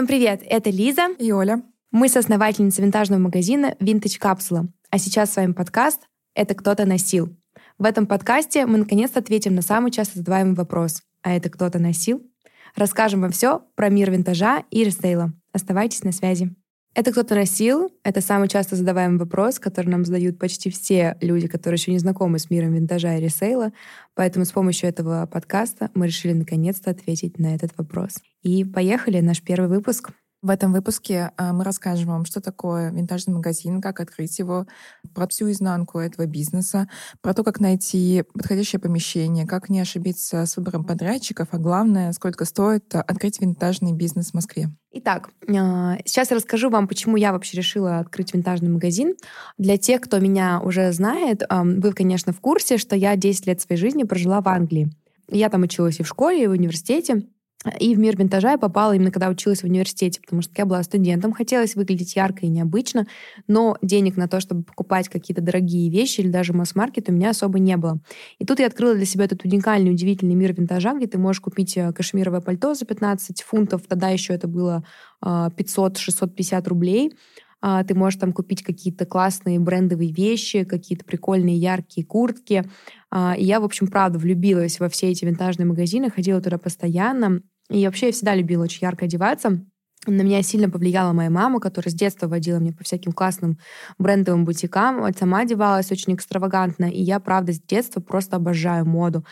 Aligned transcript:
Всем 0.00 0.06
привет! 0.06 0.40
Это 0.46 0.70
Лиза 0.70 1.08
и 1.18 1.30
Оля. 1.30 1.62
Мы 1.90 2.08
соосновательницы 2.08 2.80
винтажного 2.80 3.20
магазина 3.20 3.76
Vintage 3.80 4.18
Capsula. 4.18 4.66
А 4.88 4.96
сейчас 4.96 5.30
с 5.30 5.36
вами 5.36 5.52
подкаст 5.52 6.08
«Это 6.34 6.54
кто-то 6.54 6.86
носил». 6.86 7.36
В 7.76 7.84
этом 7.84 8.06
подкасте 8.06 8.64
мы 8.64 8.78
наконец-то 8.78 9.18
ответим 9.18 9.54
на 9.54 9.60
самый 9.60 9.90
часто 9.90 10.20
задаваемый 10.20 10.54
вопрос 10.54 11.02
«А 11.20 11.34
это 11.34 11.50
кто-то 11.50 11.78
носил?». 11.78 12.22
Расскажем 12.76 13.20
вам 13.20 13.30
все 13.30 13.62
про 13.74 13.90
мир 13.90 14.10
винтажа 14.10 14.64
и 14.70 14.84
рестейла. 14.84 15.34
Оставайтесь 15.52 16.02
на 16.02 16.12
связи. 16.12 16.56
Это 16.92 17.12
кто-то 17.12 17.36
носил. 17.36 17.92
Это 18.02 18.20
самый 18.20 18.48
часто 18.48 18.74
задаваемый 18.74 19.18
вопрос, 19.18 19.60
который 19.60 19.86
нам 19.86 20.04
задают 20.04 20.38
почти 20.38 20.70
все 20.70 21.16
люди, 21.20 21.46
которые 21.46 21.76
еще 21.76 21.92
не 21.92 21.98
знакомы 21.98 22.40
с 22.40 22.50
миром 22.50 22.72
винтажа 22.72 23.16
и 23.16 23.20
ресейла. 23.20 23.72
Поэтому 24.14 24.44
с 24.44 24.50
помощью 24.50 24.88
этого 24.88 25.26
подкаста 25.26 25.90
мы 25.94 26.08
решили 26.08 26.32
наконец-то 26.32 26.90
ответить 26.90 27.38
на 27.38 27.54
этот 27.54 27.76
вопрос. 27.78 28.18
И 28.42 28.64
поехали, 28.64 29.20
наш 29.20 29.40
первый 29.40 29.68
выпуск. 29.68 30.10
В 30.42 30.48
этом 30.48 30.72
выпуске 30.72 31.32
а, 31.36 31.52
мы 31.52 31.64
расскажем 31.64 32.08
вам, 32.08 32.24
что 32.24 32.40
такое 32.40 32.90
винтажный 32.90 33.34
магазин, 33.34 33.82
как 33.82 34.00
открыть 34.00 34.38
его, 34.38 34.66
про 35.14 35.28
всю 35.28 35.50
изнанку 35.50 35.98
этого 35.98 36.24
бизнеса, 36.24 36.88
про 37.20 37.34
то, 37.34 37.44
как 37.44 37.60
найти 37.60 38.24
подходящее 38.32 38.80
помещение, 38.80 39.46
как 39.46 39.68
не 39.68 39.80
ошибиться 39.80 40.46
с 40.46 40.56
выбором 40.56 40.84
подрядчиков, 40.84 41.48
а 41.50 41.58
главное, 41.58 42.12
сколько 42.12 42.46
стоит 42.46 42.94
открыть 42.94 43.38
винтажный 43.38 43.92
бизнес 43.92 44.30
в 44.30 44.34
Москве. 44.34 44.70
Итак, 44.92 45.28
а, 45.46 45.98
сейчас 46.06 46.30
я 46.30 46.36
расскажу 46.36 46.70
вам, 46.70 46.88
почему 46.88 47.16
я 47.16 47.32
вообще 47.32 47.58
решила 47.58 47.98
открыть 47.98 48.32
винтажный 48.32 48.70
магазин. 48.70 49.16
Для 49.58 49.76
тех, 49.76 50.00
кто 50.00 50.20
меня 50.20 50.62
уже 50.62 50.90
знает, 50.92 51.42
вы, 51.50 51.92
конечно, 51.92 52.32
в 52.32 52.40
курсе, 52.40 52.78
что 52.78 52.96
я 52.96 53.14
10 53.14 53.46
лет 53.46 53.60
своей 53.60 53.78
жизни 53.78 54.04
прожила 54.04 54.40
в 54.40 54.48
Англии. 54.48 54.90
Я 55.28 55.50
там 55.50 55.62
училась 55.62 56.00
и 56.00 56.02
в 56.02 56.08
школе, 56.08 56.44
и 56.44 56.46
в 56.46 56.52
университете. 56.52 57.26
И 57.78 57.94
в 57.94 57.98
мир 57.98 58.16
винтажа 58.16 58.52
я 58.52 58.58
попала 58.58 58.94
именно 58.94 59.10
когда 59.10 59.28
училась 59.28 59.60
в 59.60 59.64
университете, 59.64 60.20
потому 60.22 60.40
что 60.40 60.52
я 60.56 60.64
была 60.64 60.82
студентом, 60.82 61.32
хотелось 61.32 61.74
выглядеть 61.74 62.16
ярко 62.16 62.46
и 62.46 62.48
необычно, 62.48 63.06
но 63.48 63.76
денег 63.82 64.16
на 64.16 64.28
то, 64.28 64.40
чтобы 64.40 64.62
покупать 64.62 65.10
какие-то 65.10 65.42
дорогие 65.42 65.90
вещи 65.90 66.22
или 66.22 66.28
даже 66.28 66.54
масс-маркет 66.54 67.10
у 67.10 67.12
меня 67.12 67.30
особо 67.30 67.58
не 67.58 67.76
было. 67.76 68.00
И 68.38 68.46
тут 68.46 68.60
я 68.60 68.66
открыла 68.66 68.94
для 68.94 69.04
себя 69.04 69.26
этот 69.26 69.44
уникальный, 69.44 69.90
удивительный 69.90 70.34
мир 70.34 70.54
винтажа, 70.54 70.94
где 70.94 71.06
ты 71.06 71.18
можешь 71.18 71.42
купить 71.42 71.76
э, 71.76 71.92
кашемировое 71.92 72.40
пальто 72.40 72.72
за 72.72 72.86
15 72.86 73.42
фунтов, 73.42 73.82
тогда 73.86 74.08
еще 74.08 74.32
это 74.32 74.48
было 74.48 74.82
500-650 75.22 76.52
а, 76.52 76.62
рублей, 76.66 77.12
а, 77.62 77.84
ты 77.84 77.94
можешь 77.94 78.18
там 78.18 78.32
купить 78.32 78.62
какие-то 78.62 79.04
классные 79.04 79.60
брендовые 79.60 80.12
вещи, 80.12 80.64
какие-то 80.64 81.04
прикольные 81.04 81.56
яркие 81.56 82.06
куртки. 82.06 82.64
А, 83.10 83.34
и 83.36 83.44
я, 83.44 83.60
в 83.60 83.64
общем, 83.64 83.86
правда 83.86 84.18
влюбилась 84.18 84.80
во 84.80 84.88
все 84.88 85.10
эти 85.10 85.24
винтажные 85.24 85.66
магазины, 85.66 86.10
ходила 86.10 86.40
туда 86.40 86.58
постоянно. 86.58 87.42
И 87.70 87.84
вообще 87.86 88.06
я 88.06 88.12
всегда 88.12 88.34
любила 88.34 88.64
очень 88.64 88.80
ярко 88.82 89.04
одеваться. 89.06 89.64
На 90.06 90.22
меня 90.22 90.42
сильно 90.42 90.70
повлияла 90.70 91.12
моя 91.12 91.28
мама, 91.28 91.60
которая 91.60 91.92
с 91.92 91.94
детства 91.94 92.26
водила 92.26 92.56
меня 92.56 92.72
по 92.72 92.84
всяким 92.84 93.12
классным 93.12 93.58
брендовым 93.98 94.46
бутикам. 94.46 95.06
Сама 95.14 95.40
одевалась 95.40 95.92
очень 95.92 96.14
экстравагантно, 96.14 96.86
и 96.86 97.02
я, 97.02 97.20
правда, 97.20 97.52
с 97.52 97.60
детства 97.60 98.00
просто 98.00 98.36
обожаю 98.36 98.86
моду. 98.86 99.26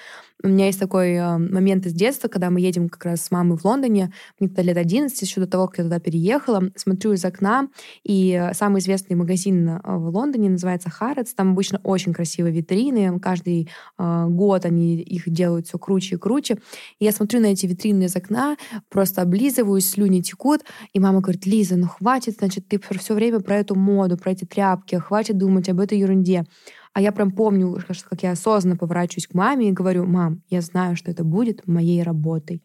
У 0.44 0.48
меня 0.48 0.66
есть 0.66 0.78
такой 0.78 1.14
э, 1.14 1.38
момент 1.38 1.84
из 1.86 1.92
детства, 1.92 2.28
когда 2.28 2.50
мы 2.50 2.60
едем 2.60 2.88
как 2.88 3.04
раз 3.06 3.22
с 3.22 3.30
мамой 3.32 3.58
в 3.58 3.64
Лондоне, 3.64 4.12
мне 4.38 4.48
тогда 4.48 4.62
лет 4.62 4.76
11, 4.76 5.20
еще 5.20 5.40
до 5.40 5.48
того, 5.48 5.66
как 5.66 5.78
я 5.78 5.84
туда 5.84 5.98
переехала, 5.98 6.70
смотрю 6.76 7.12
из 7.12 7.24
окна, 7.24 7.68
и 8.04 8.50
самый 8.52 8.78
известный 8.78 9.16
магазин 9.16 9.68
э, 9.68 9.80
в 9.84 10.14
Лондоне 10.14 10.50
называется 10.50 10.90
Harrods, 11.00 11.30
там 11.34 11.52
обычно 11.52 11.80
очень 11.82 12.12
красивые 12.12 12.54
витрины, 12.54 13.18
каждый 13.18 13.68
э, 13.98 14.26
год 14.28 14.64
они 14.64 15.00
их 15.00 15.28
делают 15.28 15.66
все 15.66 15.76
круче 15.76 16.14
и 16.14 16.18
круче, 16.18 16.58
и 17.00 17.04
я 17.04 17.10
смотрю 17.10 17.40
на 17.40 17.46
эти 17.46 17.66
витрины 17.66 18.04
из 18.04 18.14
окна, 18.14 18.56
просто 18.90 19.22
облизываюсь, 19.22 19.90
слюни 19.90 20.20
текут, 20.20 20.60
и 20.92 21.00
мама 21.00 21.20
говорит, 21.20 21.46
Лиза, 21.46 21.76
ну 21.76 21.88
хватит, 21.88 22.36
значит, 22.38 22.68
ты 22.68 22.80
все 22.98 23.14
время 23.14 23.40
про 23.40 23.56
эту 23.56 23.74
моду, 23.74 24.16
про 24.16 24.30
эти 24.30 24.44
тряпки, 24.44 24.94
хватит 24.96 25.36
думать 25.36 25.68
об 25.68 25.80
этой 25.80 25.98
ерунде. 25.98 26.44
А 26.92 27.00
я 27.00 27.12
прям 27.12 27.30
помню, 27.30 27.78
как 28.08 28.22
я 28.22 28.32
осознанно 28.32 28.76
поворачиваюсь 28.76 29.26
к 29.26 29.34
маме 29.34 29.68
и 29.68 29.72
говорю, 29.72 30.06
мам, 30.06 30.42
я 30.48 30.60
знаю, 30.60 30.96
что 30.96 31.10
это 31.10 31.24
будет 31.24 31.66
моей 31.66 32.02
работой. 32.02 32.62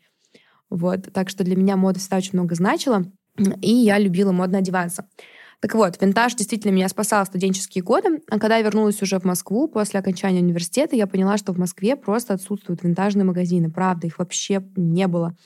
Вот. 0.70 1.12
Так 1.14 1.30
что 1.30 1.44
для 1.44 1.56
меня 1.56 1.78
мода 1.78 2.00
всегда 2.00 2.18
очень 2.18 2.32
много 2.34 2.56
значила, 2.56 3.06
и 3.62 3.72
я 3.72 4.00
любила 4.00 4.32
модно 4.32 4.60
одеваться. 4.60 5.08
Так 5.64 5.76
вот, 5.76 6.02
винтаж 6.02 6.36
действительно 6.36 6.72
меня 6.74 6.90
спасал 6.90 7.24
в 7.24 7.28
студенческие 7.28 7.86
годы, 7.86 8.22
а 8.30 8.38
когда 8.38 8.58
я 8.58 8.64
вернулась 8.64 9.02
уже 9.02 9.18
в 9.18 9.24
Москву 9.24 9.70
после 9.70 10.02
окончания 10.02 10.42
университета, 10.42 10.98
я 10.98 11.08
поняла, 11.08 11.38
что 11.38 11.54
в 11.54 11.58
Москве 11.58 11.96
просто 11.96 12.34
отсутствуют 12.34 12.84
винтажные 12.84 13.24
магазины. 13.24 13.72
Правда, 13.72 14.08
их 14.08 14.20
вообще 14.20 14.62
не 14.76 15.08
было. 15.08 15.38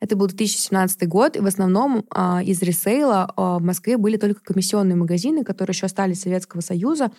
Это 0.00 0.16
был 0.16 0.28
2017 0.28 1.06
год, 1.08 1.36
и 1.36 1.40
в 1.40 1.46
основном 1.46 2.06
э, 2.14 2.44
из 2.44 2.62
ресейла 2.62 3.28
э, 3.28 3.40
в 3.40 3.62
Москве 3.62 3.98
были 3.98 4.16
только 4.16 4.40
комиссионные 4.42 4.96
магазины, 4.96 5.44
которые 5.44 5.74
еще 5.74 5.86
остались 5.86 6.22
Советского 6.22 6.60
Союза, 6.60 7.12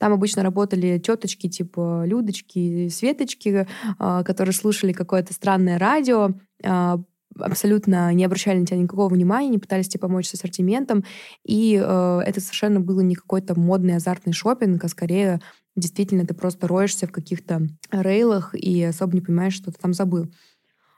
там 0.00 0.14
обычно 0.14 0.42
работали 0.42 0.98
теточки 0.98 1.46
типа 1.46 2.04
Людочки, 2.06 2.88
Светочки, 2.88 3.68
а, 3.98 4.24
которые 4.24 4.54
слушали 4.54 4.94
какое-то 4.94 5.34
странное 5.34 5.78
радио, 5.78 6.30
а, 6.64 7.00
абсолютно 7.38 8.10
не 8.14 8.24
обращали 8.24 8.60
на 8.60 8.66
тебя 8.66 8.78
никакого 8.78 9.12
внимания, 9.12 9.50
не 9.50 9.58
пытались 9.58 9.88
тебе 9.88 10.00
помочь 10.00 10.26
с 10.26 10.34
ассортиментом. 10.34 11.04
И 11.44 11.80
э, 11.80 12.20
это 12.26 12.40
совершенно 12.40 12.80
было 12.80 13.00
не 13.00 13.14
какой-то 13.14 13.58
модный 13.58 13.96
азартный 13.96 14.32
шопинг, 14.32 14.82
а 14.82 14.88
скорее 14.88 15.40
действительно 15.76 16.26
ты 16.26 16.34
просто 16.34 16.66
роешься 16.66 17.06
в 17.06 17.12
каких-то 17.12 17.68
рейлах 17.92 18.54
и 18.54 18.82
особо 18.82 19.14
не 19.14 19.20
понимаешь, 19.20 19.54
что 19.54 19.70
ты 19.70 19.78
там 19.80 19.94
забыл. 19.94 20.26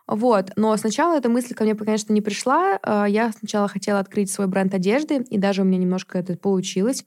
Вот. 0.07 0.53
Но 0.57 0.75
сначала 0.79 1.19
эта 1.19 1.29
мысль 1.29 1.53
ко 1.53 1.65
мне, 1.65 1.75
конечно, 1.75 2.15
не 2.15 2.23
пришла. 2.23 2.79
Я 3.07 3.31
сначала 3.39 3.69
хотела 3.69 3.99
открыть 3.99 4.31
свой 4.31 4.47
бренд 4.47 4.73
одежды, 4.73 5.17
и 5.29 5.37
даже 5.37 5.63
у 5.63 5.65
меня 5.67 5.79
немножко 5.79 6.19
это 6.19 6.37
получилось. 6.37 7.05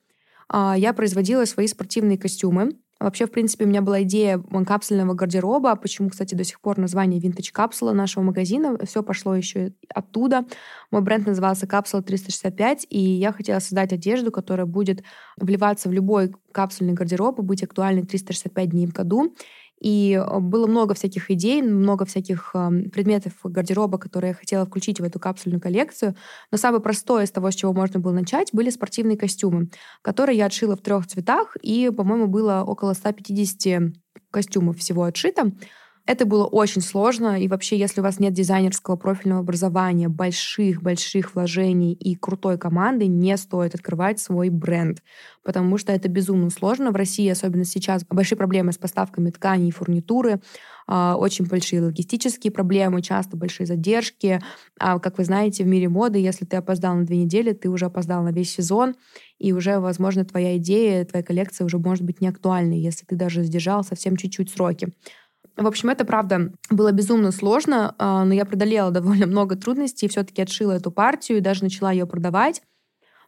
А, 0.49 0.75
я 0.77 0.93
производила 0.93 1.45
свои 1.45 1.67
спортивные 1.67 2.17
костюмы. 2.17 2.71
Вообще, 2.97 3.25
в 3.25 3.31
принципе, 3.31 3.65
у 3.65 3.67
меня 3.67 3.81
была 3.81 4.03
идея 4.03 4.41
капсульного 4.65 5.15
гардероба, 5.15 5.75
почему, 5.75 6.09
кстати, 6.09 6.33
до 6.33 6.45
сих 6.45 6.61
пор 6.61 6.77
название 6.77 7.19
Vintage 7.19 7.51
Капсула 7.51 7.91
нашего 7.91 8.23
магазина. 8.23 8.77
Все 8.85 9.03
пошло 9.03 9.35
еще 9.35 9.73
оттуда. 9.93 10.45
Мой 10.91 11.01
бренд 11.01 11.27
назывался 11.27 11.67
Капсула 11.67 12.01
365, 12.01 12.87
и 12.89 12.99
я 12.99 13.33
хотела 13.33 13.59
создать 13.59 13.91
одежду, 13.91 14.31
которая 14.31 14.65
будет 14.65 15.03
вливаться 15.35 15.89
в 15.89 15.91
любой 15.91 16.33
капсульный 16.53 16.93
гардероб 16.93 17.37
и 17.39 17.43
быть 17.43 17.63
актуальной 17.63 18.03
365 18.03 18.69
дней 18.69 18.87
в 18.87 18.93
году. 18.93 19.35
И 19.79 20.13
э, 20.13 20.39
было 20.39 20.67
много 20.67 20.93
всяких 20.93 21.31
идей, 21.31 21.61
много 21.61 22.05
всяких 22.05 22.53
предметов 22.91 23.33
гардероба, 23.43 23.97
которые 23.97 24.29
я 24.29 24.35
хотела 24.35 24.65
включить 24.65 24.99
в 24.99 25.03
эту 25.03 25.19
капсульную 25.19 25.61
коллекцию. 25.61 26.15
Но 26.51 26.57
самое 26.57 26.81
простое 26.81 27.25
из 27.25 27.31
того, 27.31 27.51
с 27.51 27.55
чего 27.55 27.73
можно 27.73 27.99
было 27.99 28.11
начать, 28.11 28.49
были 28.53 28.69
спортивные 28.69 29.17
костюмы, 29.17 29.69
которые 30.01 30.37
я 30.37 30.45
отшила 30.45 30.75
в 30.75 30.81
трех 30.81 31.07
цветах, 31.07 31.55
и, 31.61 31.91
по-моему, 31.95 32.27
было 32.27 32.63
около 32.65 32.93
150 32.93 33.93
костюмов 34.31 34.77
всего 34.77 35.03
отшито. 35.03 35.51
Это 36.07 36.27
было 36.27 36.45
очень 36.45 36.81
сложно, 36.83 37.41
и 37.41 37.47
вообще, 37.47 37.79
если 37.79 37.99
у 37.99 38.03
вас 38.03 38.19
нет 38.19 38.31
дизайнерского 38.31 38.95
профильного 38.95 39.39
образования, 39.41 40.07
больших-больших 40.07 41.33
вложений 41.33 41.93
и 41.93 42.15
крутой 42.15 42.59
команды, 42.59 43.07
не 43.07 43.35
стоит 43.37 43.73
открывать 43.73 44.19
свой 44.19 44.49
бренд, 44.49 45.01
потому 45.43 45.79
что 45.79 45.91
это 45.91 46.07
безумно 46.07 46.51
сложно. 46.51 46.91
В 46.91 46.95
России, 46.95 47.27
особенно 47.27 47.65
сейчас, 47.65 48.05
большие 48.07 48.37
проблемы 48.37 48.71
с 48.71 48.77
поставками 48.77 49.31
тканей 49.31 49.69
и 49.69 49.71
фурнитуры, 49.71 50.41
а, 50.87 51.15
очень 51.17 51.45
большие 51.47 51.81
логистические 51.81 52.51
проблемы, 52.51 53.01
часто 53.01 53.35
большие 53.35 53.65
задержки. 53.65 54.39
А, 54.79 54.99
как 54.99 55.17
вы 55.17 55.25
знаете, 55.25 55.63
в 55.63 55.67
мире 55.67 55.89
моды, 55.89 56.19
если 56.19 56.45
ты 56.45 56.57
опоздал 56.57 56.93
на 56.95 57.05
две 57.07 57.17
недели, 57.17 57.53
ты 57.53 57.67
уже 57.67 57.85
опоздал 57.85 58.21
на 58.21 58.29
весь 58.29 58.51
сезон, 58.53 58.93
и 59.39 59.53
уже, 59.53 59.79
возможно, 59.79 60.23
твоя 60.23 60.57
идея, 60.57 61.03
твоя 61.03 61.23
коллекция 61.23 61.65
уже 61.65 61.79
может 61.79 62.03
быть 62.03 62.21
не 62.21 62.27
актуальной, 62.27 62.79
если 62.79 63.05
ты 63.05 63.15
даже 63.15 63.43
сдержал 63.43 63.83
совсем 63.83 64.15
чуть-чуть 64.17 64.51
сроки. 64.51 64.93
В 65.57 65.67
общем, 65.67 65.89
это, 65.89 66.03
правда, 66.05 66.51
было 66.69 66.91
безумно 66.91 67.31
сложно, 67.31 67.95
а, 67.97 68.25
но 68.25 68.33
я 68.33 68.45
преодолела 68.45 68.91
довольно 68.91 69.25
много 69.25 69.55
трудностей, 69.55 70.07
все-таки 70.07 70.41
отшила 70.41 70.73
эту 70.73 70.91
партию 70.91 71.37
и 71.37 71.41
даже 71.41 71.63
начала 71.63 71.91
ее 71.91 72.05
продавать. 72.05 72.61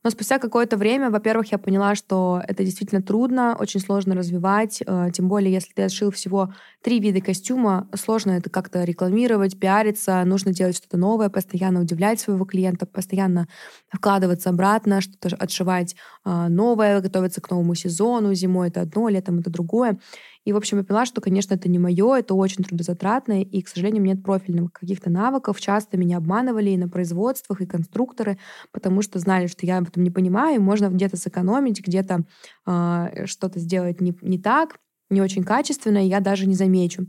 Но 0.03 0.11
спустя 0.11 0.37
какое-то 0.39 0.77
время, 0.77 1.09
во-первых, 1.09 1.51
я 1.51 1.57
поняла, 1.57 1.95
что 1.95 2.41
это 2.47 2.63
действительно 2.63 3.01
трудно, 3.01 3.57
очень 3.59 3.79
сложно 3.79 4.15
развивать, 4.15 4.81
а, 4.85 5.09
тем 5.11 5.27
более, 5.27 5.51
если 5.51 5.73
ты 5.73 5.83
отшил 5.83 6.11
всего 6.11 6.53
три 6.81 6.99
вида 6.99 7.19
костюма, 7.19 7.89
сложно 7.95 8.31
это 8.31 8.49
как-то 8.49 8.83
рекламировать, 8.83 9.59
пиариться, 9.59 10.23
нужно 10.25 10.53
делать 10.53 10.77
что-то 10.77 10.97
новое, 10.97 11.29
постоянно 11.29 11.81
удивлять 11.81 12.19
своего 12.19 12.45
клиента, 12.45 12.85
постоянно 12.85 13.47
вкладываться 13.91 14.49
обратно, 14.49 15.01
что-то 15.01 15.35
отшивать 15.35 15.95
а, 16.23 16.47
новое, 16.49 17.01
готовиться 17.01 17.41
к 17.41 17.49
новому 17.49 17.75
сезону, 17.75 18.33
зимой 18.33 18.69
это 18.69 18.81
одно, 18.81 19.09
летом 19.09 19.39
это 19.39 19.49
другое. 19.49 19.99
И, 20.47 20.53
в 20.53 20.55
общем, 20.55 20.77
я 20.77 20.85
поняла, 20.85 21.05
что, 21.05 21.19
конечно, 21.19 21.55
это 21.55 21.67
не 21.67 21.77
мое, 21.77 22.19
это 22.19 22.33
очень 22.33 22.63
трудозатратно, 22.63 23.41
и, 23.41 23.61
к 23.61 23.67
сожалению, 23.67 24.01
нет 24.01 24.23
профильных 24.23 24.71
каких-то 24.71 25.09
навыков. 25.09 25.59
Часто 25.59 25.97
меня 25.97 26.15
обманывали 26.15 26.69
и 26.69 26.77
на 26.77 26.87
производствах, 26.87 27.59
и 27.59 27.65
конструкторы, 27.65 28.37
потому 28.71 29.01
что 29.01 29.19
знали, 29.19 29.47
что 29.47 29.65
я 29.65 29.79
об 29.79 29.89
этом 29.89 30.03
не 30.03 30.09
понимаю, 30.09 30.55
и 30.55 30.59
можно 30.59 30.87
где-то 30.87 31.17
сэкономить, 31.17 31.85
где-то 31.85 32.23
э, 32.65 33.25
что-то 33.25 33.59
сделать 33.59 33.99
не, 33.99 34.17
не 34.21 34.39
так, 34.39 34.77
не 35.09 35.21
очень 35.21 35.43
качественно, 35.43 35.97
и 35.97 36.07
я 36.07 36.21
даже 36.21 36.47
не 36.47 36.55
замечу. 36.55 37.07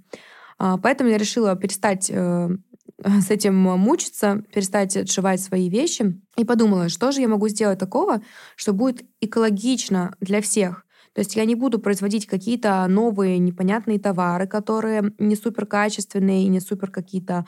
Э, 0.58 0.75
поэтому 0.82 1.08
я 1.11 1.17
решила 1.17 1.55
перестать 1.55 2.11
э, 2.11 2.49
с 3.05 3.31
этим 3.31 3.55
мучиться, 3.55 4.43
перестать 4.52 4.96
отшивать 4.96 5.40
свои 5.40 5.70
вещи. 5.70 6.20
И 6.37 6.44
подумала, 6.44 6.88
что 6.88 7.12
же 7.12 7.20
я 7.20 7.29
могу 7.29 7.46
сделать 7.46 7.79
такого, 7.79 8.20
что 8.56 8.73
будет 8.73 9.05
экологично 9.20 10.17
для 10.20 10.40
всех. 10.40 10.85
То 11.18 11.22
есть 11.22 11.34
я 11.34 11.44
не 11.46 11.56
буду 11.56 11.80
производить 11.80 12.28
какие-то 12.28 12.86
новые 12.86 13.38
непонятные 13.38 13.98
товары, 13.98 14.46
которые 14.46 15.12
не 15.18 15.34
супер 15.34 15.66
качественные 15.66 16.44
и 16.44 16.48
не 16.48 16.60
супер 16.60 16.92
какие-то 16.92 17.44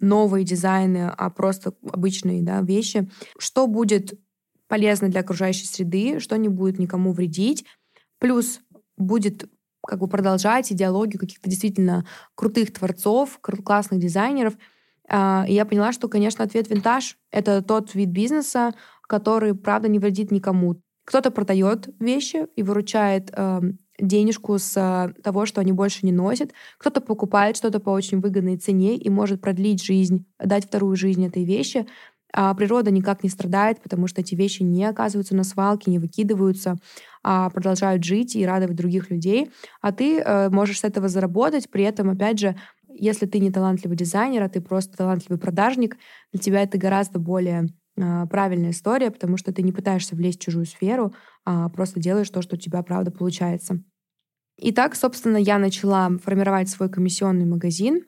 новые 0.00 0.42
дизайны, 0.42 1.12
а 1.14 1.28
просто 1.28 1.74
обычные 1.92 2.40
да, 2.40 2.62
вещи. 2.62 3.10
Что 3.38 3.66
будет 3.66 4.18
полезно 4.68 5.08
для 5.08 5.20
окружающей 5.20 5.66
среды, 5.66 6.18
что 6.18 6.38
не 6.38 6.48
будет 6.48 6.78
никому 6.78 7.12
вредить. 7.12 7.66
Плюс 8.20 8.60
будет 8.96 9.50
как 9.86 9.98
бы 9.98 10.08
продолжать 10.08 10.72
идеологию 10.72 11.20
каких-то 11.20 11.50
действительно 11.50 12.06
крутых 12.34 12.72
творцов, 12.72 13.38
классных 13.42 14.00
дизайнеров. 14.00 14.54
А, 15.10 15.44
и 15.46 15.52
я 15.52 15.66
поняла, 15.66 15.92
что, 15.92 16.08
конечно, 16.08 16.42
ответ 16.42 16.70
винтаж— 16.70 17.18
это 17.30 17.60
тот 17.60 17.94
вид 17.94 18.08
бизнеса, 18.08 18.72
который, 19.02 19.54
правда, 19.54 19.88
не 19.88 19.98
вредит 19.98 20.30
никому. 20.30 20.80
Кто-то 21.10 21.32
продает 21.32 21.88
вещи 21.98 22.46
и 22.54 22.62
выручает 22.62 23.32
э, 23.36 23.60
денежку 23.98 24.56
с 24.60 24.76
э, 24.76 25.12
того, 25.24 25.44
что 25.44 25.60
они 25.60 25.72
больше 25.72 26.06
не 26.06 26.12
носят. 26.12 26.52
Кто-то 26.78 27.00
покупает 27.00 27.56
что-то 27.56 27.80
по 27.80 27.90
очень 27.90 28.20
выгодной 28.20 28.58
цене 28.58 28.94
и 28.94 29.10
может 29.10 29.40
продлить 29.40 29.82
жизнь, 29.82 30.24
дать 30.38 30.66
вторую 30.66 30.94
жизнь 30.94 31.26
этой 31.26 31.42
вещи. 31.42 31.84
А 32.32 32.54
природа 32.54 32.92
никак 32.92 33.24
не 33.24 33.28
страдает, 33.28 33.82
потому 33.82 34.06
что 34.06 34.20
эти 34.20 34.36
вещи 34.36 34.62
не 34.62 34.84
оказываются 34.84 35.34
на 35.34 35.42
свалке, 35.42 35.90
не 35.90 35.98
выкидываются, 35.98 36.76
а 37.24 37.50
продолжают 37.50 38.04
жить 38.04 38.36
и 38.36 38.46
радовать 38.46 38.76
других 38.76 39.10
людей. 39.10 39.50
А 39.80 39.90
ты 39.90 40.20
э, 40.20 40.48
можешь 40.48 40.78
с 40.78 40.84
этого 40.84 41.08
заработать, 41.08 41.68
при 41.70 41.82
этом, 41.82 42.10
опять 42.10 42.38
же, 42.38 42.54
если 42.88 43.26
ты 43.26 43.40
не 43.40 43.50
талантливый 43.50 43.96
дизайнер, 43.96 44.44
а 44.44 44.48
ты 44.48 44.60
просто 44.60 44.96
талантливый 44.96 45.40
продажник, 45.40 45.96
для 46.32 46.40
тебя 46.40 46.62
это 46.62 46.78
гораздо 46.78 47.18
более 47.18 47.66
правильная 47.96 48.70
история, 48.70 49.10
потому 49.10 49.36
что 49.36 49.52
ты 49.52 49.62
не 49.62 49.72
пытаешься 49.72 50.16
влезть 50.16 50.40
в 50.40 50.44
чужую 50.44 50.66
сферу, 50.66 51.14
а 51.44 51.68
просто 51.68 52.00
делаешь 52.00 52.30
то, 52.30 52.42
что 52.42 52.56
у 52.56 52.58
тебя 52.58 52.82
правда 52.82 53.10
получается. 53.10 53.82
И 54.58 54.72
так, 54.72 54.94
собственно, 54.94 55.36
я 55.36 55.58
начала 55.58 56.10
формировать 56.22 56.68
свой 56.68 56.90
комиссионный 56.90 57.46
магазин, 57.46 58.04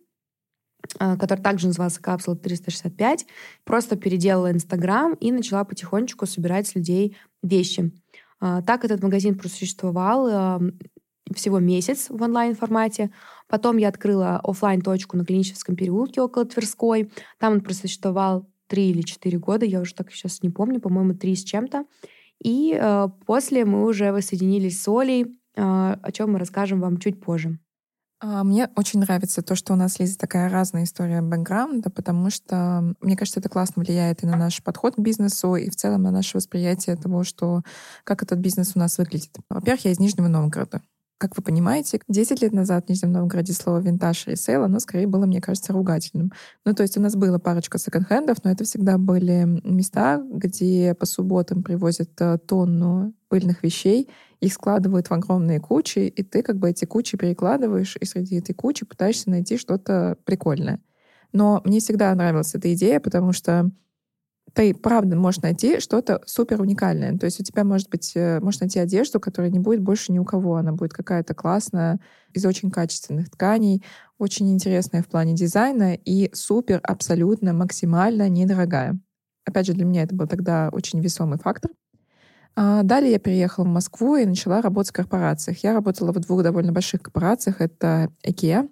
Э, 0.98 1.16
который 1.16 1.40
также 1.40 1.68
назывался 1.68 2.00
«Капсула 2.00 2.34
365», 2.34 3.26
просто 3.64 3.96
переделала 3.96 4.50
Инстаграм 4.50 5.14
и 5.14 5.32
начала 5.32 5.64
потихонечку 5.64 6.26
собирать 6.26 6.66
с 6.66 6.74
людей 6.74 7.16
вещи. 7.42 7.92
А, 8.40 8.62
так 8.62 8.84
этот 8.84 9.02
магазин 9.02 9.38
просуществовал 9.38 10.60
всего 11.32 11.60
месяц 11.60 12.10
в 12.10 12.20
онлайн-формате. 12.20 13.10
Потом 13.48 13.76
я 13.76 13.88
открыла 13.88 14.40
офлайн 14.42 14.80
точку 14.80 15.16
на 15.16 15.24
Клиническом 15.24 15.76
переулке 15.76 16.20
около 16.20 16.44
Тверской. 16.44 17.10
Там 17.38 17.54
он 17.54 17.60
просуществовал 17.60 18.46
три 18.72 18.88
или 18.88 19.02
четыре 19.02 19.38
года, 19.38 19.66
я 19.66 19.80
уже 19.80 19.94
так 19.94 20.10
сейчас 20.10 20.42
не 20.42 20.48
помню, 20.48 20.80
по-моему, 20.80 21.12
три 21.12 21.36
с 21.36 21.44
чем-то. 21.44 21.84
И 22.42 22.74
э, 22.74 23.08
после 23.26 23.66
мы 23.66 23.84
уже 23.84 24.12
воссоединились 24.12 24.80
с 24.80 24.88
Олей, 24.88 25.24
э, 25.24 25.28
о 25.56 26.10
чем 26.10 26.32
мы 26.32 26.38
расскажем 26.38 26.80
вам 26.80 26.96
чуть 26.96 27.20
позже. 27.20 27.58
А, 28.22 28.44
мне 28.44 28.70
очень 28.74 29.00
нравится 29.00 29.42
то, 29.42 29.54
что 29.54 29.74
у 29.74 29.76
нас 29.76 30.00
есть 30.00 30.18
такая 30.18 30.48
разная 30.48 30.84
история 30.84 31.20
бэкграунда, 31.20 31.90
потому 31.90 32.30
что, 32.30 32.94
мне 33.02 33.14
кажется, 33.14 33.40
это 33.40 33.50
классно 33.50 33.82
влияет 33.82 34.22
и 34.22 34.26
на 34.26 34.36
наш 34.36 34.62
подход 34.62 34.94
к 34.94 35.00
бизнесу, 35.00 35.54
и 35.54 35.68
в 35.68 35.76
целом 35.76 36.04
на 36.04 36.10
наше 36.10 36.38
восприятие 36.38 36.96
того, 36.96 37.24
что 37.24 37.60
как 38.04 38.22
этот 38.22 38.38
бизнес 38.38 38.72
у 38.74 38.78
нас 38.78 38.96
выглядит. 38.96 39.36
Во-первых, 39.50 39.84
я 39.84 39.90
из 39.90 40.00
Нижнего 40.00 40.28
Новгорода. 40.28 40.80
Как 41.22 41.36
вы 41.36 41.42
понимаете, 41.44 42.00
10 42.08 42.42
лет 42.42 42.52
назад 42.52 42.86
в 42.86 42.88
Нижнем 42.88 43.12
Новгороде 43.12 43.52
слово 43.52 43.78
«винтаж» 43.78 44.26
и 44.26 44.32
«ресейл», 44.32 44.64
оно 44.64 44.80
скорее 44.80 45.06
было, 45.06 45.24
мне 45.24 45.40
кажется, 45.40 45.72
ругательным. 45.72 46.32
Ну, 46.64 46.74
то 46.74 46.82
есть 46.82 46.96
у 46.96 47.00
нас 47.00 47.14
было 47.14 47.38
парочка 47.38 47.78
секонд-хендов, 47.78 48.38
но 48.42 48.50
это 48.50 48.64
всегда 48.64 48.98
были 48.98 49.44
места, 49.62 50.20
где 50.28 50.96
по 50.96 51.06
субботам 51.06 51.62
привозят 51.62 52.10
э, 52.20 52.38
тонну 52.38 53.14
пыльных 53.28 53.62
вещей, 53.62 54.10
их 54.40 54.52
складывают 54.52 55.10
в 55.10 55.12
огромные 55.12 55.60
кучи, 55.60 56.00
и 56.00 56.24
ты 56.24 56.42
как 56.42 56.56
бы 56.56 56.70
эти 56.70 56.86
кучи 56.86 57.16
перекладываешь, 57.16 57.96
и 58.00 58.04
среди 58.04 58.40
этой 58.40 58.54
кучи 58.54 58.84
пытаешься 58.84 59.30
найти 59.30 59.58
что-то 59.58 60.16
прикольное. 60.24 60.80
Но 61.32 61.62
мне 61.64 61.78
всегда 61.78 62.12
нравилась 62.16 62.52
эта 62.56 62.74
идея, 62.74 62.98
потому 62.98 63.32
что 63.32 63.70
ты 64.54 64.74
правда 64.74 65.16
можешь 65.16 65.42
найти 65.42 65.80
что-то 65.80 66.20
супер 66.26 66.60
уникальное. 66.60 67.16
То 67.16 67.26
есть 67.26 67.40
у 67.40 67.42
тебя 67.42 67.64
может 67.64 67.88
быть, 67.88 68.12
э, 68.14 68.40
можешь 68.40 68.60
найти 68.60 68.78
одежду, 68.78 69.20
которая 69.20 69.50
не 69.50 69.58
будет 69.58 69.80
больше 69.80 70.12
ни 70.12 70.18
у 70.18 70.24
кого. 70.24 70.56
Она 70.56 70.72
будет 70.72 70.92
какая-то 70.92 71.34
классная, 71.34 72.00
из 72.32 72.44
очень 72.44 72.70
качественных 72.70 73.30
тканей, 73.30 73.84
очень 74.18 74.50
интересная 74.52 75.02
в 75.02 75.08
плане 75.08 75.34
дизайна 75.34 75.94
и 75.94 76.30
супер, 76.34 76.80
абсолютно, 76.82 77.52
максимально 77.52 78.28
недорогая. 78.28 78.98
Опять 79.44 79.66
же, 79.66 79.72
для 79.74 79.84
меня 79.84 80.02
это 80.02 80.14
был 80.14 80.26
тогда 80.26 80.68
очень 80.72 81.00
весомый 81.00 81.38
фактор. 81.38 81.70
А 82.54 82.82
далее 82.82 83.12
я 83.12 83.18
переехала 83.18 83.64
в 83.64 83.68
Москву 83.68 84.16
и 84.16 84.26
начала 84.26 84.60
работать 84.60 84.90
в 84.90 84.94
корпорациях. 84.94 85.62
Я 85.64 85.72
работала 85.72 86.12
в 86.12 86.20
двух 86.20 86.42
довольно 86.42 86.72
больших 86.72 87.02
корпорациях. 87.02 87.60
Это 87.60 88.12
IKEA, 88.26 88.68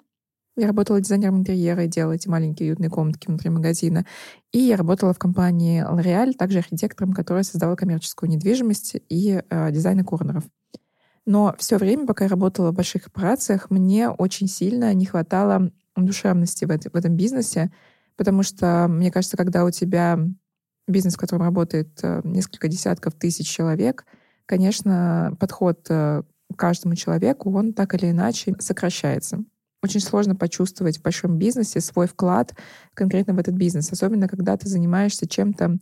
я 0.60 0.66
работала 0.66 1.00
дизайнером 1.00 1.38
интерьера 1.38 1.84
и 1.84 1.88
делала 1.88 2.12
эти 2.12 2.28
маленькие 2.28 2.68
уютные 2.68 2.90
комнатки 2.90 3.26
внутри 3.26 3.50
магазина. 3.50 4.04
И 4.52 4.58
я 4.58 4.76
работала 4.76 5.12
в 5.12 5.18
компании 5.18 5.82
L'Oreal, 5.82 6.34
также 6.34 6.58
архитектором, 6.58 7.12
который 7.12 7.44
создавал 7.44 7.76
коммерческую 7.76 8.30
недвижимость 8.30 8.96
и 9.08 9.42
э, 9.48 9.72
дизайн 9.72 10.04
корнеров. 10.04 10.44
Но 11.26 11.54
все 11.58 11.76
время, 11.78 12.06
пока 12.06 12.24
я 12.24 12.30
работала 12.30 12.70
в 12.70 12.74
больших 12.74 13.04
корпорациях, 13.04 13.70
мне 13.70 14.08
очень 14.08 14.48
сильно 14.48 14.92
не 14.94 15.06
хватало 15.06 15.70
душевности 15.96 16.64
в, 16.64 16.70
это, 16.70 16.90
в 16.90 16.94
этом 16.94 17.16
бизнесе, 17.16 17.70
потому 18.16 18.42
что, 18.42 18.86
мне 18.88 19.10
кажется, 19.10 19.36
когда 19.36 19.64
у 19.64 19.70
тебя 19.70 20.18
бизнес, 20.86 21.14
в 21.14 21.18
котором 21.18 21.42
работает 21.42 21.98
э, 22.02 22.20
несколько 22.24 22.68
десятков 22.68 23.14
тысяч 23.14 23.48
человек, 23.48 24.04
конечно, 24.46 25.36
подход 25.38 25.86
э, 25.88 26.22
к 26.52 26.56
каждому 26.58 26.96
человеку, 26.96 27.52
он 27.54 27.72
так 27.72 27.94
или 27.94 28.10
иначе 28.10 28.54
сокращается 28.58 29.44
очень 29.82 30.00
сложно 30.00 30.34
почувствовать 30.34 30.98
в 30.98 31.02
большом 31.02 31.38
бизнесе 31.38 31.80
свой 31.80 32.06
вклад 32.06 32.54
конкретно 32.94 33.34
в 33.34 33.38
этот 33.38 33.54
бизнес, 33.54 33.90
особенно 33.92 34.28
когда 34.28 34.56
ты 34.56 34.68
занимаешься 34.68 35.26
чем-то 35.26 35.78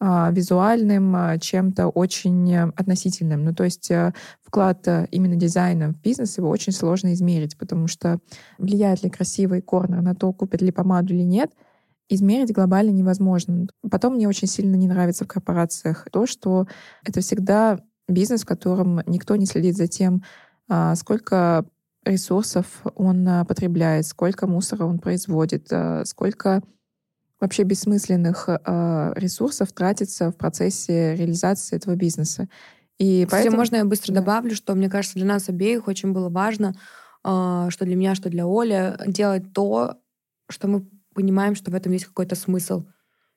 а, 0.00 0.30
визуальным, 0.30 1.16
а, 1.16 1.38
чем-то 1.38 1.88
очень 1.88 2.56
относительным. 2.56 3.44
Ну, 3.44 3.52
то 3.52 3.64
есть 3.64 3.90
а, 3.90 4.14
вклад 4.42 4.86
а, 4.86 5.08
именно 5.10 5.34
дизайна 5.34 5.92
в 5.92 6.00
бизнес 6.00 6.38
его 6.38 6.48
очень 6.48 6.72
сложно 6.72 7.12
измерить, 7.14 7.58
потому 7.58 7.88
что 7.88 8.20
влияет 8.58 9.02
ли 9.02 9.10
красивый 9.10 9.60
корнер 9.60 10.00
на 10.00 10.14
то, 10.14 10.32
купят 10.32 10.62
ли 10.62 10.70
помаду 10.70 11.14
или 11.14 11.22
нет, 11.22 11.50
измерить 12.08 12.52
глобально 12.52 12.90
невозможно. 12.90 13.66
Потом 13.90 14.14
мне 14.14 14.28
очень 14.28 14.46
сильно 14.46 14.76
не 14.76 14.86
нравится 14.86 15.24
в 15.24 15.28
корпорациях 15.28 16.06
то, 16.12 16.26
что 16.26 16.68
это 17.04 17.20
всегда 17.20 17.80
бизнес, 18.06 18.42
в 18.42 18.46
котором 18.46 19.00
никто 19.06 19.34
не 19.34 19.46
следит 19.46 19.76
за 19.76 19.88
тем, 19.88 20.22
сколько 20.94 21.66
ресурсов 22.08 22.82
он 22.94 23.26
а, 23.28 23.44
потребляет, 23.44 24.06
сколько 24.06 24.46
мусора 24.46 24.84
он 24.84 24.98
производит, 24.98 25.68
а, 25.70 26.04
сколько 26.04 26.62
вообще 27.40 27.62
бессмысленных 27.62 28.48
а, 28.48 29.12
ресурсов 29.14 29.72
тратится 29.72 30.30
в 30.30 30.36
процессе 30.36 31.14
реализации 31.14 31.76
этого 31.76 31.94
бизнеса. 31.94 32.48
И 32.98 33.24
Кстати, 33.24 33.42
поэтому... 33.42 33.58
можно 33.58 33.76
я 33.76 33.84
быстро 33.84 34.12
да. 34.12 34.20
добавлю, 34.20 34.54
что 34.54 34.74
мне 34.74 34.90
кажется, 34.90 35.16
для 35.16 35.26
нас 35.26 35.48
обеих 35.48 35.86
очень 35.86 36.12
было 36.12 36.28
важно, 36.28 36.74
что 37.22 37.78
для 37.80 37.94
меня, 37.94 38.14
что 38.16 38.28
для 38.28 38.44
Оли, 38.44 38.96
делать 39.06 39.52
то, 39.52 39.98
что 40.50 40.66
мы 40.66 40.88
понимаем, 41.14 41.54
что 41.54 41.70
в 41.70 41.74
этом 41.74 41.92
есть 41.92 42.06
какой-то 42.06 42.34
смысл. 42.34 42.86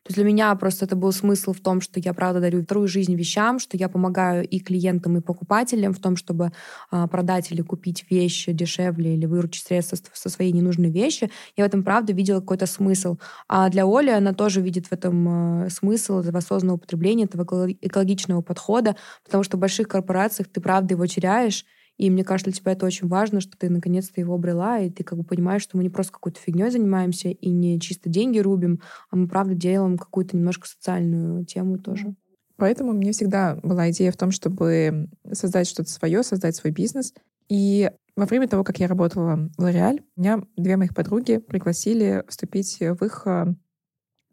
То 0.04 0.10
есть 0.10 0.16
для 0.16 0.26
меня 0.26 0.56
просто 0.56 0.86
это 0.86 0.96
был 0.96 1.12
смысл 1.12 1.54
в 1.54 1.60
том, 1.60 1.80
что 1.80 2.00
я, 2.00 2.14
правда, 2.14 2.40
дарю 2.42 2.64
вторую 2.64 2.88
жизнь 2.88 3.14
вещам, 3.16 3.60
что 3.60 3.78
я 3.78 3.88
помогаю 3.88 4.48
и 4.48 4.60
клиентам, 4.60 5.18
и 5.18 5.22
покупателям 5.22 5.94
в 5.94 6.00
том, 6.00 6.16
чтобы 6.16 6.52
э, 6.92 7.08
продать 7.08 7.52
или 7.52 7.62
купить 7.62 8.06
вещи 8.10 8.52
дешевле 8.52 9.14
или 9.16 9.28
выручить 9.28 9.66
средства 9.68 9.98
со 10.14 10.30
своей 10.30 10.52
ненужной 10.54 10.90
вещи. 10.90 11.30
Я 11.56 11.66
в 11.66 11.68
этом, 11.68 11.84
правда, 11.84 12.14
видела 12.14 12.40
какой-то 12.40 12.66
смысл. 12.66 13.18
А 13.48 13.70
для 13.70 13.86
Оли 13.86 14.10
она 14.10 14.34
тоже 14.34 14.62
видит 14.62 14.88
в 14.88 14.92
этом 14.92 15.66
э, 15.66 15.70
смысл 15.70 16.20
этого 16.20 16.40
осознанного 16.40 16.78
употребления, 16.78 17.26
этого 17.26 17.72
экологичного 17.72 18.42
подхода, 18.42 18.96
потому 19.24 19.44
что 19.44 19.58
в 19.58 19.60
больших 19.60 19.88
корпорациях 19.88 20.48
ты, 20.50 20.62
правда, 20.62 20.96
его 20.96 21.06
теряешь, 21.06 21.66
и 22.02 22.10
мне 22.10 22.24
кажется, 22.24 22.50
для 22.50 22.60
тебя 22.60 22.72
это 22.72 22.88
очень 22.88 23.08
важно, 23.08 23.42
что 23.42 23.56
ты 23.56 23.70
наконец-то 23.70 24.20
его 24.20 24.34
обрела, 24.34 24.80
и 24.80 24.90
ты 24.90 25.04
как 25.04 25.20
бы 25.20 25.24
понимаешь, 25.24 25.62
что 25.62 25.78
мы 25.78 25.84
не 25.84 25.92
просто 25.92 26.14
какой-то 26.14 26.40
фигней 26.40 26.72
занимаемся 26.72 27.30
и 27.30 27.50
не 27.52 27.80
чисто 27.80 28.10
деньги 28.10 28.40
рубим, 28.40 28.82
а 29.12 29.18
мы 29.18 29.28
правда 29.28 29.54
делаем 29.54 30.00
какую-то 30.00 30.36
немножко 30.36 30.68
социальную 30.68 31.46
тему 31.46 31.78
тоже. 31.78 32.16
Поэтому 32.56 32.94
мне 32.94 33.12
всегда 33.12 33.60
была 33.62 33.92
идея 33.92 34.12
в 34.12 34.18
том, 34.18 34.32
чтобы 34.32 35.10
создать 35.32 35.68
что-то 35.68 35.92
свое, 35.92 36.24
создать 36.24 36.56
свой 36.56 36.74
бизнес. 36.74 37.14
И 37.50 37.92
во 38.16 38.26
время 38.26 38.48
того, 38.48 38.64
как 38.64 38.80
я 38.80 38.88
работала 38.88 39.52
в 39.56 39.62
L'Oreal, 39.64 40.00
меня 40.16 40.42
две 40.58 40.78
моих 40.78 40.96
подруги 40.96 41.38
пригласили 41.38 42.24
вступить 42.28 42.80
в 42.80 43.06
их 43.06 43.28
а, 43.28 43.54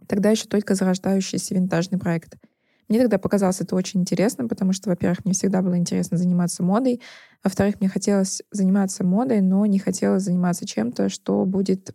тогда 0.06 0.30
еще 0.30 0.46
только 0.46 0.74
зарождающийся 0.74 1.54
винтажный 1.54 1.98
проект. 1.98 2.38
Мне 2.88 3.00
тогда 3.00 3.18
показалось 3.18 3.60
это 3.60 3.76
очень 3.76 4.00
интересно, 4.00 4.48
потому 4.48 4.72
что, 4.72 4.88
во-первых, 4.88 5.24
мне 5.24 5.34
всегда 5.34 5.60
было 5.60 5.76
интересно 5.76 6.16
заниматься 6.16 6.62
модой, 6.62 7.00
во-вторых, 7.44 7.80
мне 7.80 7.88
хотелось 7.88 8.42
заниматься 8.50 9.04
модой, 9.04 9.40
но 9.42 9.64
не 9.66 9.78
хотелось 9.78 10.22
заниматься 10.22 10.66
чем-то, 10.66 11.08
что 11.08 11.44
будет 11.44 11.94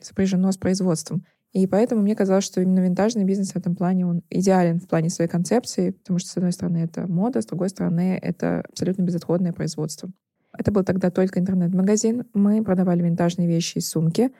сопряжено 0.00 0.50
с 0.50 0.56
производством. 0.56 1.24
И 1.52 1.66
поэтому 1.66 2.02
мне 2.02 2.14
казалось, 2.14 2.44
что 2.44 2.60
именно 2.60 2.80
винтажный 2.80 3.24
бизнес 3.24 3.52
в 3.52 3.56
этом 3.56 3.74
плане, 3.74 4.06
он 4.06 4.22
идеален 4.30 4.78
в 4.78 4.86
плане 4.86 5.10
своей 5.10 5.28
концепции, 5.28 5.90
потому 5.90 6.18
что, 6.20 6.30
с 6.30 6.36
одной 6.36 6.52
стороны, 6.52 6.78
это 6.78 7.06
мода, 7.08 7.42
с 7.42 7.46
другой 7.46 7.70
стороны, 7.70 8.18
это 8.22 8.62
абсолютно 8.68 9.02
безотходное 9.02 9.52
производство. 9.52 10.10
Это 10.56 10.70
был 10.70 10.84
тогда 10.84 11.10
только 11.10 11.40
интернет-магазин. 11.40 12.24
Мы 12.34 12.62
продавали 12.62 13.02
винтажные 13.02 13.48
вещи 13.48 13.78
и 13.78 13.80
сумки 13.80 14.30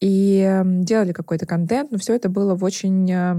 и 0.00 0.62
делали 0.64 1.12
какой-то 1.12 1.46
контент, 1.46 1.90
но 1.92 1.98
все 1.98 2.14
это 2.14 2.28
было 2.28 2.54
в 2.54 2.64
очень 2.64 3.10
э, 3.10 3.36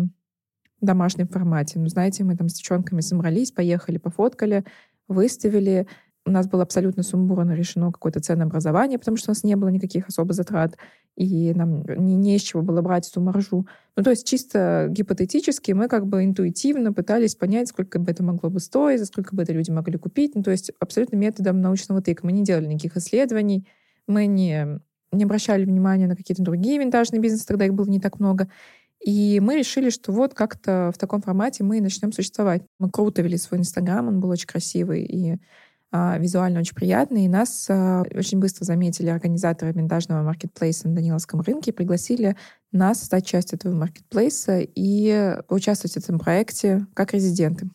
домашнем 0.82 1.28
формате. 1.28 1.80
Ну, 1.80 1.88
знаете, 1.88 2.24
мы 2.24 2.36
там 2.36 2.50
с 2.50 2.54
девчонками 2.54 3.02
собрались, 3.02 3.52
поехали, 3.52 3.98
пофоткали, 3.98 4.64
выставили. 5.08 5.88
У 6.26 6.32
нас 6.32 6.48
было 6.48 6.64
абсолютно 6.64 7.04
сумбурно 7.04 7.54
решено 7.54 7.92
какое-то 7.92 8.20
ценообразование, 8.20 9.00
потому 9.00 9.18
что 9.18 9.30
у 9.30 9.32
нас 9.32 9.44
не 9.44 9.56
было 9.56 9.70
никаких 9.70 10.08
особо 10.08 10.34
затрат, 10.34 10.78
и 11.16 11.54
нам 11.54 11.84
не, 11.98 12.16
не 12.16 12.36
из 12.36 12.42
чего 12.42 12.62
было 12.62 12.82
брать 12.82 13.10
эту 13.10 13.20
маржу. 13.20 13.68
Ну, 13.96 14.04
то 14.04 14.10
есть 14.12 14.28
чисто 14.28 14.88
гипотетически 14.90 15.72
мы 15.72 15.88
как 15.88 16.08
бы 16.08 16.24
интуитивно 16.24 16.94
пытались 16.94 17.36
понять, 17.36 17.70
сколько 17.70 18.00
бы 18.00 18.12
это 18.12 18.24
могло 18.24 18.50
бы 18.50 18.60
стоить, 18.60 19.00
за 19.00 19.06
сколько 19.06 19.36
бы 19.36 19.44
это 19.44 19.52
люди 19.54 19.72
могли 19.72 19.98
купить. 19.98 20.36
Ну, 20.36 20.44
то 20.44 20.52
есть 20.52 20.72
абсолютно 20.80 21.16
методом 21.16 21.62
научного 21.62 22.02
тыка. 22.02 22.26
Мы 22.26 22.32
не 22.32 22.44
делали 22.44 22.68
никаких 22.68 22.98
исследований, 22.98 23.68
мы 24.08 24.28
не, 24.28 24.80
не 25.12 25.24
обращали 25.24 25.66
внимания 25.66 26.08
на 26.08 26.16
какие-то 26.16 26.44
другие 26.44 26.80
винтажные 26.80 27.20
бизнесы, 27.20 27.46
тогда 27.48 27.66
их 27.66 27.74
было 27.74 27.88
не 27.88 28.00
так 28.00 28.20
много. 28.20 28.50
И 29.04 29.40
мы 29.40 29.58
решили, 29.58 29.90
что 29.90 30.12
вот 30.12 30.34
как-то 30.34 30.92
в 30.94 30.98
таком 30.98 31.22
формате 31.22 31.64
мы 31.64 31.82
начнем 31.82 32.12
существовать. 32.12 32.64
Мы 32.80 32.90
круто 32.90 33.22
вели 33.22 33.38
свой 33.38 33.60
Инстаграм, 33.60 34.08
он 34.08 34.20
был 34.20 34.30
очень 34.30 34.48
красивый 34.48 35.04
и 35.04 35.38
а, 35.92 36.18
визуально 36.18 36.60
очень 36.60 36.76
приятный. 36.76 37.26
И 37.26 37.30
нас 37.30 37.68
а, 37.70 38.04
очень 38.14 38.40
быстро 38.40 38.66
заметили 38.66 39.10
организаторы 39.10 39.72
винтажного 39.72 40.22
маркетплейса 40.24 40.88
на 40.88 40.96
Даниловском 40.96 41.42
рынке 41.42 41.74
пригласили 41.74 42.36
нас 42.72 43.04
стать 43.04 43.26
частью 43.26 43.58
этого 43.58 43.74
маркетплейса 43.74 44.60
и 44.60 45.38
участвовать 45.48 45.94
в 45.94 45.98
этом 45.98 46.20
проекте 46.20 46.86
как 46.94 47.14
резиденты. 47.14 47.70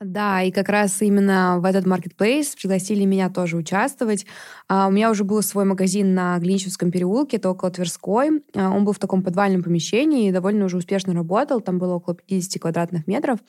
Да, 0.00 0.42
и 0.42 0.52
как 0.52 0.68
раз 0.68 1.02
именно 1.02 1.58
в 1.58 1.64
этот 1.64 1.84
маркетплейс 1.84 2.54
пригласили 2.54 3.04
меня 3.04 3.30
тоже 3.30 3.56
участвовать. 3.56 4.26
А, 4.68 4.86
у 4.86 4.92
меня 4.92 5.10
уже 5.10 5.24
был 5.24 5.42
свой 5.42 5.64
магазин 5.64 6.14
на 6.14 6.38
Глиническом 6.38 6.92
переулке, 6.92 7.38
это 7.38 7.50
около 7.50 7.72
Тверской. 7.72 8.44
А, 8.54 8.70
он 8.70 8.84
был 8.84 8.92
в 8.92 9.00
таком 9.00 9.24
подвальном 9.24 9.64
помещении 9.64 10.28
и 10.28 10.32
довольно 10.32 10.66
уже 10.66 10.76
успешно 10.76 11.14
работал. 11.14 11.60
Там 11.60 11.80
было 11.80 11.94
около 11.94 12.14
50 12.14 12.62
квадратных 12.62 13.08
метров. 13.08 13.40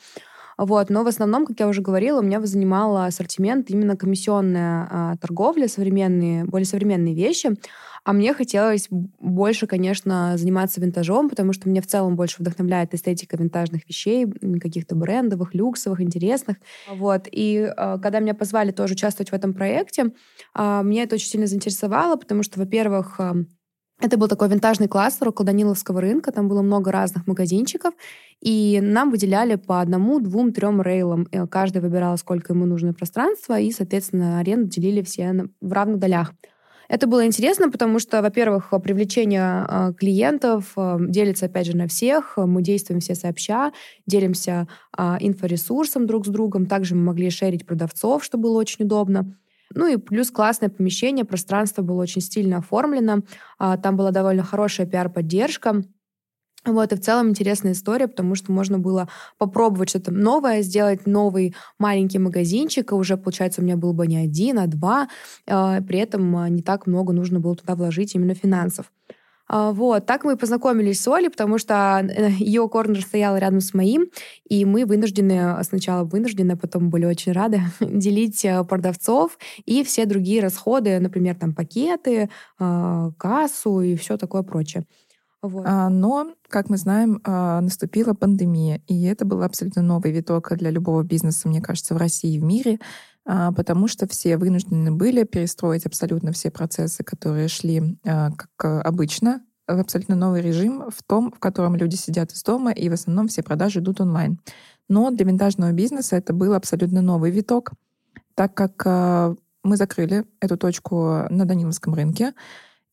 Вот. 0.58 0.90
Но 0.90 1.04
в 1.04 1.06
основном, 1.06 1.46
как 1.46 1.60
я 1.60 1.68
уже 1.68 1.82
говорила, 1.82 2.18
у 2.18 2.22
меня 2.24 2.40
занимал 2.44 2.96
ассортимент 2.96 3.70
именно 3.70 3.96
комиссионная 3.96 4.88
а, 4.90 5.16
торговля, 5.18 5.68
современные, 5.68 6.44
более 6.44 6.66
современные 6.66 7.14
вещи. 7.14 7.50
А 8.04 8.12
мне 8.12 8.32
хотелось 8.34 8.88
больше, 8.90 9.66
конечно, 9.66 10.36
заниматься 10.36 10.80
винтажом, 10.80 11.28
потому 11.28 11.52
что 11.52 11.68
мне 11.68 11.82
в 11.82 11.86
целом 11.86 12.16
больше 12.16 12.36
вдохновляет 12.38 12.94
эстетика 12.94 13.36
винтажных 13.36 13.86
вещей, 13.88 14.26
каких-то 14.60 14.94
брендовых, 14.94 15.54
люксовых, 15.54 16.00
интересных. 16.00 16.56
Вот. 16.88 17.28
И 17.30 17.56
э, 17.56 17.98
когда 18.02 18.20
меня 18.20 18.34
позвали 18.34 18.70
тоже 18.70 18.94
участвовать 18.94 19.30
в 19.30 19.34
этом 19.34 19.52
проекте, 19.52 20.12
э, 20.56 20.80
меня 20.82 21.02
это 21.02 21.16
очень 21.16 21.28
сильно 21.28 21.46
заинтересовало, 21.46 22.16
потому 22.16 22.42
что, 22.42 22.58
во-первых, 22.58 23.16
э, 23.18 23.44
это 24.00 24.16
был 24.16 24.28
такой 24.28 24.48
винтажный 24.48 24.88
кластер 24.88 25.28
около 25.28 25.44
Даниловского 25.46 26.00
рынка, 26.00 26.32
там 26.32 26.48
было 26.48 26.62
много 26.62 26.90
разных 26.90 27.26
магазинчиков, 27.26 27.92
и 28.40 28.80
нам 28.82 29.10
выделяли 29.10 29.56
по 29.56 29.82
одному, 29.82 30.20
двум, 30.20 30.54
трем 30.54 30.80
рейлам. 30.80 31.26
Каждый 31.50 31.82
выбирал, 31.82 32.16
сколько 32.16 32.54
ему 32.54 32.64
нужно 32.64 32.94
пространства, 32.94 33.60
и, 33.60 33.70
соответственно, 33.70 34.38
аренду 34.38 34.70
делили 34.70 35.02
все 35.02 35.48
в 35.60 35.72
равных 35.72 35.98
долях. 35.98 36.32
Это 36.90 37.06
было 37.06 37.24
интересно, 37.24 37.70
потому 37.70 38.00
что, 38.00 38.20
во-первых, 38.20 38.72
привлечение 38.82 39.42
а, 39.44 39.92
клиентов 39.92 40.72
а, 40.74 40.98
делится, 40.98 41.46
опять 41.46 41.66
же, 41.66 41.76
на 41.76 41.86
всех. 41.86 42.32
Мы 42.36 42.62
действуем 42.62 42.98
все 42.98 43.14
сообща, 43.14 43.72
делимся 44.08 44.66
а, 44.96 45.16
инфоресурсом 45.20 46.08
друг 46.08 46.26
с 46.26 46.28
другом. 46.30 46.66
Также 46.66 46.96
мы 46.96 47.02
могли 47.02 47.30
шерить 47.30 47.64
продавцов, 47.64 48.24
что 48.24 48.38
было 48.38 48.58
очень 48.58 48.86
удобно. 48.86 49.38
Ну 49.72 49.86
и 49.86 49.98
плюс 49.98 50.32
классное 50.32 50.68
помещение, 50.68 51.24
пространство 51.24 51.82
было 51.82 52.02
очень 52.02 52.22
стильно 52.22 52.56
оформлено. 52.56 53.20
Там 53.56 53.96
была 53.96 54.10
довольно 54.10 54.42
хорошая 54.42 54.84
пиар-поддержка. 54.88 55.84
Вот, 56.66 56.92
и 56.92 56.96
в 56.96 57.00
целом 57.00 57.30
интересная 57.30 57.72
история, 57.72 58.06
потому 58.06 58.34
что 58.34 58.52
можно 58.52 58.78
было 58.78 59.08
попробовать 59.38 59.88
что-то 59.88 60.10
новое, 60.10 60.60
сделать 60.60 61.06
новый 61.06 61.54
маленький 61.78 62.18
магазинчик, 62.18 62.92
и 62.92 62.94
уже, 62.94 63.16
получается, 63.16 63.62
у 63.62 63.64
меня 63.64 63.78
был 63.78 63.94
бы 63.94 64.06
не 64.06 64.18
один, 64.18 64.58
а 64.58 64.66
два, 64.66 65.08
э, 65.46 65.80
при 65.80 65.98
этом 65.98 66.36
а, 66.36 66.50
не 66.50 66.62
так 66.62 66.86
много 66.86 67.14
нужно 67.14 67.40
было 67.40 67.56
туда 67.56 67.74
вложить 67.74 68.14
именно 68.14 68.34
финансов. 68.34 68.92
Э, 69.50 69.70
вот, 69.72 70.04
так 70.04 70.24
мы 70.24 70.36
познакомились 70.36 71.00
с 71.00 71.08
Олей, 71.08 71.30
потому 71.30 71.56
что 71.56 72.06
ее 72.38 72.68
корнер 72.68 73.00
стоял 73.00 73.38
рядом 73.38 73.62
с 73.62 73.72
моим, 73.72 74.10
и 74.46 74.66
мы 74.66 74.84
вынуждены, 74.84 75.64
сначала 75.64 76.04
вынуждены, 76.04 76.52
а 76.52 76.56
потом 76.58 76.90
были 76.90 77.06
очень 77.06 77.32
рады 77.32 77.62
делить 77.80 78.46
продавцов 78.68 79.38
и 79.64 79.82
все 79.82 80.04
другие 80.04 80.42
расходы, 80.42 81.00
например, 81.00 81.36
там 81.36 81.54
пакеты, 81.54 82.28
кассу 82.58 83.80
и 83.80 83.96
все 83.96 84.18
такое 84.18 84.42
прочее. 84.42 84.84
Вот. 85.42 85.64
А, 85.66 85.88
но, 85.88 86.34
как 86.48 86.68
мы 86.68 86.76
знаем, 86.76 87.20
а, 87.24 87.60
наступила 87.60 88.12
пандемия, 88.12 88.82
и 88.86 89.04
это 89.04 89.24
был 89.24 89.42
абсолютно 89.42 89.80
новый 89.80 90.12
виток 90.12 90.54
для 90.56 90.70
любого 90.70 91.02
бизнеса, 91.02 91.48
мне 91.48 91.62
кажется, 91.62 91.94
в 91.94 91.96
России 91.96 92.34
и 92.34 92.38
в 92.38 92.44
мире, 92.44 92.78
а, 93.24 93.50
потому 93.52 93.88
что 93.88 94.06
все 94.06 94.36
вынуждены 94.36 94.92
были 94.92 95.24
перестроить 95.24 95.86
абсолютно 95.86 96.32
все 96.32 96.50
процессы, 96.50 97.02
которые 97.04 97.48
шли 97.48 97.98
как 98.02 98.84
обычно, 98.84 99.42
в 99.66 99.78
абсолютно 99.78 100.16
новый 100.16 100.42
режим, 100.42 100.90
в 100.90 101.02
том, 101.04 101.32
в 101.32 101.38
котором 101.38 101.76
люди 101.76 101.94
сидят 101.94 102.32
из 102.32 102.42
дома, 102.42 102.72
и 102.72 102.88
в 102.88 102.92
основном 102.92 103.28
все 103.28 103.42
продажи 103.42 103.78
идут 103.78 104.00
онлайн. 104.00 104.40
Но 104.88 105.10
для 105.10 105.24
винтажного 105.24 105.70
бизнеса 105.70 106.16
это 106.16 106.32
был 106.32 106.54
абсолютно 106.54 107.02
новый 107.02 107.30
виток, 107.30 107.72
так 108.34 108.52
как 108.54 109.36
мы 109.62 109.76
закрыли 109.76 110.24
эту 110.40 110.56
точку 110.56 111.26
на 111.30 111.44
Даниловском 111.44 111.94
рынке, 111.94 112.32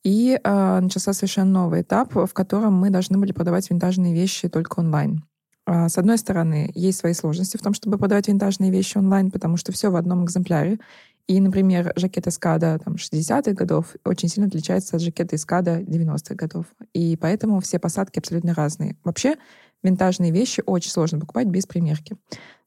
и 0.07 0.39
э, 0.41 0.79
начался 0.79 1.11
совершенно 1.11 1.51
новый 1.51 1.81
этап, 1.81 2.15
в 2.15 2.33
котором 2.33 2.75
мы 2.75 2.89
должны 2.89 3.17
были 3.17 3.33
продавать 3.33 3.69
винтажные 3.69 4.13
вещи 4.13 4.47
только 4.47 4.79
онлайн. 4.79 5.25
Э, 5.65 5.89
с 5.89 5.97
одной 5.97 6.17
стороны, 6.17 6.71
есть 6.75 6.99
свои 6.99 7.11
сложности 7.11 7.57
в 7.57 7.61
том, 7.61 7.73
чтобы 7.73 7.97
продавать 7.97 8.29
винтажные 8.29 8.71
вещи 8.71 8.97
онлайн, 8.97 9.31
потому 9.31 9.57
что 9.57 9.73
все 9.73 9.91
в 9.91 9.97
одном 9.97 10.23
экземпляре. 10.23 10.79
И, 11.27 11.41
например, 11.41 11.91
жакет 11.97 12.25
Эскада 12.25 12.79
там, 12.79 12.93
60-х 12.93 13.51
годов 13.51 13.95
очень 14.05 14.29
сильно 14.29 14.47
отличается 14.47 14.95
от 14.95 15.01
жакета 15.01 15.35
Эскада 15.35 15.81
90-х 15.81 16.35
годов. 16.35 16.67
И 16.93 17.17
поэтому 17.17 17.59
все 17.59 17.77
посадки 17.77 18.19
абсолютно 18.19 18.53
разные. 18.53 18.95
Вообще, 19.03 19.35
винтажные 19.83 20.31
вещи 20.31 20.63
очень 20.65 20.89
сложно 20.89 21.19
покупать 21.19 21.47
без 21.47 21.65
примерки. 21.65 22.15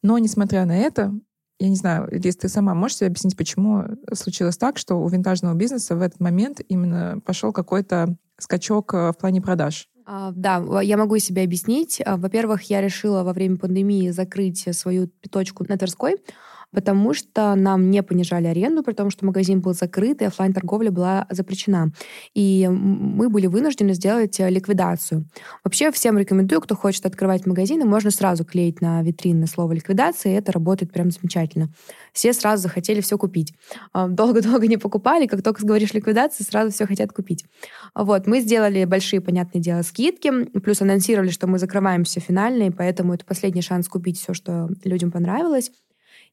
Но, 0.03 0.19
несмотря 0.19 0.67
на 0.67 0.77
это, 0.77 1.15
я 1.61 1.69
не 1.69 1.76
знаю, 1.76 2.09
Лиз, 2.11 2.37
ты 2.37 2.49
сама 2.49 2.75
можешь 2.75 2.97
себе 2.97 3.09
объяснить, 3.09 3.37
почему 3.37 3.85
случилось 4.14 4.57
так, 4.57 4.79
что 4.79 4.97
у 4.97 5.09
винтажного 5.09 5.55
бизнеса 5.55 5.95
в 5.95 6.00
этот 6.00 6.19
момент 6.19 6.61
именно 6.69 7.21
пошел 7.25 7.52
какой-то 7.52 8.17
скачок 8.38 8.95
э, 8.95 9.12
в 9.12 9.19
плане 9.19 9.43
продаж? 9.43 9.87
А, 10.07 10.33
да, 10.35 10.81
я 10.81 10.97
могу 10.97 11.19
себе 11.19 11.43
объяснить. 11.43 12.00
А, 12.05 12.17
во-первых, 12.17 12.62
я 12.64 12.81
решила 12.81 13.23
во 13.23 13.35
время 13.35 13.59
пандемии 13.59 14.09
закрыть 14.09 14.75
свою 14.75 15.09
точку 15.31 15.64
на 15.69 15.76
Тверской, 15.76 16.17
потому 16.73 17.15
что 17.15 17.55
нам 17.55 17.91
не 17.91 18.03
понижали 18.03 18.47
аренду, 18.47 18.83
при 18.83 18.93
том, 18.93 19.11
что 19.11 19.27
магазин 19.27 19.61
был 19.61 19.75
закрыт, 19.75 20.23
и 20.23 20.25
офлайн 20.25 20.53
торговля 20.53 20.91
была 20.91 21.27
запрещена. 21.31 21.93
И 22.35 22.69
мы 22.69 23.29
были 23.29 23.47
вынуждены 23.47 23.95
сделать 23.95 24.39
э, 24.41 24.49
ликвидацию. 24.49 25.27
Вообще 25.65 25.91
всем 25.91 26.19
рекомендую, 26.19 26.61
кто 26.61 26.77
хочет 26.77 27.07
открывать 27.07 27.47
магазины, 27.47 27.85
можно 27.85 28.11
сразу 28.11 28.45
клеить 28.45 28.81
на 28.81 29.03
витрины 29.03 29.47
слово 29.47 29.73
ликвидация, 29.73 30.33
и 30.33 30.37
это 30.37 30.53
работает 30.53 30.93
прям 30.93 31.11
замечательно. 31.11 31.71
Все 32.12 32.33
сразу 32.33 32.62
захотели 32.62 33.00
все 33.00 33.19
купить. 33.19 33.53
А, 33.93 34.09
долго-долго 34.09 34.67
не 34.67 34.77
покупали, 34.77 35.27
как 35.27 35.43
только 35.43 35.65
говоришь 35.65 35.93
ликвидация, 35.95 36.45
сразу 36.45 36.71
все 36.73 36.87
хотят 36.87 37.12
купить. 37.12 37.45
Вот, 37.95 38.27
мы 38.27 38.41
сделали 38.41 38.85
большие, 38.85 39.21
понятное 39.21 39.61
дело, 39.61 39.83
скидки, 39.83 40.31
плюс 40.61 40.81
анонсировали, 40.83 41.31
что 41.31 41.47
мы 41.47 41.59
закрываемся 41.59 42.21
финально, 42.21 42.65
и 42.65 42.71
поэтому 42.71 43.15
это 43.15 43.25
последний 43.25 43.62
шанс 43.62 43.89
купить 43.89 44.19
все, 44.19 44.35
что 44.35 44.69
людям 44.85 45.11
понравилось. 45.11 45.71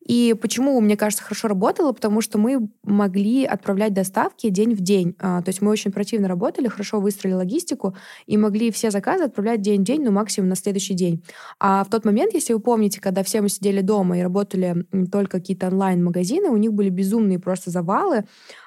И 0.06 0.34
почему, 0.40 0.80
мне 0.80 0.96
кажется, 0.96 1.24
хорошо 1.24 1.50
работало? 1.50 1.92
Потому 1.92 2.22
что 2.22 2.38
мы 2.38 2.70
могли 2.84 3.44
отправлять 3.46 3.94
доставки 3.94 4.50
день 4.50 4.74
в 4.74 4.80
день. 4.80 5.16
А, 5.20 5.42
то 5.42 5.50
есть 5.50 5.62
мы 5.62 5.70
очень 5.70 5.92
противно 5.92 6.28
работали, 6.28 6.68
хорошо 6.68 7.02
выстроили 7.02 7.36
логистику 7.36 7.96
и 8.26 8.38
могли 8.38 8.72
все 8.72 8.90
заказы 8.90 9.26
отправлять 9.26 9.62
день 9.62 9.82
в 9.82 9.84
день, 9.84 10.04
ну, 10.04 10.12
максимум 10.12 10.50
на 10.50 10.56
следующий 10.56 10.94
день. 10.94 11.24
А 11.60 11.84
в 11.84 11.90
тот 11.90 12.06
момент, 12.06 12.34
если 12.34 12.54
вы 12.54 12.60
помните, 12.60 13.02
когда 13.02 13.24
все 13.24 13.42
мы 13.42 13.50
сидели 13.50 13.82
дома 13.82 14.18
и 14.18 14.22
работали 14.22 14.86
только 15.12 15.40
какие-то 15.40 15.68
онлайн-магазины, 15.68 16.50
у 16.50 16.58
них 16.58 16.74
были 16.74 16.90
безумные 16.90 17.40
просто 17.40 17.70
завалы, 17.70 18.24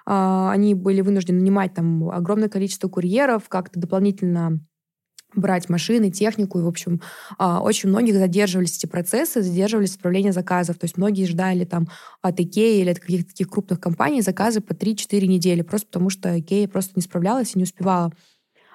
а, 0.07 0.51
они 0.53 0.75
были 0.75 1.01
вынуждены 1.01 1.39
нанимать 1.39 1.73
там 1.73 2.11
огромное 2.11 2.49
количество 2.49 2.89
курьеров, 2.89 3.49
как-то 3.49 3.81
дополнительно 3.81 4.61
брать 5.35 5.69
машины, 5.69 6.11
технику. 6.11 6.59
И, 6.59 6.63
в 6.63 6.69
общем, 6.69 7.01
а, 7.39 7.61
очень 7.61 7.89
многих 7.89 8.15
задерживались 8.15 8.77
эти 8.77 8.87
процессы, 8.87 9.43
задерживались 9.43 9.95
отправление 9.95 10.33
заказов. 10.33 10.79
То 10.79 10.85
есть 10.85 10.97
многие 10.97 11.27
ждали 11.27 11.65
там 11.65 11.89
от 12.23 12.41
Икеи 12.41 12.81
или 12.81 12.91
от 12.91 12.99
каких-то 12.99 13.31
таких 13.31 13.49
крупных 13.49 13.81
компаний 13.81 14.23
заказы 14.23 14.61
по 14.61 14.73
3-4 14.73 15.27
недели, 15.27 15.63
просто 15.63 15.87
потому 15.87 16.11
что 16.11 16.39
Икея 16.39 16.69
просто 16.69 16.93
не 16.97 17.03
справлялась 17.03 17.55
и 17.55 17.59
не 17.59 17.65
успевала. 17.65 18.13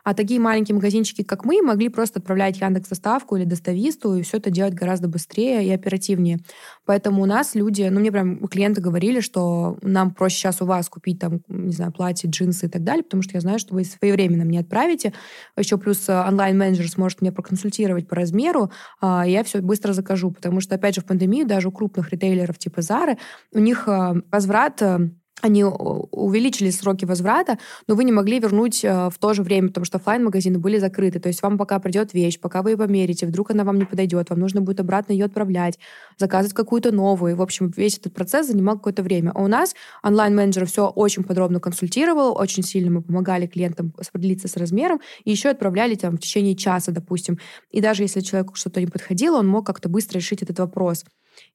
А 0.06 0.14
такие 0.14 0.40
маленькие 0.40 0.76
магазинчики, 0.76 1.24
как 1.24 1.46
мы, 1.46 1.64
могли 1.64 1.90
просто 1.90 2.20
отправлять 2.20 2.62
Яндекс 2.62 2.90
доставку 2.90 3.36
или 3.36 3.44
достависту, 3.44 4.16
и 4.16 4.22
все 4.22 4.38
это 4.38 4.52
делать 4.52 4.76
гораздо 4.76 5.08
быстрее 5.08 5.66
и 5.66 5.72
оперативнее. 5.72 6.38
Поэтому 6.86 7.24
у 7.24 7.26
нас 7.26 7.56
люди, 7.56 7.90
ну 7.92 8.00
мне 8.00 8.12
прям 8.12 8.48
клиенты 8.48 8.82
говорили, 8.82 9.20
что 9.20 9.80
нам 9.82 10.14
проще 10.14 10.38
сейчас 10.38 10.62
у 10.62 10.66
вас 10.68 10.90
купить 10.90 11.18
там, 11.20 11.42
не 11.48 11.74
знаю, 11.74 11.92
платье, 11.92 12.30
джинсы 12.30 12.68
и 12.68 12.70
так 12.70 12.84
далее, 12.84 13.04
потому 13.04 13.24
что 13.24 13.34
я 13.34 13.42
знаю, 13.42 13.58
что 13.58 13.74
вы 13.74 13.84
своевременно 13.84 14.46
мне 14.46 14.60
отправите. 14.60 15.12
Еще 15.58 15.80
плюс 15.80 16.08
онлайн-менеджер 16.08 16.88
сможет 16.88 17.22
меня 17.22 17.32
проконсультировать 17.32 18.08
по 18.08 18.16
размеру, 18.16 18.72
а, 19.02 19.26
и 19.28 19.32
я 19.32 19.44
все 19.44 19.60
быстро 19.60 19.94
закажу. 19.94 20.30
Потому 20.30 20.62
что, 20.62 20.76
опять 20.76 20.94
же, 20.94 21.02
в 21.02 21.06
пандемию 21.06 21.48
даже 21.48 21.70
у 21.70 21.72
крупных 21.72 22.12
ритейлеров 22.12 22.60
типа 22.60 22.84
Зары 22.84 23.18
у 23.52 23.60
них 23.60 23.88
э, 23.88 24.22
возврат 24.32 24.84
э, 24.84 25.10
они 25.42 25.63
увеличили 25.63 26.70
сроки 26.70 27.06
возврата, 27.06 27.60
но 27.88 27.96
вы 27.96 28.04
не 28.04 28.12
могли 28.12 28.39
вернуть 28.39 28.84
э, 28.84 29.10
в 29.10 29.18
то 29.20 29.34
же 29.34 29.44
время, 29.44 29.68
потому 29.68 29.86
что 29.86 29.98
офлайн 29.98 30.24
магазины 30.24 30.60
были 30.60 30.77
закрыты. 30.77 31.20
То 31.20 31.27
есть 31.27 31.44
вам 31.44 31.58
пока 31.58 31.77
придет 31.80 32.13
вещь, 32.13 32.39
пока 32.39 32.62
вы 32.62 32.72
ее 32.72 32.77
померите, 32.77 33.27
вдруг 33.27 33.51
она 33.51 33.63
вам 33.63 33.77
не 33.77 33.86
подойдет, 33.86 34.30
вам 34.30 34.39
нужно 34.39 34.62
будет 34.62 34.80
обратно 34.80 35.12
ее 35.12 35.25
отправлять, 35.25 35.77
заказывать 36.18 36.54
какую-то 36.54 36.92
новую. 36.92 37.36
в 37.36 37.42
общем, 37.42 37.72
весь 37.75 37.98
этот 37.98 38.13
процесс 38.13 38.48
занимал 38.48 38.77
какое-то 38.77 39.04
время. 39.04 39.32
А 39.36 39.44
у 39.44 39.48
нас 39.48 39.75
онлайн-менеджер 40.04 40.65
все 40.65 40.88
очень 40.88 41.24
подробно 41.24 41.60
консультировал, 41.60 42.36
очень 42.38 42.63
сильно 42.63 42.89
мы 42.89 43.01
помогали 43.01 43.46
клиентам 43.46 43.94
определиться 43.98 44.48
с 44.48 44.56
размером, 44.56 45.01
и 45.25 45.32
еще 45.32 45.50
отправляли 45.50 45.96
там 45.96 46.15
в 46.15 46.20
течение 46.20 46.56
часа, 46.56 46.92
допустим. 46.92 47.38
И 47.72 47.82
даже 47.82 48.04
если 48.04 48.22
человеку 48.22 48.56
что-то 48.56 48.80
не 48.80 48.88
подходило, 48.88 49.38
он 49.38 49.48
мог 49.48 49.65
как-то 49.65 49.89
быстро 49.89 50.18
решить 50.18 50.42
этот 50.42 50.60
вопрос. 50.60 51.04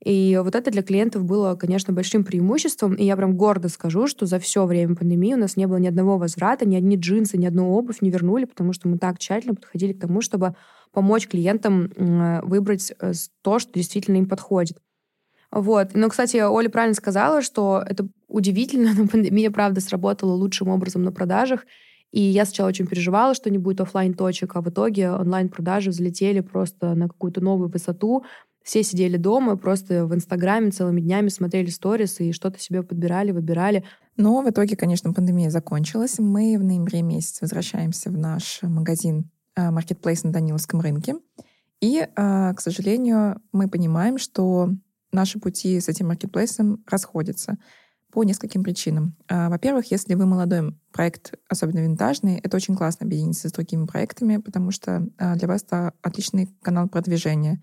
И 0.04 0.38
вот 0.42 0.54
это 0.54 0.70
для 0.70 0.82
клиентов 0.82 1.25
было, 1.25 1.54
конечно, 1.54 1.92
большим 1.92 2.25
преимуществом. 2.25 2.94
И 2.94 3.04
я 3.04 3.16
прям 3.16 3.37
гордо 3.37 3.68
скажу, 3.68 4.06
что 4.06 4.26
за 4.26 4.38
все 4.38 4.66
время 4.66 4.96
пандемии 4.96 5.34
у 5.34 5.38
нас 5.38 5.56
не 5.56 5.66
было 5.66 5.76
ни 5.76 5.87
одного 5.87 6.18
возврата, 6.18 6.66
ни 6.66 6.76
одни 6.76 6.96
джинсы, 6.96 7.37
ни 7.37 7.46
одну 7.46 7.70
обувь 7.72 8.00
не 8.00 8.10
вернули, 8.10 8.44
потому 8.44 8.72
что 8.72 8.88
мы 8.88 8.99
так 8.99 9.18
тщательно 9.18 9.54
подходили 9.54 9.92
к 9.92 10.00
тому, 10.00 10.20
чтобы 10.20 10.54
помочь 10.92 11.28
клиентам 11.28 11.92
выбрать 12.44 12.92
э, 12.99 13.12
то, 13.42 13.58
что 13.58 13.72
действительно 13.72 14.16
им 14.16 14.26
подходит. 14.26 14.78
Вот. 15.50 15.90
Но, 15.94 16.08
кстати, 16.08 16.37
Оля 16.37 16.68
правильно 16.68 16.94
сказала, 16.94 17.42
что 17.42 17.82
это 17.84 18.06
удивительно, 18.28 18.92
но 18.96 19.08
пандемия, 19.08 19.50
правда, 19.50 19.80
сработала 19.80 20.32
лучшим 20.32 20.68
образом 20.68 21.02
на 21.02 21.12
продажах. 21.12 21.66
И 22.12 22.20
я 22.20 22.44
сначала 22.44 22.68
очень 22.68 22.87
переживала, 22.87 23.34
что 23.34 23.50
не 23.50 23.58
будет 23.58 23.80
офлайн 23.80 24.14
точек 24.14 24.56
а 24.56 24.62
в 24.62 24.68
итоге 24.68 25.12
онлайн-продажи 25.12 25.90
взлетели 25.90 26.40
просто 26.40 26.94
на 26.94 27.06
какую-то 27.06 27.40
новую 27.40 27.68
высоту. 27.68 28.25
Все 28.62 28.83
сидели 28.83 29.17
дома, 29.17 29.57
просто 29.57 30.07
в 30.07 30.14
Инстаграме 30.14 30.71
целыми 30.71 31.00
днями 31.00 31.29
смотрели 31.29 31.71
сторис 31.71 32.21
и 32.21 32.33
что-то 32.33 32.59
себе 32.59 32.83
подбирали, 32.83 33.33
выбирали. 33.33 33.85
Но 34.17 34.43
в 34.43 34.50
итоге, 34.50 34.76
конечно, 34.76 35.12
пандемия 35.12 35.50
закончилась. 35.50 36.19
Мы 36.19 36.57
в 36.59 36.64
ноябре 36.64 37.02
месяце 37.02 37.38
возвращаемся 37.43 38.11
в 38.11 38.19
наш 38.19 38.61
магазин 38.62 39.31
Marketplace 39.57 40.21
на 40.25 40.33
Даниловском 40.33 40.81
рынке. 40.81 41.17
И, 41.81 42.07
а, 42.14 42.52
к 42.52 42.61
сожалению, 42.61 43.40
мы 43.52 43.69
понимаем, 43.69 44.19
что 44.19 44.71
наши 45.12 45.38
пути 45.38 45.81
с 45.81 45.88
этим 45.88 46.09
маркетплейсом 46.09 46.85
расходятся 46.87 47.57
по 48.12 48.25
нескольким 48.25 48.62
причинам. 48.62 49.17
А, 49.29 49.49
во-первых, 49.49 49.90
если 49.90 50.14
вы 50.14 50.26
молодой 50.26 50.76
проект, 50.93 51.35
особенно 51.49 51.79
винтажный, 51.81 52.38
это 52.38 52.57
очень 52.57 52.76
классно 52.76 53.07
объединиться 53.07 53.49
с 53.49 53.52
другими 53.52 53.87
проектами, 53.87 54.37
потому 54.37 54.71
что 54.71 55.09
для 55.37 55.49
вас 55.49 55.62
это 55.62 55.95
отличный 56.02 56.49
канал 56.61 56.88
продвижения 56.88 57.62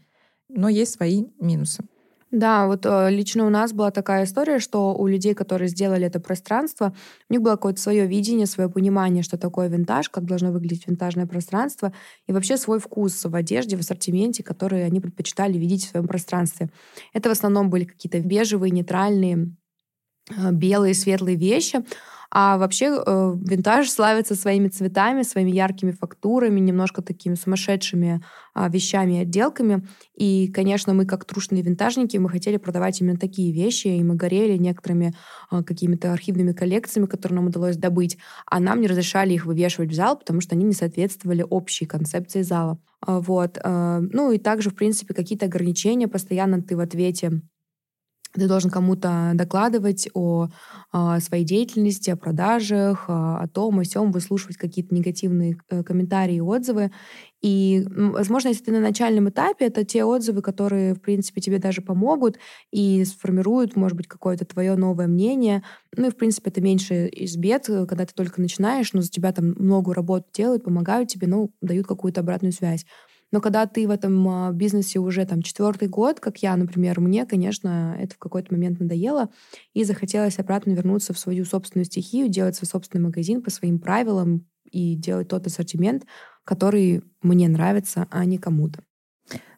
но 0.50 0.70
есть 0.70 0.94
свои 0.94 1.26
минусы. 1.40 1.84
Да, 2.30 2.68
вот 2.68 2.86
э, 2.86 3.10
лично 3.10 3.46
у 3.46 3.50
нас 3.50 3.72
была 3.72 3.90
такая 3.90 4.26
история, 4.26 4.60
что 4.60 4.94
у 4.94 5.08
людей, 5.08 5.34
которые 5.34 5.70
сделали 5.70 6.06
это 6.06 6.20
пространство, 6.20 6.94
у 7.30 7.34
них 7.34 7.42
было 7.42 7.54
какое-то 7.54 7.80
свое 7.80 8.06
видение, 8.06 8.46
свое 8.48 8.70
понимание, 8.70 9.24
что 9.24 9.38
такое 9.38 9.70
винтаж, 9.70 10.10
как 10.10 10.26
должно 10.26 10.52
выглядеть 10.52 10.88
винтажное 10.88 11.26
пространство, 11.26 11.94
и 12.26 12.34
вообще 12.34 12.58
свой 12.58 12.80
вкус 12.80 13.24
в 13.24 13.34
одежде, 13.34 13.78
в 13.78 13.80
ассортименте, 13.80 14.44
который 14.44 14.86
они 14.86 15.00
предпочитали 15.00 15.58
видеть 15.58 15.86
в 15.86 15.92
своем 15.92 16.08
пространстве. 16.08 16.70
Это 17.14 17.30
в 17.30 17.32
основном 17.32 17.70
были 17.70 17.86
какие-то 17.86 18.20
бежевые, 18.20 18.72
нейтральные, 18.72 19.56
э, 20.30 20.52
белые, 20.52 20.96
светлые 20.96 21.38
вещи. 21.38 21.86
А 22.30 22.58
вообще 22.58 22.86
э, 22.86 23.36
винтаж 23.42 23.90
славится 23.90 24.36
своими 24.36 24.68
цветами, 24.68 25.22
своими 25.24 25.52
яркими 25.52 25.92
фактурами, 25.92 26.60
немножко 26.60 27.02
такими 27.02 27.36
сумасшедшими 27.36 28.22
э, 28.56 28.70
вещами 28.70 29.14
и 29.14 29.22
отделками. 29.22 29.88
И, 30.16 30.52
конечно, 30.54 30.94
мы 30.94 31.06
как 31.06 31.26
трушные 31.26 31.62
винтажники, 31.62 32.18
мы 32.18 32.30
хотели 32.30 32.58
продавать 32.58 33.00
именно 33.02 33.18
такие 33.18 33.54
вещи, 33.54 33.88
и 33.88 34.04
мы 34.04 34.16
горели 34.16 34.58
некоторыми 34.58 35.14
э, 35.52 35.64
какими-то 35.64 36.12
архивными 36.12 36.52
коллекциями, 36.52 37.08
которые 37.08 37.38
нам 37.38 37.48
удалось 37.48 37.78
добыть, 37.78 38.18
а 38.46 38.60
нам 38.60 38.82
не 38.82 38.88
разрешали 38.88 39.34
их 39.34 39.46
вывешивать 39.46 39.92
в 39.92 39.96
зал, 39.96 40.18
потому 40.18 40.42
что 40.42 40.56
они 40.56 40.66
не 40.66 40.74
соответствовали 40.74 41.46
общей 41.50 41.86
концепции 41.86 42.42
зала. 42.42 42.78
Э, 43.06 43.20
вот. 43.20 43.58
Э, 43.64 44.00
ну 44.02 44.32
и 44.32 44.38
также, 44.38 44.70
в 44.70 44.76
принципе, 44.76 45.14
какие-то 45.14 45.46
ограничения. 45.46 46.08
Постоянно 46.08 46.62
ты 46.62 46.76
в 46.76 46.80
ответе 46.80 47.42
ты 48.40 48.48
должен 48.48 48.70
кому-то 48.70 49.32
докладывать 49.36 50.10
о, 50.14 50.48
о 50.92 51.20
своей 51.20 51.44
деятельности, 51.44 52.10
о 52.10 52.18
продажах, 52.18 53.06
о, 53.10 53.40
о 53.42 53.48
том, 53.48 53.80
о 53.80 53.84
всем, 53.84 54.12
выслушивать 54.12 54.58
какие-то 54.58 54.94
негативные 54.96 55.58
э, 55.70 55.84
комментарии 55.84 56.36
и 56.36 56.42
отзывы. 56.42 56.92
И, 57.42 57.86
возможно, 57.90 58.50
если 58.50 58.64
ты 58.66 58.72
на 58.72 58.80
начальном 58.80 59.30
этапе, 59.30 59.66
это 59.68 59.84
те 59.86 60.04
отзывы, 60.04 60.42
которые, 60.42 60.96
в 60.96 61.02
принципе, 61.02 61.40
тебе 61.40 61.60
даже 61.60 61.82
помогут 61.82 62.38
и 62.72 63.06
сформируют, 63.06 63.76
может 63.76 63.96
быть, 63.96 64.08
какое-то 64.08 64.46
твое 64.46 64.76
новое 64.76 65.08
мнение. 65.08 65.64
Ну 65.96 66.08
и, 66.08 66.12
в 66.12 66.16
принципе, 66.18 66.50
это 66.50 66.62
меньше 66.62 67.08
из 67.08 67.38
бед, 67.38 67.70
э, 67.70 67.86
когда 67.86 68.06
ты 68.06 68.14
только 68.16 68.42
начинаешь, 68.42 68.94
но 68.94 69.02
за 69.02 69.10
тебя 69.10 69.32
там 69.32 69.54
много 69.58 69.94
работы 69.94 70.26
делают, 70.34 70.64
помогают 70.64 71.10
тебе, 71.10 71.28
ну, 71.28 71.52
дают 71.62 71.86
какую-то 71.88 72.22
обратную 72.22 72.54
связь. 72.54 72.86
Но 73.32 73.42
когда 73.42 73.66
ты 73.66 73.88
в 73.88 73.92
этом 73.92 74.28
а, 74.28 74.52
бизнесе 74.52 75.00
уже 75.00 75.26
там 75.26 75.42
четвертый 75.42 75.88
год, 75.88 76.20
как 76.20 76.38
я, 76.42 76.56
например, 76.56 77.00
мне, 77.00 77.26
конечно, 77.26 77.96
это 78.00 78.16
в 78.16 78.18
какой-то 78.18 78.54
момент 78.54 78.80
надоело, 78.80 79.30
и 79.74 79.84
захотелось 79.84 80.40
обратно 80.40 80.72
вернуться 80.72 81.14
в 81.14 81.20
свою 81.20 81.44
собственную 81.46 81.86
стихию, 81.86 82.30
делать 82.30 82.56
свой 82.56 82.68
собственный 82.68 83.04
магазин 83.04 83.42
по 83.42 83.50
своим 83.50 83.80
правилам 83.80 84.48
и 84.64 84.96
делать 84.96 85.28
тот 85.28 85.46
ассортимент, 85.48 86.06
который 86.44 87.04
мне 87.22 87.50
нравится, 87.50 88.08
а 88.12 88.24
не 88.26 88.38
кому-то. 88.38 88.84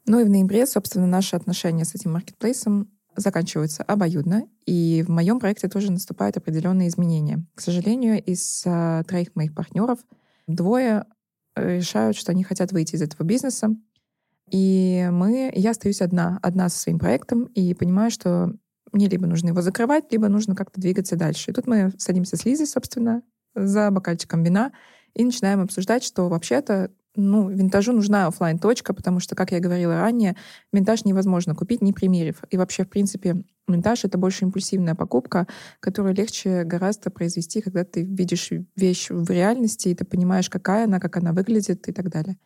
Ну 0.05 0.19
и 0.19 0.23
в 0.23 0.29
ноябре, 0.29 0.65
собственно, 0.65 1.05
наши 1.05 1.35
отношения 1.35 1.85
с 1.85 1.93
этим 1.93 2.13
маркетплейсом 2.13 2.89
заканчиваются 3.15 3.83
обоюдно, 3.83 4.47
и 4.65 5.03
в 5.05 5.09
моем 5.09 5.39
проекте 5.39 5.67
тоже 5.67 5.91
наступают 5.91 6.37
определенные 6.37 6.87
изменения. 6.87 7.45
К 7.53 7.61
сожалению, 7.61 8.23
из 8.23 8.65
uh, 8.65 9.03
троих 9.03 9.35
моих 9.35 9.53
партнеров 9.53 9.99
двое 10.47 11.05
решают, 11.59 12.15
что 12.17 12.31
они 12.31 12.43
хотят 12.43 12.71
выйти 12.71 12.95
из 12.95 13.01
этого 13.01 13.25
бизнеса. 13.25 13.75
И 14.51 15.07
мы, 15.11 15.51
я 15.55 15.71
остаюсь 15.71 16.01
одна, 16.01 16.39
одна 16.41 16.69
со 16.69 16.79
своим 16.79 16.99
проектом 16.99 17.45
и 17.45 17.73
понимаю, 17.73 18.09
что 18.09 18.53
мне 18.91 19.07
либо 19.07 19.27
нужно 19.27 19.49
его 19.49 19.61
закрывать, 19.61 20.11
либо 20.11 20.27
нужно 20.27 20.55
как-то 20.55 20.81
двигаться 20.81 21.15
дальше. 21.15 21.51
И 21.51 21.53
тут 21.53 21.67
мы 21.67 21.91
садимся 21.97 22.35
с 22.37 22.45
Лизой, 22.45 22.65
собственно, 22.65 23.21
за 23.55 23.91
бокальчиком 23.91 24.43
вина 24.43 24.71
и 25.13 25.23
начинаем 25.23 25.61
обсуждать, 25.61 26.03
что 26.03 26.29
вообще-то 26.29 26.91
ну, 27.15 27.49
винтажу 27.49 27.91
нужна 27.91 28.27
офлайн 28.27 28.59
точка 28.59 28.93
потому 28.93 29.19
что, 29.19 29.35
как 29.35 29.51
я 29.51 29.59
говорила 29.59 29.95
ранее, 29.95 30.35
винтаж 30.71 31.05
невозможно 31.05 31.55
купить, 31.55 31.81
не 31.81 31.93
примерив. 31.93 32.43
И 32.49 32.57
вообще, 32.57 32.85
в 32.85 32.89
принципе, 32.89 33.43
винтаж— 33.73 34.03
это 34.05 34.17
больше 34.17 34.45
импульсивная 34.45 34.95
покупка, 34.95 35.47
которую 35.79 36.15
легче 36.15 36.63
гораздо 36.63 37.09
произвести, 37.09 37.61
когда 37.61 37.83
ты 37.83 38.03
видишь 38.03 38.51
вещь 38.75 39.07
в 39.09 39.29
реальности, 39.29 39.89
и 39.89 39.95
ты 39.95 40.05
понимаешь, 40.05 40.49
какая 40.49 40.85
она, 40.85 40.99
как 40.99 41.17
она 41.17 41.33
выглядит 41.33 41.87
и 41.87 41.91
так 41.91 42.09
далее. 42.09 42.37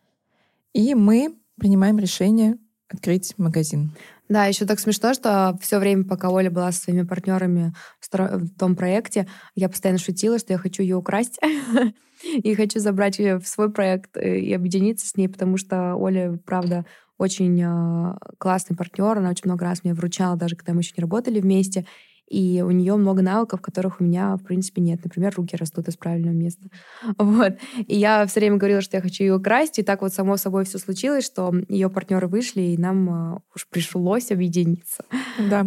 И 0.74 0.96
мы 0.96 1.36
принимаем 1.58 2.00
решение 2.00 2.58
открыть 2.90 3.34
магазин. 3.38 3.92
Да, 4.30 4.46
еще 4.46 4.66
так 4.66 4.80
смешно, 4.80 5.14
что 5.14 5.58
все 5.62 5.80
время, 5.80 6.06
пока 6.06 6.30
Оля 6.30 6.50
была 6.50 6.72
со 6.72 6.82
своими 6.82 7.04
партнерами 7.04 7.74
в 8.00 8.50
том 8.58 8.76
проекте, 8.76 9.28
я 9.56 9.70
постоянно 9.70 10.00
шутила, 10.00 10.40
что 10.40 10.54
я 10.54 10.60
хочу 10.60 10.82
ее 10.82 10.96
украсть 10.96 11.40
и 12.24 12.56
хочу 12.56 12.80
забрать 12.80 13.20
ее 13.20 13.40
в 13.40 13.48
свой 13.48 13.72
проект 13.72 14.16
э, 14.18 14.40
и 14.40 14.54
объединиться 14.54 15.08
с 15.08 15.16
ней, 15.18 15.28
потому 15.28 15.58
что 15.58 15.96
Оля, 15.96 16.40
правда, 16.46 16.86
очень 17.24 17.62
а, 17.64 18.18
классный 18.38 18.76
партнер, 18.76 19.18
она 19.18 19.30
очень 19.30 19.46
много 19.46 19.66
раз 19.66 19.84
мне 19.84 19.94
вручала, 19.94 20.36
даже 20.36 20.56
когда 20.56 20.74
мы 20.74 20.82
еще 20.82 20.94
не 20.98 21.02
работали 21.02 21.40
вместе 21.40 21.86
и 22.34 22.64
у 22.66 22.72
нее 22.72 22.96
много 22.96 23.22
навыков, 23.22 23.62
которых 23.62 24.02
у 24.02 24.04
меня, 24.04 24.36
в 24.38 24.44
принципе, 24.44 24.82
нет. 24.82 25.02
Например, 25.04 25.34
руки 25.36 25.56
растут 25.56 25.88
из 25.88 25.98
правильного 25.98 26.34
места. 26.34 26.68
Вот. 27.18 27.54
И 27.78 27.96
я 27.96 28.26
все 28.26 28.40
время 28.40 28.58
говорила, 28.58 28.82
что 28.82 28.98
я 28.98 29.02
хочу 29.02 29.24
ее 29.24 29.36
украсть, 29.36 29.80
и 29.80 29.84
так 29.84 30.02
вот 30.02 30.14
само 30.14 30.38
собой 30.38 30.66
все 30.66 30.80
случилось, 30.80 31.26
что 31.26 31.54
ее 31.70 31.90
партнеры 31.90 32.28
вышли, 32.28 32.62
и 32.62 32.78
нам 32.78 33.10
а, 33.10 33.42
уж 33.56 33.68
пришлось 33.68 34.32
объединиться. 34.32 35.06
Да. 35.38 35.66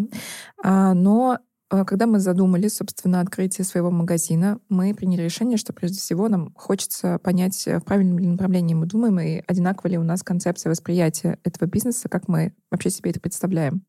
А, 0.63 0.95
но 0.95 1.39
когда 1.69 2.07
мы 2.07 2.21
задумали, 2.21 2.69
собственно, 2.69 3.21
открытие 3.21 3.65
своего 3.65 3.91
магазина, 3.91 4.61
мы 4.69 4.95
приняли 4.95 5.23
решение, 5.23 5.59
что 5.59 5.73
прежде 5.73 5.99
всего 5.99 6.29
нам 6.29 6.53
хочется 6.55 7.19
понять, 7.19 7.67
в 7.67 7.81
правильном 7.81 8.19
ли 8.19 8.27
направлении 8.29 8.75
мы 8.75 8.87
думаем, 8.87 9.19
и 9.19 9.43
одинаково 9.47 9.89
ли 9.89 9.99
у 9.99 10.05
нас 10.05 10.23
концепция 10.23 10.71
восприятия 10.71 11.39
этого 11.43 11.69
бизнеса, 11.69 12.09
как 12.09 12.29
мы 12.29 12.53
вообще 12.71 12.91
себе 12.91 13.11
это 13.11 13.21
представляем. 13.21 13.83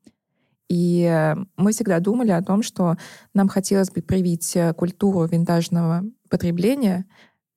И 0.69 1.03
э, 1.03 1.35
мы 1.55 1.71
всегда 1.71 1.99
думали 1.99 2.31
о 2.31 2.41
том, 2.41 2.61
что 2.61 2.97
нам 3.33 3.47
хотелось 3.47 3.89
бы 3.89 4.01
привить 4.01 4.55
э, 4.55 4.73
культуру 4.73 5.25
винтажного 5.25 6.03
потребления, 6.29 7.05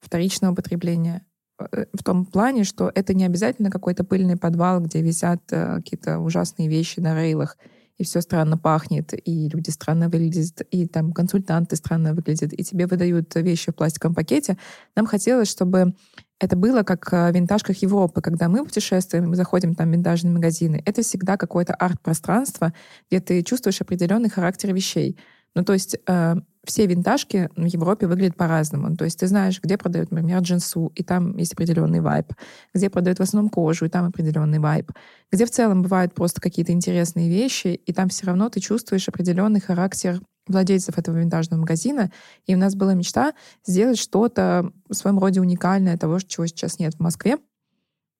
вторичного 0.00 0.54
потребления 0.54 1.26
э, 1.58 1.86
в 1.92 2.04
том 2.04 2.24
плане, 2.24 2.64
что 2.64 2.90
это 2.94 3.14
не 3.14 3.24
обязательно 3.24 3.70
какой-то 3.70 4.04
пыльный 4.04 4.36
подвал, 4.36 4.80
где 4.80 5.02
висят 5.02 5.42
э, 5.50 5.76
какие-то 5.76 6.20
ужасные 6.20 6.68
вещи 6.68 7.00
на 7.00 7.14
рейлах, 7.14 7.56
и 8.00 8.04
все 8.04 8.22
странно 8.22 8.56
пахнет, 8.56 9.12
и 9.12 9.48
люди 9.50 9.68
странно 9.68 10.08
выглядят, 10.08 10.62
и 10.70 10.86
там 10.86 11.12
консультанты 11.12 11.76
странно 11.76 12.14
выглядят, 12.14 12.54
и 12.54 12.64
тебе 12.64 12.86
выдают 12.86 13.34
вещи 13.34 13.70
в 13.70 13.74
пластиковом 13.74 14.14
пакете. 14.14 14.56
Нам 14.96 15.04
хотелось, 15.04 15.50
чтобы 15.50 15.94
это 16.40 16.56
было 16.56 16.82
как 16.82 17.12
в 17.12 17.30
винтажках 17.30 17.76
Европы, 17.82 18.22
когда 18.22 18.48
мы 18.48 18.64
путешествуем, 18.64 19.28
мы 19.28 19.36
заходим 19.36 19.74
там 19.74 19.90
в 19.90 19.92
винтажные 19.92 20.32
магазины. 20.32 20.82
Это 20.86 21.02
всегда 21.02 21.36
какое-то 21.36 21.74
арт-пространство, 21.74 22.72
где 23.10 23.20
ты 23.20 23.42
чувствуешь 23.42 23.82
определенный 23.82 24.30
характер 24.30 24.72
вещей. 24.72 25.18
Ну, 25.54 25.64
то 25.64 25.72
есть 25.72 25.96
э, 26.06 26.36
все 26.64 26.86
винтажки 26.86 27.48
в 27.56 27.64
Европе 27.64 28.06
выглядят 28.06 28.36
по-разному. 28.36 28.96
То 28.96 29.04
есть 29.04 29.18
ты 29.18 29.26
знаешь, 29.26 29.60
где 29.62 29.76
продают, 29.76 30.10
например, 30.10 30.40
джинсу, 30.40 30.92
и 30.94 31.02
там 31.02 31.36
есть 31.36 31.54
определенный 31.54 32.00
вайб. 32.00 32.32
Где 32.74 32.90
продают 32.90 33.18
в 33.18 33.22
основном 33.22 33.50
кожу, 33.50 33.86
и 33.86 33.88
там 33.88 34.06
определенный 34.06 34.58
вайб. 34.58 34.92
Где 35.32 35.46
в 35.46 35.50
целом 35.50 35.82
бывают 35.82 36.14
просто 36.14 36.40
какие-то 36.40 36.72
интересные 36.72 37.28
вещи, 37.28 37.68
и 37.68 37.92
там 37.92 38.08
все 38.08 38.26
равно 38.26 38.48
ты 38.48 38.60
чувствуешь 38.60 39.08
определенный 39.08 39.60
характер 39.60 40.20
владельцев 40.46 40.98
этого 40.98 41.16
винтажного 41.18 41.60
магазина. 41.60 42.10
И 42.46 42.54
у 42.54 42.58
нас 42.58 42.74
была 42.74 42.94
мечта 42.94 43.34
сделать 43.64 43.98
что-то 43.98 44.70
в 44.88 44.94
своем 44.94 45.18
роде 45.18 45.40
уникальное 45.40 45.96
того, 45.96 46.20
чего 46.20 46.46
сейчас 46.46 46.78
нет 46.78 46.94
в 46.94 47.00
Москве. 47.00 47.38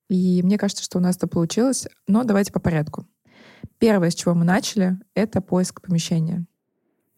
И 0.09 0.43
мне 0.43 0.59
кажется, 0.59 0.83
что 0.83 0.99
у 0.99 1.01
нас 1.01 1.17
это 1.17 1.29
получилось. 1.29 1.87
Но 2.09 2.25
давайте 2.25 2.53
по 2.53 2.61
порядку. 2.61 3.07
Первое, 3.79 4.11
с 4.11 4.15
чего 4.15 4.35
мы 4.35 4.45
начали, 4.45 4.99
это 5.15 5.41
поиск 5.41 5.81
помещения. 5.81 6.47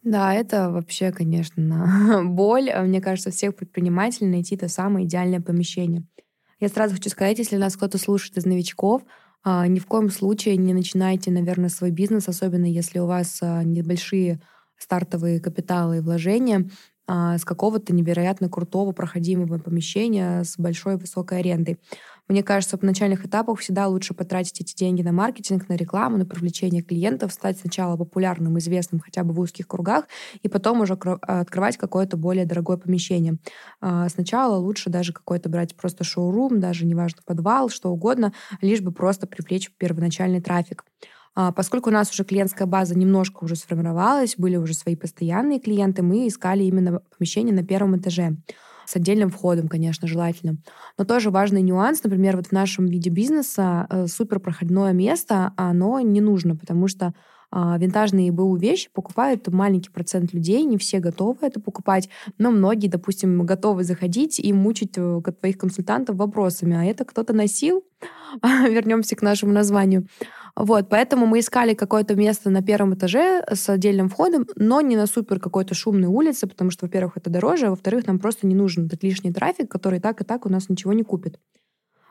Да, 0.03 0.35
это 0.35 0.71
вообще, 0.71 1.13
конечно, 1.13 2.23
боль. 2.25 2.71
Мне 2.85 3.01
кажется, 3.01 3.31
всех 3.31 3.55
предпринимателей 3.57 4.29
найти 4.29 4.57
то 4.57 4.69
самое 4.69 5.07
идеальное 5.07 5.41
помещение. 5.41 6.05
Я 6.61 6.69
сразу 6.69 6.95
хочу 6.95 7.11
сказать, 7.11 7.39
если 7.39 7.57
нас 7.57 7.77
кто-то 7.77 7.99
слушает 7.99 8.37
из 8.39 8.47
новичков, 8.47 9.03
а, 9.45 9.67
ни 9.67 9.79
в 9.81 9.87
коем 9.87 10.11
случае 10.11 10.57
не 10.57 10.75
начинайте, 10.75 11.31
наверное, 11.31 11.69
свой 11.69 11.91
бизнес, 11.91 12.29
особенно 12.29 12.67
если 12.67 13.01
у 13.01 13.07
вас 13.07 13.39
а, 13.43 13.65
небольшие 13.65 14.41
стартовые 14.79 15.41
капиталы 15.41 15.99
и 15.99 16.01
вложения 16.01 16.69
а, 17.07 17.39
с 17.39 17.45
какого-то 17.45 17.95
невероятно 17.95 18.49
крутого 18.49 18.93
проходимого 18.93 19.59
помещения 19.59 20.45
с 20.45 20.57
большой 20.59 20.97
высокой 20.97 21.41
арендой. 21.41 21.79
Мне 22.33 22.43
кажется, 22.43 22.79
в 22.79 22.83
начальных 22.83 23.27
этапах 23.27 23.59
всегда 23.59 23.89
лучше 23.89 24.15
потратить 24.15 24.59
эти 24.59 24.75
деньги 24.75 25.03
на 25.03 25.13
маркетинг, 25.13 25.69
на 25.69 25.75
рекламу, 25.75 26.17
на 26.17 26.25
привлечение 26.25 26.81
клиентов, 26.81 27.31
стать 27.31 27.59
сначала 27.59 27.99
популярным, 27.99 28.59
известным 28.59 29.03
хотя 29.03 29.23
бы 29.23 29.35
в 29.35 29.41
узких 29.41 29.69
кругах, 29.69 30.07
и 30.43 30.49
потом 30.49 30.81
уже 30.81 30.95
открывать 30.95 31.77
какое-то 31.77 32.17
более 32.17 32.47
дорогое 32.47 32.79
помещение. 32.79 33.37
А, 33.83 34.09
сначала 34.09 34.57
лучше 34.57 34.89
даже 34.89 35.13
какой-то 35.13 35.51
брать 35.51 35.77
просто 35.77 36.05
шоурум, 36.05 36.59
даже 36.59 36.87
неважно 36.87 37.21
подвал, 37.27 37.69
что 37.69 37.91
угодно, 37.91 38.33
лишь 38.63 38.81
бы 38.81 38.93
просто 38.93 39.27
привлечь 39.27 39.71
первоначальный 39.77 40.41
трафик. 40.41 40.87
А, 41.35 41.53
поскольку 41.53 41.91
у 41.91 41.93
нас 41.93 42.11
уже 42.11 42.25
клиентская 42.25 42.67
база 42.67 42.97
немножко 42.99 43.45
уже 43.45 43.57
сформировалась, 43.57 44.37
были 44.39 44.57
уже 44.57 44.73
свои 44.73 44.97
постоянные 44.97 45.61
клиенты, 45.61 46.01
мы 46.01 46.27
искали 46.27 46.63
именно 46.65 47.03
помещение 47.15 47.55
на 47.55 47.63
первом 47.63 47.99
этаже 47.99 48.39
с 48.87 48.97
отдельным 48.97 49.31
входом, 49.31 49.69
конечно, 49.69 50.09
желательно. 50.09 50.57
Но 50.99 51.05
тоже 51.05 51.31
важный 51.31 51.63
нюанс, 51.63 52.03
например, 52.03 52.37
вот 52.37 52.49
в 52.49 52.53
нашем 52.53 52.87
виде 52.87 53.11
бизнеса 53.11 53.87
э, 53.91 54.07
супер 54.07 54.41
проходное 54.41 54.93
место, 54.93 55.53
оно 55.57 56.01
не 56.01 56.21
нужно, 56.21 56.57
потому 56.57 56.89
что 56.89 57.15
а, 57.55 57.77
винтажные 57.77 58.33
БУ 58.33 58.57
вещи 58.57 58.89
покупают 58.91 59.47
маленький 59.49 59.91
процент 59.91 60.33
людей, 60.33 60.65
не 60.65 60.79
все 60.79 61.01
готовы 61.01 61.37
это 61.43 61.61
покупать, 61.61 62.09
но 62.39 62.51
многие, 62.51 62.89
допустим, 62.89 63.45
готовы 63.45 63.85
заходить 63.85 64.41
и 64.41 64.55
мучить 64.55 64.95
э, 64.97 65.21
твоих 65.39 65.59
консультантов 65.59 66.17
вопросами, 66.17 66.75
а 66.75 66.85
это 66.85 67.05
кто-то 67.05 67.35
носил? 67.35 67.85
Вернемся 68.43 69.17
к 69.17 69.23
нашему 69.23 69.53
названию. 69.53 70.07
Вот, 70.55 70.89
поэтому 70.91 71.27
мы 71.27 71.41
искали 71.41 71.73
какое-то 71.73 72.15
место 72.15 72.51
на 72.51 72.63
первом 72.63 72.95
этаже 72.95 73.43
с 73.51 73.69
отдельным 73.71 74.11
входом, 74.11 74.47
но 74.55 74.83
не 74.83 74.97
на 74.97 75.07
супер 75.07 75.41
какой-то 75.41 75.75
шумной 75.75 76.09
улице, 76.09 76.47
потому 76.47 76.71
что, 76.71 76.85
во-первых, 76.85 77.17
это 77.17 77.31
дороже, 77.31 77.67
а 77.67 77.71
во-вторых, 77.71 78.07
нам 78.07 78.19
просто 78.19 78.47
не 78.47 78.55
нужен 78.55 78.87
этот 78.87 79.03
лишний 79.03 79.33
трафик, 79.33 79.71
который 79.71 79.99
так 79.99 80.21
и 80.21 80.25
так 80.25 80.45
у 80.45 80.51
нас 80.51 80.69
ничего 80.69 80.93
не 80.93 81.05
купит. 81.05 81.39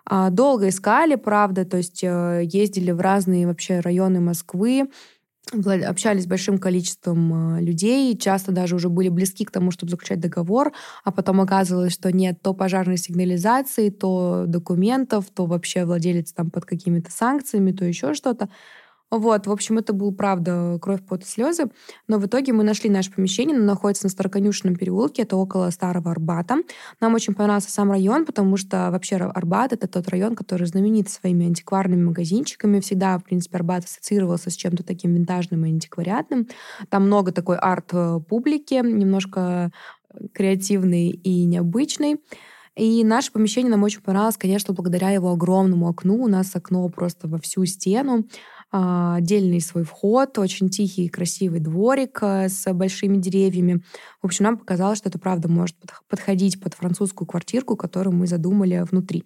А, 0.05 0.31
долго 0.31 0.69
искали, 0.69 1.15
правда, 1.15 1.65
то 1.65 1.77
есть 1.77 2.03
э, 2.03 2.41
ездили 2.43 2.91
в 2.91 2.99
разные 2.99 3.45
вообще 3.45 3.79
районы 3.79 4.19
Москвы, 4.19 4.89
общались 5.87 6.23
с 6.23 6.27
большим 6.27 6.57
количеством 6.59 7.57
э, 7.57 7.61
людей, 7.61 8.15
часто 8.17 8.51
даже 8.51 8.75
уже 8.75 8.89
были 8.89 9.09
близки 9.09 9.43
к 9.43 9.51
тому, 9.51 9.71
чтобы 9.71 9.89
заключать 9.91 10.19
договор, 10.19 10.71
а 11.03 11.11
потом 11.11 11.41
оказывалось, 11.41 11.93
что 11.93 12.11
нет 12.11 12.41
то 12.41 12.53
пожарной 12.53 12.97
сигнализации, 12.97 13.89
то 13.89 14.45
документов, 14.47 15.25
то 15.33 15.45
вообще 15.45 15.83
владелец 15.85 16.31
там 16.31 16.51
под 16.51 16.65
какими-то 16.65 17.11
санкциями, 17.11 17.71
то 17.71 17.83
еще 17.85 18.13
что-то. 18.13 18.49
Вот, 19.11 19.45
в 19.45 19.51
общем, 19.51 19.77
это 19.77 19.91
был, 19.91 20.13
правда, 20.13 20.79
кровь, 20.81 21.01
пот 21.05 21.23
и 21.23 21.25
слезы. 21.25 21.65
Но 22.07 22.17
в 22.17 22.25
итоге 22.25 22.53
мы 22.53 22.63
нашли 22.63 22.89
наше 22.89 23.11
помещение, 23.11 23.57
оно 23.57 23.65
находится 23.65 24.05
на 24.05 24.09
Староконюшенном 24.09 24.77
переулке, 24.77 25.23
это 25.23 25.35
около 25.35 25.69
Старого 25.69 26.11
Арбата. 26.11 26.59
Нам 27.01 27.13
очень 27.13 27.33
понравился 27.33 27.71
сам 27.71 27.91
район, 27.91 28.25
потому 28.25 28.55
что 28.55 28.89
вообще 28.89 29.17
Арбат— 29.17 29.73
это 29.73 29.87
тот 29.89 30.07
район, 30.07 30.33
который 30.33 30.65
знаменит 30.65 31.09
своими 31.09 31.45
антикварными 31.45 32.03
магазинчиками. 32.05 32.79
Всегда, 32.79 33.17
в 33.17 33.25
принципе, 33.25 33.57
Арбат 33.57 33.83
ассоциировался 33.83 34.49
с 34.49 34.55
чем-то 34.55 34.83
таким 34.83 35.13
винтажным 35.13 35.65
и 35.65 35.69
антиквариатным. 35.69 36.47
Там 36.87 37.07
много 37.07 37.33
такой 37.33 37.57
арт-публики, 37.57 38.75
немножко 38.75 39.71
креативный 40.33 41.09
и 41.09 41.43
необычный. 41.45 42.21
И 42.77 43.03
наше 43.03 43.33
помещение 43.33 43.69
нам 43.69 43.83
очень 43.83 44.01
понравилось, 44.01 44.37
конечно, 44.37 44.73
благодаря 44.73 45.09
его 45.09 45.31
огромному 45.33 45.89
окну. 45.89 46.23
У 46.23 46.27
нас 46.27 46.55
окно 46.55 46.87
просто 46.87 47.27
во 47.27 47.37
всю 47.37 47.65
стену. 47.65 48.25
А, 48.73 49.15
отдельный 49.15 49.59
свой 49.59 49.83
вход, 49.83 50.37
очень 50.39 50.69
тихий 50.69 51.05
и 51.05 51.09
красивый 51.09 51.59
дворик 51.59 52.19
э, 52.21 52.47
с 52.47 52.71
большими 52.73 53.17
деревьями. 53.17 53.83
В 54.21 54.25
общем, 54.27 54.45
нам 54.45 54.57
показалось, 54.57 54.99
что 54.99 55.09
это 55.09 55.19
правда 55.19 55.49
может 55.49 55.75
подходить 56.07 56.61
под 56.61 56.75
французскую 56.75 57.27
квартирку, 57.27 57.75
которую 57.75 58.15
мы 58.15 58.27
задумали 58.27 58.85
внутри. 58.89 59.25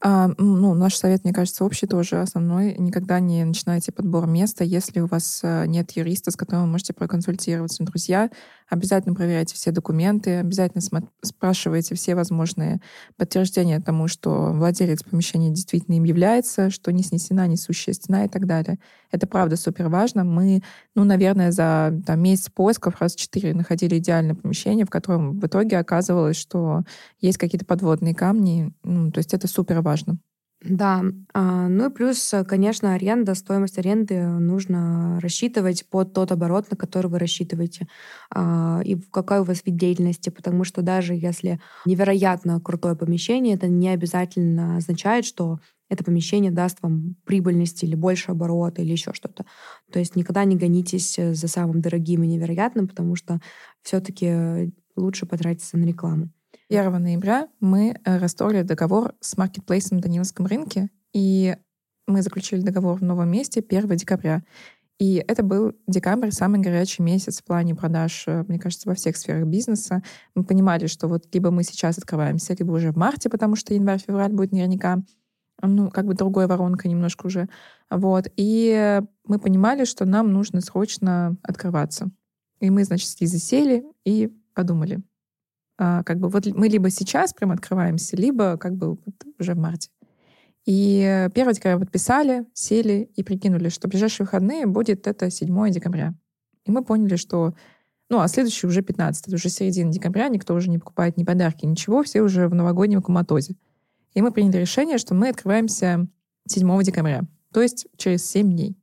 А, 0.00 0.30
ну, 0.36 0.74
наш 0.74 0.96
совет, 0.96 1.22
мне 1.24 1.32
кажется, 1.32 1.64
общий 1.64 1.86
тоже 1.86 2.20
основной. 2.20 2.74
Никогда 2.76 3.20
не 3.20 3.44
начинайте 3.44 3.92
подбор 3.92 4.26
места, 4.26 4.64
если 4.64 5.00
у 5.00 5.06
вас 5.06 5.40
э, 5.44 5.66
нет 5.66 5.92
юриста, 5.92 6.32
с 6.32 6.36
которым 6.36 6.64
вы 6.64 6.70
можете 6.72 6.92
проконсультироваться. 6.92 7.84
Друзья, 7.84 8.30
обязательно 8.72 9.14
проверяйте 9.14 9.54
все 9.54 9.70
документы, 9.70 10.38
обязательно 10.38 10.82
спрашивайте 11.22 11.94
все 11.94 12.14
возможные 12.14 12.80
подтверждения 13.18 13.80
тому, 13.80 14.08
что 14.08 14.52
владелец 14.54 15.02
помещения 15.02 15.50
действительно 15.50 15.96
им 15.96 16.04
является, 16.04 16.70
что 16.70 16.90
не 16.90 17.02
снесена 17.02 17.46
несущая 17.46 17.92
стена 17.92 18.24
и 18.24 18.28
так 18.28 18.46
далее. 18.46 18.78
Это 19.10 19.26
правда 19.26 19.56
супер 19.56 19.88
важно. 19.90 20.24
Мы, 20.24 20.62
ну, 20.94 21.04
наверное, 21.04 21.52
за 21.52 21.92
там, 22.06 22.20
месяц 22.22 22.48
поисков 22.48 22.98
раз 22.98 23.14
четыре 23.14 23.52
находили 23.52 23.98
идеальное 23.98 24.34
помещение, 24.34 24.86
в 24.86 24.90
котором 24.90 25.38
в 25.38 25.46
итоге 25.46 25.76
оказывалось, 25.76 26.38
что 26.38 26.82
есть 27.20 27.36
какие-то 27.36 27.66
подводные 27.66 28.14
камни. 28.14 28.72
Ну, 28.84 29.12
то 29.12 29.18
есть 29.18 29.34
это 29.34 29.48
супер 29.48 29.82
важно. 29.82 30.16
Да, 30.64 31.02
а, 31.34 31.68
ну 31.68 31.90
и 31.90 31.92
плюс, 31.92 32.32
конечно, 32.46 32.94
аренда, 32.94 33.34
стоимость 33.34 33.78
аренды 33.78 34.22
нужно 34.24 35.18
рассчитывать 35.20 35.84
под 35.90 36.12
тот 36.12 36.30
оборот, 36.30 36.70
на 36.70 36.76
который 36.76 37.08
вы 37.08 37.18
рассчитываете, 37.18 37.88
а, 38.32 38.80
и 38.84 38.94
какой 39.10 39.40
у 39.40 39.44
вас 39.44 39.62
вид 39.66 39.76
деятельности, 39.76 40.30
потому 40.30 40.62
что 40.62 40.82
даже 40.82 41.14
если 41.14 41.60
невероятно 41.84 42.60
крутое 42.60 42.94
помещение, 42.94 43.56
это 43.56 43.66
не 43.66 43.88
обязательно 43.88 44.76
означает, 44.76 45.24
что 45.24 45.58
это 45.90 46.04
помещение 46.04 46.52
даст 46.52 46.78
вам 46.80 47.16
прибыльность 47.24 47.82
или 47.82 47.96
больше 47.96 48.30
оборота 48.30 48.82
или 48.82 48.92
еще 48.92 49.12
что-то. 49.14 49.44
То 49.92 49.98
есть 49.98 50.14
никогда 50.14 50.44
не 50.44 50.56
гонитесь 50.56 51.16
за 51.16 51.48
самым 51.48 51.80
дорогим 51.80 52.22
и 52.22 52.28
невероятным, 52.28 52.86
потому 52.86 53.16
что 53.16 53.40
все-таки 53.82 54.72
лучше 54.94 55.26
потратиться 55.26 55.76
на 55.76 55.84
рекламу. 55.84 56.30
1 56.72 57.02
ноября 57.02 57.48
мы 57.60 57.94
э, 58.02 58.16
расторгли 58.16 58.62
договор 58.62 59.14
с 59.20 59.36
маркетплейсом 59.36 59.98
на 59.98 60.02
Даниловском 60.02 60.46
рынке, 60.46 60.88
и 61.12 61.54
мы 62.06 62.22
заключили 62.22 62.62
договор 62.62 62.96
в 62.96 63.02
новом 63.02 63.30
месте 63.30 63.60
1 63.60 63.88
декабря. 63.96 64.42
И 64.98 65.22
это 65.28 65.42
был 65.42 65.74
декабрь, 65.86 66.30
самый 66.30 66.60
горячий 66.60 67.02
месяц 67.02 67.40
в 67.40 67.44
плане 67.44 67.74
продаж, 67.74 68.24
э, 68.26 68.44
мне 68.48 68.58
кажется, 68.58 68.88
во 68.88 68.94
всех 68.94 69.18
сферах 69.18 69.46
бизнеса. 69.46 70.02
Мы 70.34 70.44
понимали, 70.44 70.86
что 70.86 71.08
вот 71.08 71.26
либо 71.34 71.50
мы 71.50 71.62
сейчас 71.62 71.98
открываемся, 71.98 72.56
либо 72.58 72.72
уже 72.72 72.90
в 72.90 72.96
марте, 72.96 73.28
потому 73.28 73.54
что 73.54 73.74
январь-февраль 73.74 74.32
будет 74.32 74.52
наверняка, 74.52 75.02
ну, 75.60 75.90
как 75.90 76.06
бы 76.06 76.14
другая 76.14 76.48
воронка 76.48 76.88
немножко 76.88 77.26
уже. 77.26 77.50
Вот. 77.90 78.28
И 78.36 79.02
мы 79.26 79.38
понимали, 79.38 79.84
что 79.84 80.06
нам 80.06 80.32
нужно 80.32 80.62
срочно 80.62 81.36
открываться. 81.42 82.10
И 82.60 82.70
мы, 82.70 82.84
значит, 82.84 83.10
с 83.10 83.20
Лизой 83.20 83.40
сели 83.40 83.84
и 84.06 84.32
подумали, 84.54 85.02
как 86.04 86.18
бы 86.18 86.28
вот 86.28 86.46
мы 86.46 86.68
либо 86.68 86.90
сейчас 86.90 87.32
прям 87.32 87.52
открываемся, 87.52 88.16
либо 88.16 88.56
как 88.56 88.74
бы 88.76 88.90
вот 88.90 89.14
уже 89.38 89.54
в 89.54 89.58
марте. 89.58 89.90
И 90.64 91.28
1 91.34 91.52
декабря 91.52 91.78
подписали, 91.78 92.46
сели 92.54 93.10
и 93.16 93.22
прикинули, 93.22 93.68
что 93.68 93.88
ближайшие 93.88 94.26
выходные 94.26 94.66
будет 94.66 95.06
это 95.06 95.30
7 95.30 95.70
декабря. 95.70 96.14
И 96.64 96.70
мы 96.70 96.84
поняли, 96.84 97.16
что 97.16 97.54
ну, 98.12 98.20
а 98.20 98.28
следующий 98.28 98.66
уже 98.66 98.82
15, 98.82 99.26
это 99.26 99.36
уже 99.36 99.48
середина 99.48 99.90
декабря, 99.90 100.28
никто 100.28 100.54
уже 100.54 100.68
не 100.68 100.78
покупает 100.78 101.16
ни 101.16 101.24
подарки, 101.24 101.64
ничего, 101.64 102.02
все 102.02 102.20
уже 102.20 102.46
в 102.46 102.54
новогоднем 102.54 103.00
коматозе. 103.00 103.54
И 104.12 104.20
мы 104.20 104.32
приняли 104.32 104.58
решение, 104.58 104.98
что 104.98 105.14
мы 105.14 105.30
открываемся 105.30 106.06
7 106.46 106.82
декабря, 106.82 107.22
то 107.52 107.62
есть 107.62 107.86
через 107.96 108.24
7 108.26 108.50
дней. 108.50 108.76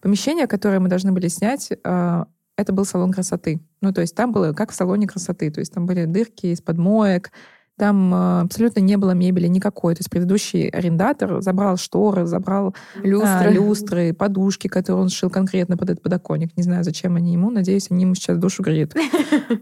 Помещение, 0.00 0.46
которое 0.46 0.80
мы 0.80 0.88
должны 0.88 1.12
были 1.12 1.28
снять, 1.28 1.72
а, 1.84 2.26
это 2.56 2.72
был 2.72 2.84
салон 2.84 3.12
красоты. 3.12 3.60
Ну, 3.80 3.92
то 3.92 4.00
есть 4.00 4.14
там 4.14 4.32
было 4.32 4.52
как 4.52 4.70
в 4.70 4.74
салоне 4.74 5.06
красоты. 5.06 5.50
То 5.50 5.60
есть 5.60 5.72
там 5.72 5.86
были 5.86 6.04
дырки 6.04 6.46
из-под 6.46 6.78
моек, 6.78 7.30
там 7.76 8.14
э, 8.14 8.40
абсолютно 8.42 8.80
не 8.80 8.96
было 8.96 9.10
мебели 9.12 9.48
никакой. 9.48 9.94
То 9.94 10.00
есть 10.00 10.10
предыдущий 10.10 10.68
арендатор 10.68 11.42
забрал 11.42 11.76
шторы, 11.76 12.24
забрал 12.24 12.74
люстры, 13.02 13.48
а, 13.48 13.50
люстры 13.50 14.12
подушки, 14.12 14.68
которые 14.68 15.02
он 15.02 15.08
сшил 15.08 15.28
конкретно 15.28 15.76
под 15.76 15.90
этот 15.90 16.02
подоконник. 16.02 16.56
Не 16.56 16.62
знаю, 16.62 16.84
зачем 16.84 17.16
они 17.16 17.32
ему. 17.32 17.50
Надеюсь, 17.50 17.90
они 17.90 18.02
ему 18.02 18.14
сейчас 18.14 18.38
душу 18.38 18.62
греют. 18.62 18.94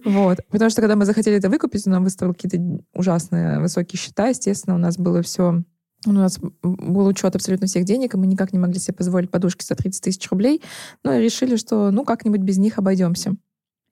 Вот. 0.05 0.39
Потому 0.51 0.71
что 0.71 0.81
когда 0.81 0.97
мы 0.97 1.05
захотели 1.05 1.37
это 1.37 1.49
выкупить, 1.49 1.87
он 1.87 1.93
нам 1.93 2.05
выставил 2.05 2.35
какие-то 2.35 2.83
ужасные 2.93 3.61
высокие 3.61 3.99
счета. 3.99 4.29
Естественно, 4.29 4.75
у 4.75 4.79
нас 4.79 4.99
было 4.99 5.23
все 5.23 5.63
у 6.07 6.13
нас 6.13 6.39
был 6.63 7.07
учет 7.07 7.35
абсолютно 7.37 7.67
всех 7.67 7.85
денег, 7.85 8.15
и 8.15 8.17
мы 8.17 8.27
никак 8.27 8.53
не 8.53 8.59
могли 8.59 8.79
себе 8.79 8.95
позволить 8.95 9.31
подушки 9.31 9.65
за 9.65 9.75
30 9.75 10.03
тысяч 10.03 10.31
рублей, 10.31 10.63
но 11.05 11.17
решили, 11.17 11.57
что 11.57 11.91
ну 11.91 12.05
как-нибудь 12.05 12.41
без 12.41 12.59
них 12.59 12.79
обойдемся. 12.79 13.37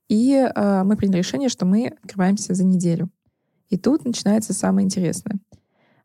И 0.09 0.33
э, 0.35 0.83
мы 0.83 0.97
приняли 0.97 1.19
решение, 1.19 1.49
что 1.49 1.67
мы 1.67 1.97
открываемся 2.03 2.55
за 2.55 2.65
неделю. 2.65 3.11
И 3.69 3.77
тут 3.77 4.05
начинается 4.05 4.53
самое 4.53 4.85
интересное. 4.85 5.39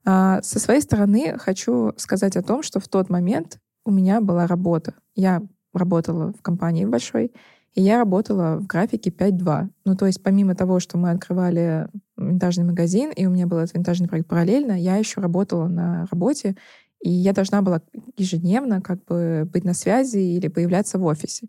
А, 0.06 0.42
со 0.44 0.60
своей 0.60 0.82
стороны 0.82 1.38
хочу 1.40 1.94
сказать 1.98 2.38
о 2.38 2.44
том, 2.44 2.62
что 2.62 2.80
в 2.80 2.88
тот 2.88 3.10
момент 3.10 3.58
у 3.84 3.92
меня 3.92 4.22
была 4.22 4.46
работа. 4.46 4.94
Я 5.16 5.42
работала 5.74 6.32
в 6.34 6.42
компании 6.42 6.86
большой, 6.86 7.32
и 7.76 7.82
я 7.82 7.98
работала 7.98 8.58
в 8.58 8.68
графике 8.68 9.10
5-2. 9.10 9.70
Ну, 9.86 9.96
то 9.96 10.06
есть 10.08 10.24
помимо 10.24 10.56
того, 10.56 10.80
что 10.80 10.98
мы 10.98 11.12
открывали 11.12 11.88
винтажный 12.18 12.64
магазин, 12.64 13.12
и 13.12 13.26
у 13.26 13.30
меня 13.30 13.48
был 13.48 13.58
этот 13.58 13.76
винтажный 13.76 14.08
проект 14.08 14.28
параллельно, 14.28 14.72
я 14.72 14.96
еще 14.96 15.22
работала 15.22 15.68
на 15.68 16.08
работе, 16.10 16.56
и 17.02 17.10
я 17.10 17.34
должна 17.34 17.62
была 17.62 17.82
ежедневно 18.18 18.82
как 18.82 19.04
бы 19.06 19.48
быть 19.52 19.66
на 19.66 19.74
связи 19.74 20.18
или 20.18 20.48
появляться 20.48 20.98
в 20.98 21.04
офисе. 21.04 21.48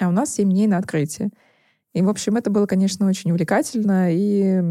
А 0.00 0.08
у 0.08 0.12
нас 0.12 0.34
7 0.34 0.50
дней 0.50 0.66
на 0.66 0.78
открытие. 0.78 1.30
И, 1.94 2.02
в 2.02 2.08
общем, 2.08 2.36
это 2.36 2.50
было, 2.50 2.66
конечно, 2.66 3.06
очень 3.06 3.30
увлекательно, 3.30 4.08
и 4.12 4.62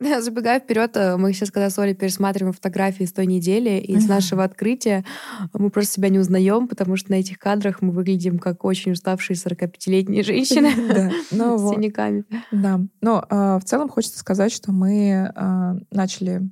Забегая 0.20 0.60
вперед, 0.60 0.96
э, 0.96 1.16
мы 1.16 1.32
сейчас, 1.32 1.50
когда 1.50 1.70
с 1.70 1.78
Олей 1.78 1.94
пересматриваем 1.94 2.52
фотографии 2.52 3.04
с 3.04 3.12
той 3.12 3.26
недели, 3.26 3.80
из 3.80 4.08
нашего 4.08 4.44
открытия 4.44 5.04
мы 5.52 5.70
просто 5.70 5.94
себя 5.94 6.08
не 6.08 6.18
узнаем, 6.18 6.68
потому 6.68 6.96
что 6.96 7.10
на 7.10 7.16
этих 7.16 7.38
кадрах 7.38 7.82
мы 7.82 7.90
выглядим 7.90 8.38
как 8.38 8.64
очень 8.64 8.92
уставшие 8.92 9.36
45-летние 9.36 10.22
женщины 10.22 10.70
с 11.30 11.74
синяками. 11.74 12.24
Да. 12.52 12.80
Но 13.00 13.24
а, 13.28 13.58
в 13.58 13.64
целом 13.64 13.88
хочется 13.88 14.20
сказать, 14.20 14.52
что 14.52 14.70
мы 14.70 15.32
а, 15.34 15.74
начали 15.90 16.42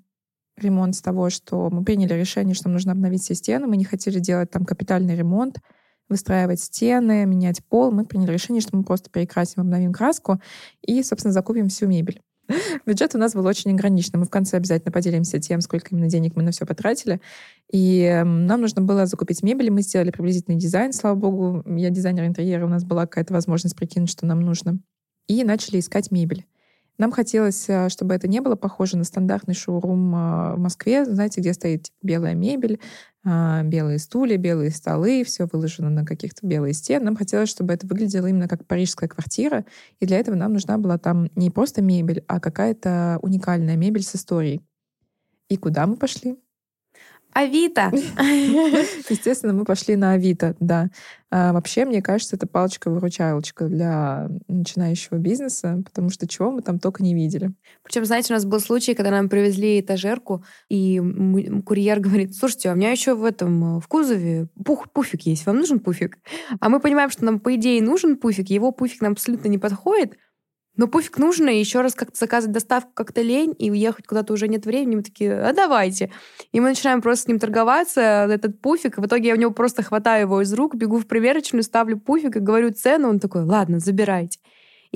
ремонт 0.56 0.96
с 0.96 1.02
того, 1.02 1.30
что 1.30 1.70
мы 1.70 1.84
приняли 1.84 2.14
решение, 2.14 2.54
что 2.54 2.68
нам 2.68 2.74
нужно 2.74 2.92
обновить 2.92 3.22
все 3.22 3.34
стены. 3.34 3.66
Мы 3.66 3.76
не 3.76 3.84
хотели 3.84 4.18
делать 4.18 4.50
там 4.50 4.64
капитальный 4.64 5.14
ремонт, 5.14 5.58
выстраивать 6.08 6.60
стены, 6.60 7.26
менять 7.26 7.64
пол. 7.64 7.92
Мы 7.92 8.06
приняли 8.06 8.32
решение, 8.32 8.62
что 8.62 8.76
мы 8.76 8.82
просто 8.82 9.10
перекрасим, 9.10 9.62
обновим 9.62 9.92
краску 9.92 10.40
и, 10.82 11.02
собственно, 11.02 11.32
закупим 11.32 11.68
всю 11.68 11.86
мебель. 11.86 12.22
Бюджет 12.86 13.14
у 13.14 13.18
нас 13.18 13.34
был 13.34 13.44
очень 13.46 13.72
ограниченный. 13.72 14.20
Мы 14.20 14.26
в 14.26 14.30
конце 14.30 14.56
обязательно 14.56 14.92
поделимся 14.92 15.40
тем, 15.40 15.60
сколько 15.60 15.88
именно 15.90 16.08
денег 16.08 16.36
мы 16.36 16.42
на 16.42 16.50
все 16.50 16.66
потратили. 16.66 17.20
И 17.70 18.00
эм, 18.02 18.46
нам 18.46 18.60
нужно 18.60 18.82
было 18.82 19.06
закупить 19.06 19.42
мебель. 19.42 19.70
Мы 19.70 19.82
сделали 19.82 20.10
приблизительный 20.10 20.58
дизайн, 20.58 20.92
слава 20.92 21.14
богу. 21.16 21.62
Я 21.66 21.90
дизайнер 21.90 22.24
интерьера, 22.26 22.66
у 22.66 22.68
нас 22.68 22.84
была 22.84 23.06
какая-то 23.06 23.34
возможность 23.34 23.76
прикинуть, 23.76 24.10
что 24.10 24.26
нам 24.26 24.40
нужно. 24.40 24.78
И 25.26 25.42
начали 25.44 25.80
искать 25.80 26.10
мебель. 26.10 26.46
Нам 26.98 27.12
хотелось, 27.12 27.68
э, 27.68 27.88
чтобы 27.88 28.14
это 28.14 28.28
не 28.28 28.40
было 28.40 28.56
похоже 28.56 28.96
на 28.96 29.04
стандартный 29.04 29.54
шоурум 29.54 30.14
э, 30.14 30.54
в 30.54 30.58
Москве, 30.58 31.04
знаете, 31.04 31.40
где 31.40 31.52
стоит 31.52 31.84
типа, 31.84 31.96
белая 32.02 32.34
мебель, 32.34 32.80
а, 33.28 33.64
белые 33.64 33.98
стулья, 33.98 34.36
белые 34.36 34.70
столы, 34.70 35.24
все 35.24 35.48
выложено 35.52 35.90
на 35.90 36.04
каких-то 36.04 36.46
белые 36.46 36.74
стены. 36.74 37.06
Нам 37.06 37.16
хотелось, 37.16 37.48
чтобы 37.48 37.74
это 37.74 37.86
выглядело 37.86 38.28
именно 38.28 38.46
как 38.46 38.64
парижская 38.66 39.08
квартира, 39.08 39.64
и 39.98 40.06
для 40.06 40.18
этого 40.18 40.36
нам 40.36 40.52
нужна 40.52 40.78
была 40.78 40.96
там 40.96 41.28
не 41.34 41.50
просто 41.50 41.82
мебель, 41.82 42.22
а 42.28 42.38
какая-то 42.38 43.18
уникальная 43.22 43.76
мебель 43.76 44.04
с 44.04 44.14
историей. 44.14 44.62
И 45.48 45.56
куда 45.56 45.86
мы 45.88 45.96
пошли? 45.96 46.36
Авито. 47.36 47.90
Естественно, 49.10 49.52
мы 49.52 49.64
пошли 49.64 49.94
на 49.94 50.12
Авито, 50.12 50.56
да. 50.58 50.88
А 51.30 51.52
вообще, 51.52 51.84
мне 51.84 52.00
кажется, 52.00 52.36
это 52.36 52.46
палочка-выручалочка 52.46 53.66
для 53.66 54.30
начинающего 54.48 55.18
бизнеса, 55.18 55.82
потому 55.84 56.08
что 56.08 56.26
чего 56.26 56.50
мы 56.50 56.62
там 56.62 56.78
только 56.78 57.02
не 57.02 57.14
видели. 57.14 57.52
Причем, 57.82 58.06
знаете, 58.06 58.32
у 58.32 58.36
нас 58.36 58.46
был 58.46 58.58
случай, 58.58 58.94
когда 58.94 59.10
нам 59.10 59.28
привезли 59.28 59.80
этажерку, 59.80 60.44
и 60.70 60.98
курьер 61.66 62.00
говорит, 62.00 62.34
слушайте, 62.34 62.70
а 62.70 62.72
у 62.72 62.76
меня 62.76 62.90
еще 62.90 63.14
в 63.14 63.24
этом, 63.24 63.80
в 63.80 63.86
кузове 63.86 64.48
пух, 64.64 64.90
пуфик 64.90 65.22
есть, 65.22 65.44
вам 65.44 65.58
нужен 65.58 65.80
пуфик? 65.80 66.18
А 66.60 66.70
мы 66.70 66.80
понимаем, 66.80 67.10
что 67.10 67.26
нам, 67.26 67.38
по 67.38 67.54
идее, 67.54 67.82
нужен 67.82 68.16
пуфик, 68.16 68.48
его 68.48 68.72
пуфик 68.72 69.02
нам 69.02 69.12
абсолютно 69.12 69.48
не 69.48 69.58
подходит, 69.58 70.16
но 70.76 70.88
пофиг 70.88 71.18
нужно, 71.18 71.48
и 71.48 71.58
еще 71.58 71.80
раз 71.80 71.94
как-то 71.94 72.18
заказывать 72.18 72.54
доставку 72.54 72.90
как-то 72.94 73.22
лень, 73.22 73.54
и 73.58 73.70
уехать 73.70 74.06
куда-то 74.06 74.32
уже 74.32 74.48
нет 74.48 74.66
времени. 74.66 74.96
Мы 74.96 75.02
такие, 75.02 75.32
а 75.32 75.52
давайте. 75.52 76.12
И 76.52 76.60
мы 76.60 76.70
начинаем 76.70 77.02
просто 77.02 77.24
с 77.24 77.28
ним 77.28 77.38
торговаться, 77.38 78.00
этот 78.00 78.60
пуфик. 78.60 78.98
В 78.98 79.06
итоге 79.06 79.28
я 79.28 79.34
у 79.34 79.38
него 79.38 79.50
просто 79.50 79.82
хватаю 79.82 80.22
его 80.22 80.42
из 80.42 80.52
рук, 80.52 80.74
бегу 80.74 80.98
в 80.98 81.06
примерочную, 81.06 81.62
ставлю 81.62 81.98
пуфик 81.98 82.36
и 82.36 82.40
говорю 82.40 82.72
цену. 82.72 83.08
Он 83.08 83.20
такой, 83.20 83.44
ладно, 83.44 83.78
забирайте. 83.78 84.38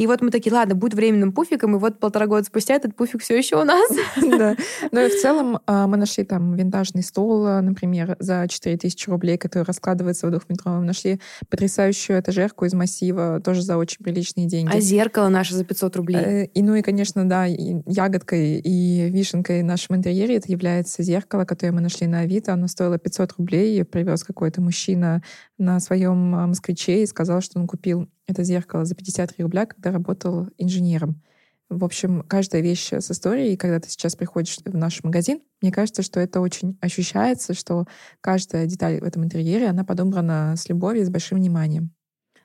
И 0.01 0.07
вот 0.07 0.23
мы 0.23 0.31
такие, 0.31 0.51
ладно, 0.51 0.75
будет 0.75 0.95
временным 0.95 1.31
пуфиком, 1.31 1.77
и 1.77 1.79
вот 1.79 2.01
полтора 2.01 2.27
года 2.27 2.43
спустя 2.45 2.75
этот 2.75 2.97
пуфик 2.97 3.21
все 3.21 3.37
еще 3.37 3.61
у 3.61 3.65
нас. 3.65 3.91
Да. 4.41 4.57
Ну 4.93 5.01
и 5.01 5.11
в 5.11 5.21
целом 5.21 5.59
а, 5.67 5.87
мы 5.87 5.99
нашли 5.99 6.25
там 6.25 6.55
винтажный 6.55 7.03
стол, 7.03 7.45
а, 7.47 7.61
например, 7.61 8.17
за 8.19 8.47
4000 8.49 9.11
рублей, 9.11 9.37
который 9.37 9.65
раскладывается 9.65 10.27
в 10.27 10.31
двухметровом. 10.31 10.87
Нашли 10.87 11.21
потрясающую 11.51 12.19
этажерку 12.19 12.65
из 12.65 12.73
массива, 12.73 13.41
тоже 13.45 13.61
за 13.61 13.77
очень 13.77 14.03
приличные 14.03 14.47
деньги. 14.47 14.75
А 14.75 14.81
зеркало 14.81 15.29
наше 15.29 15.55
за 15.55 15.65
500 15.65 15.97
рублей. 15.97 16.23
Э, 16.23 16.45
и 16.47 16.63
ну 16.63 16.77
и, 16.77 16.83
конечно, 16.83 17.29
да, 17.29 17.45
ягодкой 17.45 18.61
и 18.61 19.11
вишенкой 19.11 19.61
в 19.61 19.67
нашем 19.67 19.97
интерьере 19.97 20.37
это 20.37 20.51
является 20.51 21.03
зеркало, 21.03 21.45
которое 21.45 21.73
мы 21.73 21.83
нашли 21.83 22.07
на 22.07 22.21
Авито. 22.21 22.55
Оно 22.55 22.69
стоило 22.69 22.97
500 22.97 23.35
рублей, 23.37 23.85
привез 23.85 24.25
какой-то 24.25 24.63
мужчина 24.63 25.23
на 25.59 25.79
своем 25.81 26.35
а, 26.35 26.47
москвиче 26.47 27.03
и 27.03 27.07
сказал, 27.07 27.43
что 27.43 27.59
он 27.59 27.67
купил 27.67 28.09
это 28.27 28.45
зеркало 28.45 28.85
за 28.85 28.95
53 28.95 29.43
рубля, 29.43 29.67
когда 29.67 29.93
работал 29.93 30.49
инженером. 30.59 31.23
В 31.69 31.85
общем, 31.85 32.25
каждая 32.27 32.63
вещь 32.63 32.93
с 32.93 33.11
историей, 33.13 33.55
и 33.55 33.57
когда 33.57 33.79
ты 33.79 33.89
сейчас 33.89 34.17
приходишь 34.17 34.59
в 34.65 34.77
наш 34.77 35.05
магазин, 35.05 35.41
мне 35.63 35.71
кажется, 35.71 36.03
что 36.03 36.19
это 36.19 36.41
очень 36.41 36.77
ощущается, 36.81 37.55
что 37.55 37.87
каждая 38.21 38.67
деталь 38.67 38.99
в 39.01 39.05
этом 39.05 39.25
интерьере, 39.25 39.69
она 39.69 39.85
подобрана 39.85 40.57
с 40.57 40.69
любовью, 40.69 41.07
с 41.07 41.11
большим 41.11 41.39
вниманием. 41.39 41.95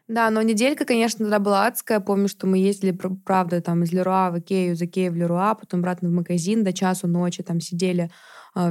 Да, 0.07 0.29
но 0.29 0.43
неделька, 0.43 0.85
конечно, 0.85 1.25
тогда 1.25 1.39
была 1.39 1.65
адская. 1.65 1.99
Помню, 1.99 2.27
что 2.27 2.45
мы 2.45 2.59
ездили, 2.59 2.91
правда, 3.25 3.59
там 3.61 3.81
из 3.83 3.91
Леруа 3.91 4.29
в 4.29 4.37
Икею, 4.37 4.73
из 4.73 4.81
Икеи 4.81 5.09
в 5.09 5.15
Леруа, 5.15 5.55
потом 5.55 5.79
обратно 5.79 6.09
в 6.09 6.11
магазин 6.11 6.63
до 6.63 6.73
часу 6.73 7.07
ночи, 7.07 7.41
там 7.41 7.59
сидели 7.59 8.11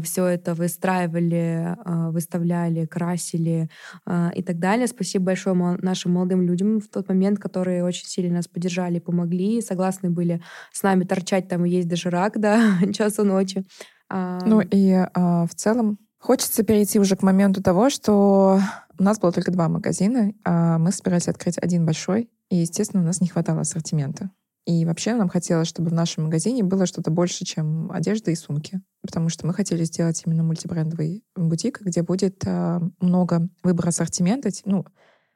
все 0.03 0.27
это 0.27 0.55
выстраивали, 0.55 1.77
а, 1.85 2.11
выставляли, 2.11 2.87
красили 2.87 3.69
а, 4.07 4.31
и 4.35 4.43
так 4.43 4.59
далее. 4.59 4.87
Спасибо 4.87 5.27
большое 5.27 5.55
нашим 5.83 6.13
молодым 6.13 6.43
людям 6.43 6.81
в 6.81 6.89
тот 6.89 7.09
момент, 7.09 7.39
которые 7.39 7.85
очень 7.85 8.07
сильно 8.07 8.37
нас 8.37 8.49
поддержали 8.49 8.99
помогли, 8.99 9.61
согласны 9.61 10.11
были 10.11 10.43
с 10.73 10.83
нами 10.83 11.05
торчать 11.05 11.49
там 11.49 11.65
и 11.65 11.71
есть 11.71 11.89
даже 11.89 12.11
рак 12.11 12.41
до 12.41 12.59
часу 12.93 13.25
ночи. 13.25 13.65
Ну 14.11 14.61
и 14.61 14.93
а, 14.93 15.47
в 15.47 15.55
целом 15.55 15.99
хочется 16.19 16.63
перейти 16.63 16.99
уже 16.99 17.17
к 17.17 17.23
моменту 17.23 17.63
того, 17.63 17.91
что 17.91 18.61
у 18.99 19.03
нас 19.03 19.19
было 19.19 19.33
только 19.33 19.51
два 19.51 19.69
магазина, 19.69 20.33
а 20.45 20.79
мы 20.79 20.93
собирались 20.93 21.29
открыть 21.29 21.59
один 21.59 21.85
большой, 21.85 22.31
и, 22.51 22.57
естественно, 22.57 23.03
у 23.03 23.07
нас 23.07 23.21
не 23.21 23.29
хватало 23.29 23.63
ассортимента. 23.63 24.31
И 24.67 24.85
вообще 24.87 25.15
нам 25.15 25.29
хотелось, 25.29 25.69
чтобы 25.69 25.91
в 25.91 25.95
нашем 25.95 26.25
магазине 26.25 26.63
было 26.63 26.87
что-то 26.87 27.11
больше, 27.11 27.45
чем 27.45 27.91
одежда 27.93 28.31
и 28.31 28.35
сумки. 28.35 28.81
Потому 29.05 29.29
что 29.29 29.47
мы 29.47 29.53
хотели 29.53 29.85
сделать 29.85 30.23
именно 30.25 30.43
мультибрендовый 30.43 31.23
бутик, 31.37 31.83
где 31.83 32.03
будет 32.03 32.43
э, 32.47 32.81
много 33.01 33.49
выбора 33.63 33.89
ассортимента. 33.89 34.49
Ну, 34.65 34.87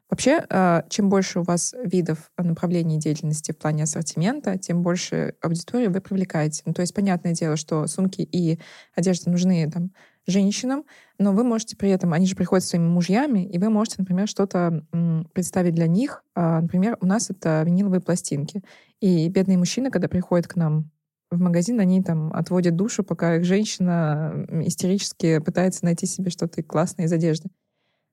вообще, 0.09 0.43
э, 0.49 0.83
чем 0.89 1.11
больше 1.11 1.41
у 1.41 1.43
вас 1.43 1.75
видов 1.85 2.31
направлений 2.39 2.99
деятельности 2.99 3.53
в 3.53 3.59
плане 3.59 3.83
ассортимента, 3.83 4.57
тем 4.57 4.83
больше 4.83 5.35
аудитории 5.43 5.89
вы 5.89 6.01
привлекаете. 6.01 6.63
Ну, 6.65 6.73
то 6.73 6.81
есть, 6.81 6.95
понятное 6.95 7.35
дело, 7.35 7.57
что 7.57 7.87
сумки 7.87 8.23
и 8.23 8.59
одежда 8.95 9.31
нужны 9.31 9.71
там, 9.71 9.91
женщинам, 10.29 10.85
но 11.19 11.33
вы 11.33 11.43
можете 11.43 11.77
при 11.77 11.91
этом, 11.91 12.13
они 12.13 12.27
же 12.27 12.37
приходят 12.37 12.65
с 12.65 12.69
своими 12.69 12.87
мужьями, 12.87 13.45
и 13.47 13.59
вы 13.59 13.71
можете, 13.71 13.97
например, 13.99 14.29
что-то 14.29 14.85
представить 15.33 15.75
для 15.75 15.87
них. 15.87 16.23
А, 16.35 16.61
например, 16.61 16.97
у 17.01 17.07
нас 17.07 17.31
это 17.31 17.63
виниловые 17.65 18.01
пластинки. 18.01 18.63
И 19.01 19.29
бедные 19.29 19.59
мужчины, 19.59 19.91
когда 19.91 20.09
приходят 20.09 20.47
к 20.47 20.57
нам 20.57 20.91
в 21.31 21.39
магазин, 21.41 21.81
они 21.81 22.03
там 22.03 22.33
отводят 22.33 22.77
душу, 22.77 23.05
пока 23.05 23.37
их 23.37 23.45
женщина 23.45 24.47
истерически 24.65 25.39
пытается 25.39 25.85
найти 25.85 26.07
себе 26.07 26.31
что-то 26.31 26.63
классное 26.63 27.07
из 27.07 27.13
одежды. 27.13 27.51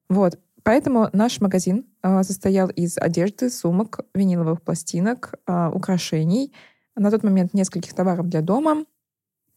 Вот. 0.09 0.39
Поэтому 0.63 1.09
наш 1.13 1.41
магазин 1.41 1.85
э, 2.01 2.23
состоял 2.23 2.69
из 2.69 2.97
одежды, 2.97 3.49
сумок, 3.49 3.99
виниловых 4.15 4.61
пластинок, 4.61 5.35
э, 5.47 5.69
украшений, 5.69 6.53
на 6.95 7.11
тот 7.11 7.23
момент 7.23 7.53
нескольких 7.53 7.93
товаров 7.93 8.27
для 8.29 8.41
дома 8.41 8.85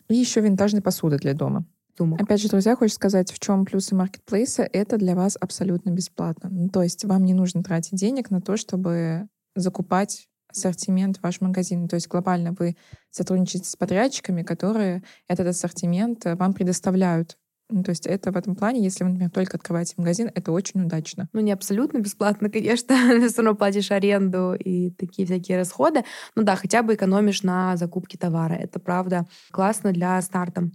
и 0.08 0.16
еще 0.16 0.40
винтажной 0.40 0.82
посуды 0.82 1.16
для 1.16 1.34
дома. 1.34 1.64
суммах. 1.96 2.20
Опять 2.20 2.42
же, 2.42 2.48
друзья, 2.48 2.76
хочу 2.76 2.94
сказать, 2.94 3.32
в 3.32 3.38
чем 3.38 3.64
плюсы 3.64 3.94
маркетплейса. 3.94 4.68
Это 4.70 4.98
для 4.98 5.14
вас 5.14 5.36
абсолютно 5.40 5.90
бесплатно. 5.90 6.50
Ну, 6.50 6.68
то 6.68 6.82
есть 6.82 7.04
вам 7.04 7.24
не 7.24 7.34
нужно 7.34 7.62
тратить 7.62 7.98
денег 7.98 8.30
на 8.30 8.40
то, 8.40 8.56
чтобы 8.56 9.28
закупать 9.54 10.27
ассортимент 10.48 11.20
ваш 11.22 11.40
магазин. 11.40 11.88
То 11.88 11.94
есть 11.96 12.08
глобально 12.08 12.54
вы 12.58 12.76
сотрудничаете 13.10 13.68
с 13.68 13.76
подрядчиками, 13.76 14.42
которые 14.42 15.02
этот 15.28 15.46
ассортимент 15.46 16.26
э, 16.26 16.34
вам 16.34 16.52
предоставляют. 16.52 17.36
Ну, 17.70 17.82
то 17.82 17.90
есть 17.90 18.06
это 18.06 18.32
в 18.32 18.36
этом 18.36 18.56
плане, 18.56 18.82
если 18.82 19.04
вы, 19.04 19.10
например, 19.10 19.30
только 19.30 19.58
открываете 19.58 19.94
магазин, 19.98 20.30
это 20.34 20.52
очень 20.52 20.82
удачно. 20.82 21.28
Ну, 21.34 21.40
не 21.40 21.52
абсолютно 21.52 21.98
бесплатно, 21.98 22.48
конечно. 22.50 22.96
Все 23.28 23.42
равно 23.42 23.54
платишь 23.54 23.90
аренду 23.90 24.54
и 24.54 24.90
такие 24.90 25.26
всякие 25.26 25.58
расходы. 25.58 26.04
Ну 26.34 26.42
да, 26.44 26.56
хотя 26.56 26.82
бы 26.82 26.94
экономишь 26.94 27.42
на 27.42 27.76
закупке 27.76 28.16
товара. 28.16 28.54
Это, 28.54 28.80
правда, 28.80 29.26
классно 29.50 29.92
для 29.92 30.20
старта. 30.22 30.70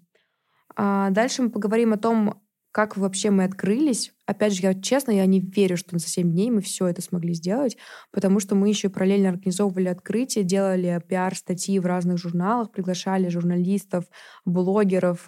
А 0.76 1.10
дальше 1.10 1.44
мы 1.44 1.50
поговорим 1.50 1.94
о 1.94 1.98
том, 1.98 2.43
как 2.74 2.98
вообще 2.98 3.30
мы 3.30 3.44
открылись. 3.44 4.14
Опять 4.26 4.54
же, 4.54 4.64
я 4.64 4.74
честно, 4.74 5.12
я 5.12 5.28
не 5.28 5.40
верю, 5.40 5.78
что 5.78 5.98
за 6.00 6.08
7 6.08 6.32
дней 6.32 6.50
мы 6.50 6.62
все 6.62 6.88
это 6.88 7.04
смогли 7.04 7.36
сделать, 7.36 7.78
потому 8.12 8.40
что 8.40 8.56
мы 8.56 8.68
еще 8.68 8.90
параллельно 8.90 9.30
организовывали 9.30 9.90
открытие, 9.90 10.44
делали 10.44 11.00
пиар-статьи 11.08 11.78
в 11.78 11.86
разных 11.86 12.18
журналах, 12.18 12.72
приглашали 12.72 13.30
журналистов, 13.30 14.06
блогеров, 14.44 15.28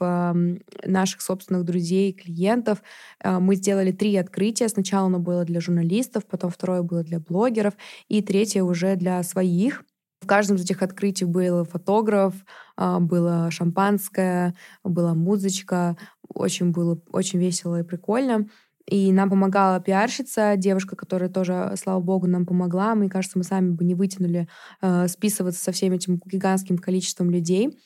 наших 0.84 1.22
собственных 1.22 1.66
друзей, 1.66 2.14
клиентов. 2.14 2.82
Э, 3.24 3.38
мы 3.38 3.56
сделали 3.56 3.92
три 3.92 4.16
открытия. 4.16 4.68
Сначала 4.68 5.06
оно 5.06 5.20
было 5.20 5.46
для 5.46 5.62
журналистов, 5.62 6.26
потом 6.26 6.50
второе 6.50 6.82
было 6.82 7.04
для 7.04 7.20
блогеров, 7.20 7.76
и 8.08 8.24
третье 8.24 8.64
уже 8.64 8.96
для 8.96 9.22
своих. 9.22 9.84
В 10.26 10.28
каждом 10.28 10.58
из 10.58 10.64
этих 10.64 10.82
открытий 10.82 11.26
был 11.26 11.66
фотограф, 11.66 12.34
а, 12.78 13.00
было 13.00 13.52
шампанское, 13.52 14.56
была 14.84 15.14
музычка, 15.14 15.98
очень 16.34 16.72
было 16.72 17.00
очень 17.12 17.40
весело 17.40 17.80
и 17.80 17.84
прикольно. 17.84 18.48
И 18.86 19.12
нам 19.12 19.32
помогала 19.32 19.80
пиарщица, 19.80 20.56
девушка, 20.58 20.96
которая 20.96 21.30
тоже, 21.30 21.74
слава 21.76 22.00
богу, 22.02 22.28
нам 22.28 22.46
помогла. 22.46 22.94
Мне 22.94 23.10
кажется, 23.10 23.38
мы 23.38 23.44
сами 23.44 23.72
бы 23.72 23.84
не 23.84 23.96
вытянули 23.96 24.48
э, 24.82 25.08
списываться 25.08 25.64
со 25.64 25.72
всем 25.72 25.94
этим 25.94 26.20
гигантским 26.24 26.78
количеством 26.78 27.32
людей. 27.32 27.80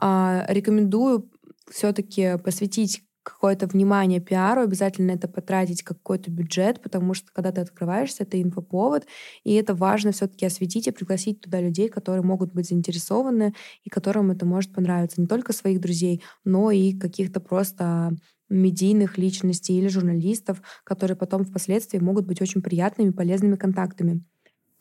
Э, 0.00 0.44
рекомендую 0.48 1.28
все-таки 1.68 2.38
посвятить 2.38 3.02
какое-то 3.24 3.66
внимание 3.66 4.20
пиару, 4.20 4.60
обязательно 4.60 5.12
это 5.12 5.26
потратить 5.26 5.82
какой-то 5.82 6.30
бюджет, 6.30 6.80
потому 6.80 7.14
что 7.14 7.32
когда 7.32 7.50
ты 7.50 7.62
открываешься, 7.62 8.22
это 8.22 8.40
инфоповод, 8.40 9.06
и 9.42 9.54
это 9.54 9.74
важно 9.74 10.12
все-таки 10.12 10.46
осветить 10.46 10.86
и 10.86 10.92
пригласить 10.92 11.40
туда 11.40 11.60
людей, 11.60 11.88
которые 11.88 12.22
могут 12.22 12.52
быть 12.52 12.68
заинтересованы 12.68 13.54
и 13.82 13.90
которым 13.90 14.30
это 14.30 14.46
может 14.46 14.72
понравиться. 14.72 15.20
Не 15.20 15.26
только 15.26 15.52
своих 15.52 15.80
друзей, 15.80 16.22
но 16.44 16.70
и 16.70 16.92
каких-то 16.92 17.40
просто 17.40 18.12
медийных 18.48 19.18
личностей 19.18 19.78
или 19.78 19.88
журналистов, 19.88 20.62
которые 20.84 21.16
потом 21.16 21.44
впоследствии 21.44 21.98
могут 21.98 22.26
быть 22.26 22.42
очень 22.42 22.62
приятными, 22.62 23.10
полезными 23.10 23.56
контактами. 23.56 24.22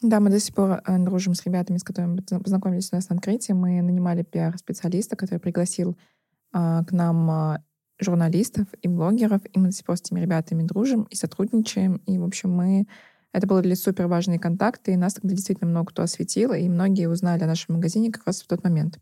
Да, 0.01 0.19
мы 0.19 0.29
до 0.29 0.39
сих 0.39 0.53
пор 0.53 0.81
э, 0.85 0.97
дружим 0.99 1.33
с 1.33 1.45
ребятами, 1.45 1.77
с 1.77 1.83
которыми 1.83 2.19
познакомились 2.19 2.89
у 2.91 2.95
нас 2.97 3.07
на 3.07 3.15
открытии. 3.15 3.53
Мы 3.53 3.81
нанимали 3.81 4.23
пиар-специалиста, 4.23 5.15
который 5.15 5.39
пригласил 5.39 5.97
а, 6.51 6.83
к 6.83 6.91
нам 6.91 7.31
а, 7.31 7.63
журналистов 8.03 8.67
и 8.81 8.87
блогеров, 8.87 9.41
и 9.51 9.59
мы 9.59 9.71
с 9.71 9.81
этими 9.81 10.19
ребятами 10.19 10.63
дружим 10.63 11.03
и 11.03 11.15
сотрудничаем. 11.15 11.97
И, 12.05 12.17
в 12.17 12.23
общем, 12.23 12.51
мы... 12.51 12.87
Это 13.31 13.47
были 13.47 13.73
супер 13.73 14.07
важные 14.07 14.37
контакты, 14.37 14.93
и 14.93 14.95
нас 14.95 15.15
тогда 15.15 15.29
действительно 15.29 15.69
много 15.69 15.87
кто 15.87 16.03
осветил, 16.03 16.53
и 16.53 16.69
многие 16.69 17.09
узнали 17.09 17.43
о 17.43 17.47
нашем 17.47 17.75
магазине 17.75 18.11
как 18.11 18.27
раз 18.27 18.41
в 18.41 18.47
тот 18.47 18.63
момент. 18.63 18.99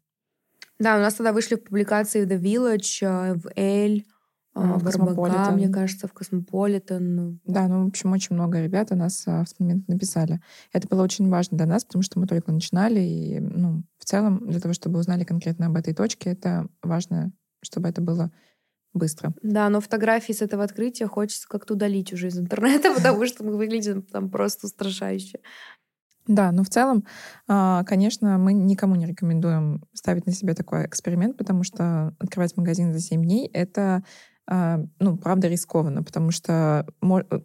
Да, 0.80 0.96
у 0.96 1.00
нас 1.00 1.16
тогда 1.16 1.34
вышли 1.34 1.56
в 1.56 1.64
публикации 1.64 2.24
в 2.24 2.30
The 2.30 2.40
Village, 2.42 3.06
э, 3.06 3.34
в 3.36 3.52
Elle, 3.56 4.06
а, 4.54 4.78
в 4.78 4.86
РБК, 4.86 5.52
мне 5.54 5.70
кажется, 5.70 6.08
в 6.08 6.14
Космополитен. 6.14 7.40
Да, 7.46 7.68
ну, 7.68 7.86
в 7.86 7.88
общем, 7.88 8.12
очень 8.12 8.36
много 8.36 8.62
ребят 8.62 8.92
о 8.92 8.96
нас 8.96 9.24
а, 9.26 9.44
в 9.46 9.50
тот 9.50 9.60
момент 9.60 9.88
написали. 9.88 10.42
Это 10.74 10.88
было 10.90 11.04
очень 11.04 11.30
важно 11.30 11.58
для 11.58 11.68
нас, 11.68 11.86
потому 11.86 12.04
что 12.04 12.20
мы 12.20 12.28
только 12.28 12.52
начинали, 12.52 13.00
и, 13.00 13.40
ну, 13.40 13.84
в 13.98 14.06
целом, 14.06 14.46
для 14.50 14.60
того, 14.60 14.74
чтобы 14.74 15.00
узнали 15.00 15.24
конкретно 15.24 15.68
об 15.68 15.78
этой 15.78 15.94
точке, 15.94 16.32
это 16.32 16.68
важно, 16.84 17.32
чтобы 17.62 17.88
это 17.88 18.02
было 18.02 18.32
быстро. 18.94 19.34
Да, 19.42 19.70
но 19.70 19.82
фотографии 19.82 20.34
с 20.34 20.42
этого 20.42 20.64
открытия 20.64 21.08
хочется 21.08 21.48
как-то 21.48 21.74
удалить 21.74 22.14
уже 22.14 22.28
из 22.28 22.38
интернета, 22.38 22.94
потому 22.96 23.26
что 23.26 23.44
мы 23.44 23.56
выглядим 23.58 24.02
там 24.02 24.30
просто 24.30 24.68
устрашающе. 24.68 25.40
Да, 26.28 26.52
но 26.52 26.64
в 26.64 26.70
целом, 26.70 27.04
а, 27.48 27.84
конечно, 27.84 28.38
мы 28.38 28.54
никому 28.54 28.96
не 28.96 29.08
рекомендуем 29.08 29.84
ставить 29.94 30.28
на 30.28 30.32
себя 30.32 30.54
такой 30.54 30.86
эксперимент, 30.86 31.38
потому 31.38 31.64
что 31.64 32.16
открывать 32.20 32.56
магазин 32.58 32.94
за 32.94 33.00
7 33.00 33.24
дней— 33.24 33.48
это 33.54 34.04
а, 34.48 34.80
ну, 35.00 35.18
правда, 35.18 35.48
рискованно, 35.48 36.04
потому 36.04 36.32
что 36.32 36.86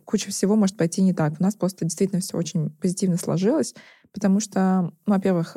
куча 0.05 0.31
всего 0.31 0.57
может 0.57 0.77
пойти 0.77 1.03
не 1.03 1.15
так. 1.15 1.35
У 1.39 1.43
нас 1.43 1.55
просто 1.55 1.85
действительно 1.85 2.21
все 2.21 2.37
очень 2.37 2.71
позитивно 2.71 3.17
сложилось, 3.17 3.75
потому 4.13 4.41
что, 4.41 4.93
ну, 5.07 5.15
во-первых, 5.15 5.57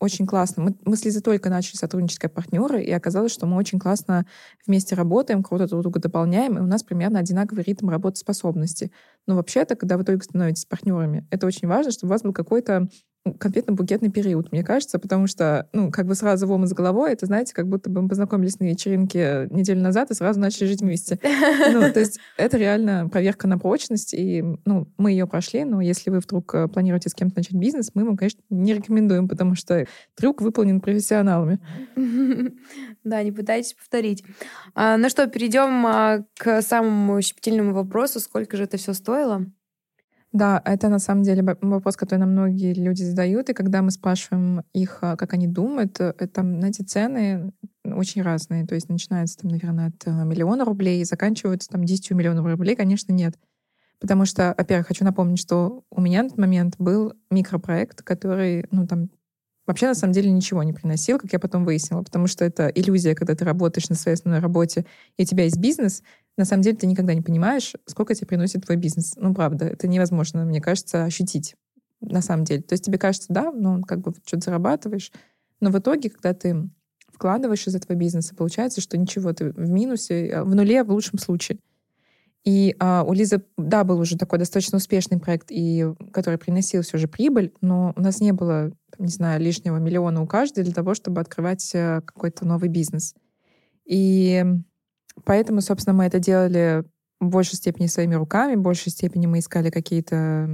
очень 0.00 0.26
классно. 0.26 0.64
Мы, 0.64 0.74
мы 0.84 0.96
с 0.96 1.04
Лизой 1.04 1.22
только 1.22 1.50
начали 1.50 1.76
сотрудничать 1.76 2.18
как 2.18 2.32
партнеры, 2.32 2.82
и 2.82 2.90
оказалось, 2.90 3.32
что 3.32 3.46
мы 3.46 3.56
очень 3.56 3.78
классно 3.78 4.26
вместе 4.66 4.94
работаем, 4.94 5.42
круто 5.42 5.68
друг 5.68 5.82
друга 5.82 6.00
дополняем, 6.00 6.58
и 6.58 6.60
у 6.60 6.66
нас 6.66 6.82
примерно 6.82 7.18
одинаковый 7.18 7.62
ритм 7.62 7.90
работоспособности. 7.90 8.90
Но 9.26 9.36
вообще-то, 9.36 9.76
когда 9.76 9.98
вы 9.98 10.04
только 10.04 10.24
становитесь 10.24 10.64
партнерами, 10.64 11.28
это 11.30 11.46
очень 11.46 11.68
важно, 11.68 11.92
чтобы 11.92 12.10
у 12.10 12.14
вас 12.14 12.22
был 12.22 12.32
какой-то 12.32 12.88
конфетно-букетный 13.26 14.10
период, 14.10 14.50
мне 14.50 14.64
кажется, 14.64 14.98
потому 14.98 15.26
что, 15.26 15.68
ну, 15.72 15.90
как 15.90 16.06
бы 16.06 16.14
сразу 16.14 16.46
в 16.46 16.52
омут 16.52 16.70
с 16.70 16.72
головой, 16.72 17.12
это, 17.12 17.26
знаете, 17.26 17.52
как 17.54 17.68
будто 17.68 17.90
бы 17.90 18.00
мы 18.00 18.08
познакомились 18.08 18.58
на 18.60 18.64
вечеринке 18.64 19.46
неделю 19.50 19.82
назад 19.82 20.10
и 20.10 20.14
сразу 20.14 20.40
начали 20.40 20.66
жить 20.66 20.80
вместе. 20.80 21.18
Ну, 21.72 21.92
то 21.92 22.00
есть 22.00 22.18
это 22.36 22.56
реально 22.56 23.08
проверка 23.08 23.46
на 23.46 23.58
прочность, 23.58 24.14
и, 24.14 24.42
ну, 24.64 24.88
мы 24.98 25.12
ее 25.12 25.26
прошли, 25.26 25.64
но 25.64 25.80
если 25.80 26.10
вы 26.10 26.20
вдруг 26.20 26.54
э, 26.54 26.68
планируете 26.68 27.08
с 27.08 27.14
кем-то 27.14 27.38
начать 27.38 27.54
бизнес, 27.54 27.90
мы 27.94 28.04
вам, 28.04 28.16
конечно, 28.16 28.40
не 28.50 28.74
рекомендуем, 28.74 29.28
потому 29.28 29.54
что 29.54 29.86
трюк 30.14 30.40
выполнен 30.40 30.80
профессионалами. 30.80 31.58
Да, 33.02 33.22
не 33.22 33.32
пытайтесь 33.32 33.72
повторить. 33.72 34.22
А, 34.74 34.96
ну 34.96 35.08
что, 35.08 35.26
перейдем 35.26 35.86
а, 35.86 36.24
к 36.38 36.60
самому 36.60 37.20
щепетильному 37.22 37.72
вопросу. 37.72 38.20
Сколько 38.20 38.56
же 38.56 38.64
это 38.64 38.76
все 38.76 38.92
стоило? 38.92 39.46
Да, 40.32 40.62
это 40.64 40.88
на 40.88 41.00
самом 41.00 41.24
деле 41.24 41.42
вопрос, 41.42 41.96
который 41.96 42.20
нам 42.20 42.30
многие 42.30 42.72
люди 42.72 43.02
задают, 43.02 43.50
и 43.50 43.52
когда 43.52 43.82
мы 43.82 43.90
спрашиваем 43.90 44.62
их, 44.72 44.98
а, 45.02 45.16
как 45.16 45.32
они 45.34 45.48
думают, 45.48 45.98
э, 45.98 46.12
там, 46.32 46.58
знаете, 46.60 46.84
цены 46.84 47.52
очень 47.84 48.22
разные. 48.22 48.64
То 48.64 48.76
есть 48.76 48.88
начинается 48.88 49.38
там, 49.38 49.50
наверное, 49.50 49.88
от 49.88 50.06
э, 50.06 50.10
миллиона 50.24 50.64
рублей 50.64 51.00
и 51.00 51.04
заканчиваются 51.04 51.68
там 51.68 51.84
10 51.84 52.12
миллионов 52.12 52.46
рублей, 52.46 52.76
конечно, 52.76 53.12
нет. 53.12 53.34
Потому 53.98 54.24
что, 54.24 54.54
во-первых, 54.56 54.86
хочу 54.86 55.04
напомнить, 55.04 55.40
что 55.40 55.82
у 55.90 56.00
меня 56.00 56.22
на 56.22 56.30
тот 56.30 56.38
момент 56.38 56.76
был 56.78 57.14
микропроект, 57.30 58.02
который, 58.02 58.66
ну, 58.70 58.86
там, 58.86 59.10
вообще 59.66 59.86
на 59.86 59.94
самом 59.94 60.12
деле 60.12 60.30
ничего 60.30 60.62
не 60.62 60.72
приносил, 60.72 61.18
как 61.18 61.32
я 61.32 61.38
потом 61.38 61.64
выяснила, 61.64 62.02
потому 62.02 62.26
что 62.26 62.44
это 62.44 62.68
иллюзия, 62.68 63.14
когда 63.14 63.34
ты 63.34 63.44
работаешь 63.44 63.88
на 63.88 63.94
своей 63.94 64.14
основной 64.14 64.40
работе, 64.40 64.86
и 65.16 65.22
у 65.22 65.26
тебя 65.26 65.44
есть 65.44 65.58
бизнес, 65.58 66.02
на 66.36 66.44
самом 66.44 66.62
деле 66.62 66.76
ты 66.76 66.86
никогда 66.86 67.14
не 67.14 67.22
понимаешь, 67.22 67.74
сколько 67.86 68.14
тебе 68.14 68.26
приносит 68.26 68.64
твой 68.64 68.76
бизнес. 68.76 69.14
Ну, 69.16 69.34
правда, 69.34 69.66
это 69.66 69.88
невозможно, 69.88 70.44
мне 70.44 70.60
кажется, 70.60 71.04
ощутить 71.04 71.54
на 72.00 72.22
самом 72.22 72.44
деле. 72.44 72.62
То 72.62 72.72
есть 72.72 72.84
тебе 72.84 72.98
кажется, 72.98 73.26
да, 73.30 73.52
ну, 73.52 73.82
как 73.82 74.00
бы 74.00 74.14
что-то 74.24 74.46
зарабатываешь, 74.46 75.12
но 75.60 75.70
в 75.70 75.78
итоге, 75.78 76.10
когда 76.10 76.32
ты 76.32 76.70
вкладываешь 77.12 77.66
из 77.66 77.74
этого 77.74 77.96
бизнеса, 77.96 78.34
получается, 78.34 78.80
что 78.80 78.96
ничего, 78.96 79.32
ты 79.32 79.50
в 79.50 79.68
минусе, 79.68 80.30
а, 80.32 80.44
в 80.44 80.54
нуле 80.54 80.82
в 80.82 80.90
лучшем 80.90 81.18
случае. 81.18 81.58
И 82.44 82.74
а, 82.78 83.04
у 83.06 83.12
Лизы, 83.12 83.44
да, 83.58 83.84
был 83.84 84.00
уже 84.00 84.16
такой 84.16 84.38
достаточно 84.38 84.78
успешный 84.78 85.18
проект, 85.18 85.48
и, 85.50 85.86
который 86.12 86.38
приносил 86.38 86.80
все 86.80 86.96
же 86.96 87.06
прибыль, 87.06 87.52
но 87.60 87.92
у 87.94 88.00
нас 88.00 88.20
не 88.20 88.32
было, 88.32 88.72
не 88.98 89.08
знаю, 89.08 89.40
лишнего 89.40 89.76
миллиона 89.76 90.22
у 90.22 90.26
каждой 90.26 90.64
для 90.64 90.72
того, 90.72 90.94
чтобы 90.94 91.20
открывать 91.20 91.70
э, 91.74 92.00
какой-то 92.06 92.46
новый 92.46 92.70
бизнес. 92.70 93.14
И 93.84 94.42
поэтому, 95.24 95.60
собственно, 95.60 95.94
мы 95.94 96.04
это 96.04 96.18
делали 96.18 96.84
в 97.20 97.28
большей 97.28 97.56
степени 97.56 97.86
своими 97.86 98.14
руками, 98.14 98.54
в 98.54 98.62
большей 98.62 98.90
степени 98.90 99.26
мы 99.26 99.40
искали 99.40 99.70
какие-то 99.70 100.48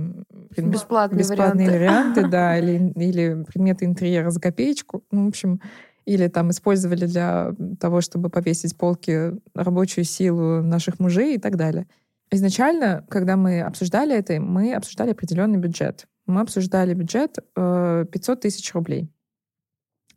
бесплатные, 0.57 1.21
бесплатные 1.21 1.71
варианты, 1.71 2.23
варианты 2.23 2.29
да, 2.31 2.59
или, 2.59 2.93
или 2.97 3.45
предметы 3.45 3.85
интерьера 3.85 4.31
за 4.31 4.41
копеечку. 4.41 5.05
Ну, 5.13 5.27
в 5.27 5.29
общем, 5.29 5.61
или 6.07 6.27
там 6.29 6.51
использовали 6.51 7.07
для 7.07 7.53
того, 7.79 8.01
чтобы 8.01 8.31
повесить 8.31 8.77
полки 8.77 9.33
рабочую 9.55 10.05
силу 10.05 10.63
наших 10.63 10.99
мужей 10.99 11.37
и 11.37 11.39
так 11.39 11.57
далее. 11.57 11.87
Изначально, 12.33 13.05
когда 13.09 13.37
мы 13.37 13.61
обсуждали 13.61 14.17
это, 14.17 14.41
мы 14.41 14.75
обсуждали 14.75 15.13
определенный 15.13 15.59
бюджет. 15.59 16.07
Мы 16.27 16.41
обсуждали 16.41 16.95
бюджет 16.95 17.39
500 17.55 17.55
э, 17.57 18.41
тысяч 18.41 18.75
рублей. 18.75 19.09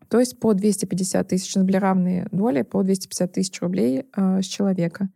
То 0.10 0.20
есть 0.20 0.40
по 0.40 0.54
250 0.54 1.28
тысяч, 1.28 1.56
были 1.56 1.78
равные 1.78 2.28
доли, 2.32 2.64
по 2.64 2.84
250 2.84 3.32
тысяч 3.32 3.62
рублей 3.62 4.06
э, 4.16 4.42
с 4.42 4.46
человека. 4.46 5.10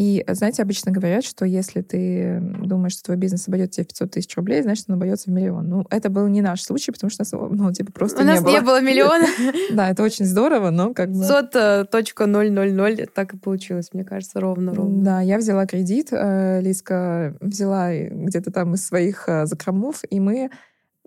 И, 0.00 0.24
знаете, 0.28 0.62
обычно 0.62 0.92
говорят, 0.92 1.24
что 1.24 1.44
если 1.44 1.82
ты 1.82 2.40
думаешь, 2.40 2.92
что 2.92 3.02
твой 3.02 3.18
бизнес 3.18 3.46
обойдет 3.48 3.72
тебе 3.72 3.84
500 3.84 4.10
тысяч 4.10 4.34
рублей, 4.34 4.62
значит, 4.62 4.86
он 4.88 4.94
обойдется 4.94 5.28
в 5.28 5.34
миллион. 5.34 5.68
Ну, 5.68 5.84
это 5.90 6.08
был 6.08 6.26
не 6.28 6.40
наш 6.40 6.62
случай, 6.62 6.90
потому 6.90 7.10
что 7.10 7.20
нас, 7.20 7.32
ну, 7.32 7.70
типа, 7.70 7.92
просто 7.92 8.20
У 8.20 8.22
не 8.22 8.28
нас 8.28 8.42
было. 8.42 8.50
не 8.50 8.60
было 8.62 8.80
миллиона. 8.80 9.26
Да, 9.72 9.90
это 9.90 10.02
очень 10.02 10.24
здорово, 10.24 10.70
но 10.70 10.94
как 10.94 11.10
бы... 11.10 11.22
500.000 11.22 13.10
так 13.14 13.34
и 13.34 13.36
получилось, 13.36 13.90
мне 13.92 14.04
кажется, 14.04 14.40
ровно-ровно. 14.40 15.04
Да, 15.04 15.20
я 15.20 15.36
взяла 15.36 15.66
кредит, 15.66 16.08
э, 16.12 16.62
Лиска 16.62 17.36
взяла 17.40 17.92
где-то 17.92 18.50
там 18.50 18.72
из 18.74 18.86
своих 18.86 19.28
э, 19.28 19.44
закромов, 19.44 20.02
и 20.08 20.18
мы, 20.18 20.50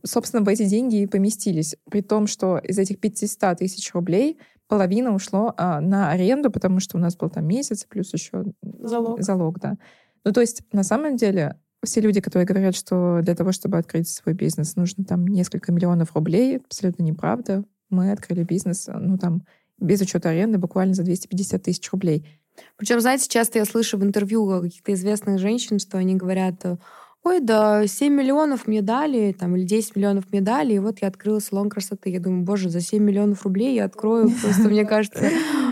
собственно, 0.05 0.43
в 0.43 0.47
эти 0.47 0.65
деньги 0.65 1.01
и 1.01 1.07
поместились. 1.07 1.75
При 1.89 2.01
том, 2.01 2.27
что 2.27 2.57
из 2.57 2.77
этих 2.77 2.99
500 2.99 3.57
тысяч 3.57 3.93
рублей 3.93 4.37
половина 4.67 5.13
ушло 5.13 5.53
а, 5.57 5.81
на 5.81 6.11
аренду, 6.11 6.51
потому 6.51 6.79
что 6.79 6.97
у 6.97 6.99
нас 6.99 7.15
был 7.15 7.29
там 7.29 7.45
месяц, 7.45 7.85
плюс 7.85 8.13
еще 8.13 8.45
Залог. 8.61 9.21
залог, 9.21 9.59
да. 9.59 9.77
Ну, 10.25 10.31
то 10.31 10.41
есть, 10.41 10.63
на 10.71 10.83
самом 10.83 11.15
деле, 11.15 11.57
все 11.83 12.01
люди, 12.01 12.21
которые 12.21 12.45
говорят, 12.45 12.75
что 12.75 13.19
для 13.21 13.35
того, 13.35 13.51
чтобы 13.51 13.77
открыть 13.77 14.09
свой 14.09 14.33
бизнес, 14.33 14.75
нужно 14.75 15.03
там 15.03 15.27
несколько 15.27 15.71
миллионов 15.71 16.15
рублей, 16.15 16.57
абсолютно 16.57 17.03
неправда. 17.03 17.63
Мы 17.89 18.11
открыли 18.11 18.43
бизнес, 18.43 18.87
ну, 18.87 19.17
там, 19.17 19.43
без 19.79 20.01
учета 20.01 20.29
аренды, 20.29 20.57
буквально 20.57 20.93
за 20.93 21.03
250 21.03 21.61
тысяч 21.61 21.91
рублей. 21.91 22.25
Причем, 22.77 22.99
знаете, 23.01 23.27
часто 23.27 23.59
я 23.59 23.65
слышу 23.65 23.97
в 23.97 24.03
интервью 24.03 24.61
каких-то 24.61 24.93
известных 24.93 25.39
женщин, 25.39 25.79
что 25.79 25.97
они 25.97 26.15
говорят, 26.15 26.63
ой, 27.23 27.39
да 27.39 27.87
7 27.87 28.13
миллионов 28.13 28.67
мне 28.67 28.81
дали, 28.81 29.31
там, 29.37 29.55
или 29.55 29.63
10 29.63 29.95
миллионов 29.95 30.25
мне 30.31 30.41
дали, 30.41 30.73
и 30.73 30.79
вот 30.79 31.01
я 31.01 31.07
открыла 31.07 31.39
салон 31.39 31.69
красоты. 31.69 32.09
Я 32.09 32.19
думаю, 32.19 32.43
боже, 32.43 32.69
за 32.69 32.81
7 32.81 33.01
миллионов 33.01 33.43
рублей 33.43 33.75
я 33.75 33.85
открою 33.85 34.29
просто, 34.41 34.63
мне 34.69 34.85
кажется, 34.85 35.29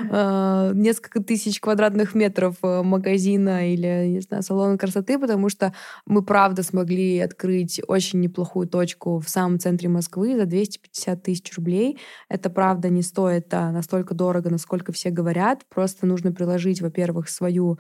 э, 0.10 0.72
несколько 0.74 1.22
тысяч 1.22 1.60
квадратных 1.60 2.16
метров 2.16 2.56
э, 2.64 2.82
магазина 2.84 3.72
или, 3.72 4.08
не 4.08 4.22
знаю, 4.22 4.44
салона 4.44 4.78
красоты, 4.78 5.20
потому 5.20 5.50
что 5.50 5.74
мы, 6.06 6.24
правда, 6.24 6.64
смогли 6.64 7.20
открыть 7.20 7.82
очень 7.88 8.22
неплохую 8.22 8.68
точку 8.68 9.20
в 9.20 9.30
самом 9.30 9.60
центре 9.60 9.90
Москвы 9.90 10.38
за 10.38 10.46
250 10.46 11.24
тысяч 11.24 11.56
рублей. 11.58 12.00
Это, 12.30 12.50
правда, 12.50 12.90
не 12.90 13.02
стоит 13.02 13.54
а, 13.54 13.72
настолько 13.72 14.14
дорого, 14.14 14.50
насколько 14.50 14.94
все 14.94 15.10
говорят. 15.10 15.66
Просто 15.70 16.06
нужно 16.06 16.32
приложить, 16.32 16.82
во-первых, 16.82 17.30
свою 17.30 17.78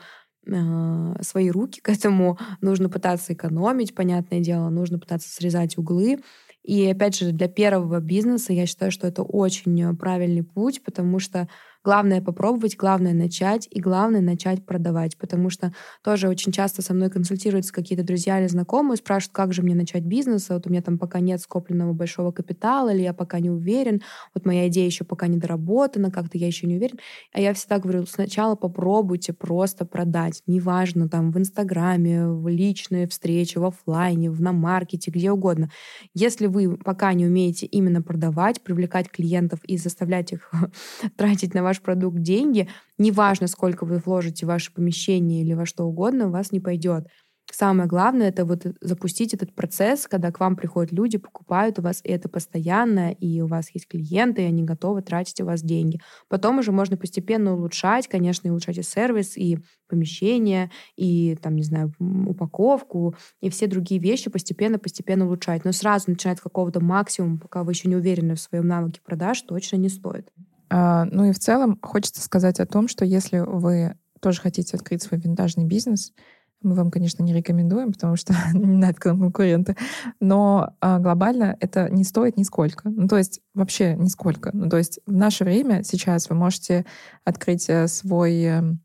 свои 1.22 1.50
руки 1.52 1.82
к 1.82 1.90
этому, 1.90 2.38
нужно 2.62 2.90
пытаться 2.90 3.34
экономить, 3.34 3.94
понятное 3.96 4.40
дело, 4.40 4.70
нужно 4.70 5.00
пытаться 5.00 5.30
срезать 5.30 5.78
углы. 5.78 6.20
И 6.64 6.86
опять 6.88 7.18
же, 7.18 7.32
для 7.32 7.48
первого 7.48 8.00
бизнеса 8.00 8.54
я 8.54 8.66
считаю, 8.66 8.92
что 8.92 9.08
это 9.08 9.24
очень 9.24 9.96
правильный 9.98 10.44
путь, 10.44 10.84
потому 10.84 11.20
что 11.20 11.48
Главное 11.84 12.22
попробовать, 12.22 12.78
главное 12.78 13.14
начать 13.14 13.68
и 13.72 13.80
главное 13.80 14.22
начать 14.22 14.66
продавать, 14.66 15.18
потому 15.18 15.50
что 15.50 15.74
тоже 16.04 16.28
очень 16.28 16.52
часто 16.52 16.82
со 16.84 16.94
мной 16.94 17.10
консультируются 17.10 17.74
какие-то 17.74 18.04
друзья 18.04 18.40
или 18.40 18.48
знакомые, 18.48 18.98
спрашивают, 18.98 19.34
как 19.34 19.54
же 19.54 19.64
мне 19.64 19.74
начать 19.74 20.04
бизнес, 20.04 20.50
вот 20.50 20.68
у 20.68 20.70
меня 20.70 20.82
там 20.84 21.00
пока 21.00 21.20
нет 21.20 21.42
скопленного 21.42 21.94
большого 21.94 22.32
капитала, 22.32 22.94
или 22.94 23.02
я 23.02 23.14
пока 23.14 23.40
не 23.40 23.50
уверен, 23.50 24.02
вот 24.36 24.46
моя 24.46 24.68
идея 24.68 24.86
еще 24.86 25.06
пока 25.06 25.28
не 25.28 25.38
доработана, 25.38 26.12
как-то 26.12 26.38
я 26.38 26.48
еще 26.48 26.68
не 26.68 26.76
уверен. 26.76 26.98
А 27.34 27.40
я 27.42 27.54
всегда 27.54 27.80
говорю, 27.80 28.06
сначала 28.06 28.56
попробуйте 28.56 29.34
просто 29.34 29.86
продать, 29.86 30.44
неважно, 30.46 31.10
там 31.10 31.32
в 31.32 31.38
Инстаграме, 31.38 32.28
в 32.28 32.48
личные 32.48 33.08
встречи, 33.08 33.58
в 33.58 33.66
офлайне, 33.66 34.30
в 34.30 34.42
на 34.42 34.52
маркете, 34.52 35.10
где 35.12 35.32
угодно. 35.32 35.70
Если 36.14 36.48
вы 36.48 36.78
пока 36.78 37.14
не 37.14 37.26
умеете 37.26 37.66
именно 37.66 38.02
продавать, 38.02 38.62
привлекать 38.62 39.10
клиентов 39.10 39.60
и 39.64 39.78
заставлять 39.78 40.32
их 40.34 40.52
тратить 41.18 41.54
на 41.54 41.64
ваш 41.64 41.71
продукт 41.80 42.18
деньги, 42.20 42.68
неважно, 42.98 43.48
сколько 43.48 43.86
вы 43.86 43.98
вложите 44.04 44.46
в 44.46 44.50
ваше 44.50 44.74
помещение 44.74 45.42
или 45.44 45.54
во 45.54 45.66
что 45.66 45.86
угодно, 45.86 46.28
у 46.28 46.32
вас 46.32 46.52
не 46.52 46.60
пойдет. 46.60 47.08
Самое 47.52 47.88
главное 47.88 48.30
это 48.30 48.46
вот 48.46 48.66
запустить 48.80 49.34
этот 49.34 49.54
процесс, 49.54 50.08
когда 50.08 50.32
к 50.32 50.40
вам 50.40 50.56
приходят 50.56 50.94
люди, 50.94 51.18
покупают 51.18 51.80
у 51.80 51.82
вас, 51.82 52.00
и 52.04 52.10
это 52.10 52.30
постоянно, 52.30 53.12
и 53.12 53.42
у 53.42 53.48
вас 53.48 53.70
есть 53.74 53.88
клиенты, 53.88 54.44
и 54.44 54.46
они 54.46 54.64
готовы 54.64 55.02
тратить 55.02 55.42
у 55.42 55.46
вас 55.46 55.62
деньги. 55.62 56.00
Потом 56.30 56.60
уже 56.60 56.72
можно 56.72 56.96
постепенно 56.96 57.54
улучшать, 57.54 58.08
конечно, 58.08 58.48
и 58.48 58.52
улучшать 58.52 58.78
и 58.78 58.84
сервис, 58.84 59.36
и 59.38 59.60
помещение, 59.90 60.72
и 60.96 61.36
там, 61.42 61.56
не 61.56 61.64
знаю, 61.64 61.94
упаковку, 62.00 63.16
и 63.42 63.50
все 63.50 63.68
другие 63.68 64.00
вещи 64.00 64.30
постепенно-постепенно 64.30 65.26
улучшать. 65.26 65.66
Но 65.66 65.74
сразу 65.74 66.10
начинать 66.10 66.38
с 66.38 66.42
какого-то 66.42 66.80
максимума, 66.80 67.38
пока 67.38 67.64
вы 67.64 67.74
еще 67.74 67.90
не 67.90 67.98
уверены 67.98 68.36
в 68.36 68.40
своем 68.40 68.68
навыке 68.68 69.02
продаж, 69.04 69.42
точно 69.42 69.76
не 69.76 69.90
стоит. 69.90 70.32
А, 70.72 71.06
ну 71.06 71.26
и 71.26 71.34
в 71.34 71.40
целом 71.40 71.78
хочется 71.82 72.22
сказать 72.22 72.60
о 72.62 72.66
том, 72.66 72.88
что 72.88 73.04
если 73.04 73.40
вы 73.40 73.96
тоже 74.22 74.42
хотите 74.42 74.78
открыть 74.78 75.04
свой 75.04 75.20
винтажный 75.20 75.66
бизнес, 75.66 76.14
мы 76.62 76.76
вам, 76.76 76.92
конечно, 76.92 77.24
не 77.24 77.34
рекомендуем, 77.34 77.92
потому 77.92 78.16
что 78.16 78.34
не 78.54 78.78
надо 78.78 78.94
конкуренты. 78.94 79.76
Но 80.22 80.74
а, 80.80 81.00
глобально 81.00 81.58
это 81.60 81.90
не 81.90 82.06
стоит 82.06 82.38
нисколько. 82.38 82.90
Ну, 82.90 83.08
то 83.08 83.18
есть 83.18 83.42
вообще 83.54 83.96
нисколько. 83.96 84.52
Ну, 84.54 84.70
то 84.70 84.78
есть 84.78 85.00
в 85.06 85.12
наше 85.12 85.44
время 85.44 85.84
сейчас 85.84 86.30
вы 86.30 86.36
можете 86.36 86.86
открыть 87.26 87.70
э, 87.70 87.88
свой 87.88 88.42
эм, 88.44 88.80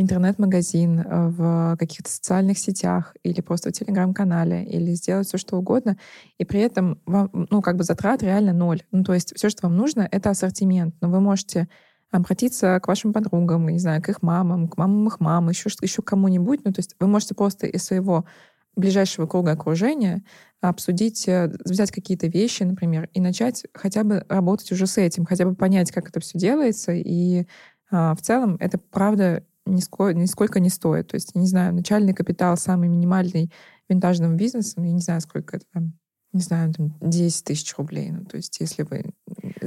интернет-магазин 0.00 1.00
э, 1.00 1.28
в 1.28 1.76
каких-то 1.78 2.10
социальных 2.10 2.58
сетях 2.58 3.14
или 3.22 3.40
просто 3.40 3.70
в 3.70 3.72
телеграм-канале, 3.72 4.64
или 4.64 4.92
сделать 4.94 5.26
все, 5.26 5.38
что 5.38 5.56
угодно, 5.56 5.96
и 6.38 6.44
при 6.44 6.60
этом 6.60 7.00
вам, 7.06 7.30
ну, 7.50 7.62
как 7.62 7.76
бы 7.76 7.84
затрат 7.84 8.22
реально 8.22 8.52
ноль. 8.52 8.82
Ну, 8.92 9.04
то 9.04 9.14
есть 9.14 9.34
все, 9.36 9.50
что 9.50 9.66
вам 9.66 9.76
нужно, 9.76 10.08
это 10.10 10.30
ассортимент. 10.30 10.94
Но 11.00 11.10
вы 11.10 11.20
можете 11.20 11.68
обратиться 12.10 12.80
к 12.80 12.88
вашим 12.88 13.12
подругам, 13.12 13.68
не 13.68 13.78
знаю, 13.78 14.02
к 14.02 14.08
их 14.08 14.22
мамам, 14.22 14.68
к 14.68 14.76
мамам 14.76 15.06
их 15.06 15.20
мам, 15.20 15.48
еще, 15.48 15.70
еще 15.80 16.02
кому-нибудь. 16.02 16.60
Ну, 16.64 16.72
то 16.72 16.80
есть 16.80 16.96
вы 16.98 17.06
можете 17.06 17.34
просто 17.34 17.66
из 17.66 17.84
своего 17.84 18.24
ближайшего 18.76 19.26
круга 19.26 19.52
окружения 19.52 20.22
обсудить, 20.60 21.26
э, 21.28 21.52
взять 21.64 21.90
какие-то 21.90 22.26
вещи, 22.26 22.62
например, 22.62 23.08
и 23.12 23.20
начать 23.20 23.64
хотя 23.74 24.04
бы 24.04 24.24
работать 24.28 24.72
уже 24.72 24.86
с 24.86 24.98
этим, 24.98 25.24
хотя 25.24 25.44
бы 25.44 25.54
понять, 25.54 25.90
как 25.90 26.08
это 26.08 26.20
все 26.20 26.38
делается. 26.38 26.92
И 26.92 27.46
а, 27.90 28.14
в 28.14 28.22
целом 28.22 28.56
это, 28.60 28.78
правда, 28.78 29.44
нисколько, 29.74 30.18
нисколько 30.18 30.60
не 30.60 30.70
стоит. 30.70 31.08
То 31.08 31.14
есть, 31.16 31.32
я 31.34 31.40
не 31.40 31.46
знаю, 31.46 31.74
начальный 31.74 32.14
капитал 32.14 32.56
самый 32.56 32.88
минимальный 32.88 33.50
винтажного 33.88 34.34
бизнеса, 34.34 34.80
я 34.80 34.92
не 34.92 35.00
знаю, 35.00 35.20
сколько 35.20 35.56
это 35.56 35.66
там, 35.72 35.92
не 36.32 36.40
знаю, 36.40 36.72
там 36.72 36.96
10 37.00 37.44
тысяч 37.44 37.76
рублей. 37.76 38.10
Ну, 38.12 38.24
то 38.24 38.36
есть, 38.36 38.60
если 38.60 38.84
вы 38.84 39.12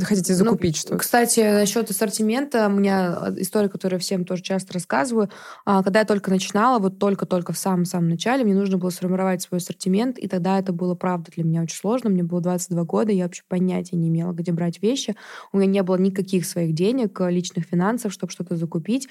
хотите 0.02 0.34
ну, 0.34 0.40
закупить 0.40 0.76
ну, 0.76 0.80
что-то. 0.80 0.98
Кстати, 0.98 1.40
насчет 1.40 1.90
ассортимента, 1.90 2.68
у 2.68 2.72
меня 2.72 3.14
а, 3.14 3.34
история, 3.38 3.70
которую 3.70 3.98
я 3.98 4.02
всем 4.02 4.26
тоже 4.26 4.42
часто 4.42 4.74
рассказываю. 4.74 5.30
А, 5.66 5.84
когда 5.84 6.00
я 6.00 6.06
только 6.06 6.32
начинала, 6.32 6.80
вот 6.80 7.00
только-только 7.00 7.54
в 7.54 7.58
самом-самом 7.58 8.10
начале, 8.10 8.44
мне 8.44 8.56
нужно 8.56 8.78
было 8.78 8.90
сформировать 8.90 9.42
свой 9.42 9.60
ассортимент, 9.60 10.18
и 10.18 10.28
тогда 10.28 10.60
это 10.60 10.74
было, 10.74 10.96
правда, 10.96 11.32
для 11.36 11.44
меня 11.44 11.62
очень 11.62 11.78
сложно. 11.78 12.10
Мне 12.10 12.24
было 12.24 12.42
22 12.42 12.84
года, 12.84 13.12
я 13.12 13.26
вообще 13.26 13.44
понятия 13.48 13.96
не 13.96 14.10
имела, 14.10 14.32
где 14.32 14.52
брать 14.52 14.82
вещи. 14.82 15.16
У 15.52 15.58
меня 15.58 15.70
не 15.70 15.84
было 15.84 15.98
никаких 15.98 16.46
своих 16.46 16.74
денег, 16.74 17.20
личных 17.22 17.66
финансов, 17.66 18.14
чтобы 18.14 18.32
что-то 18.32 18.56
закупить. 18.56 19.10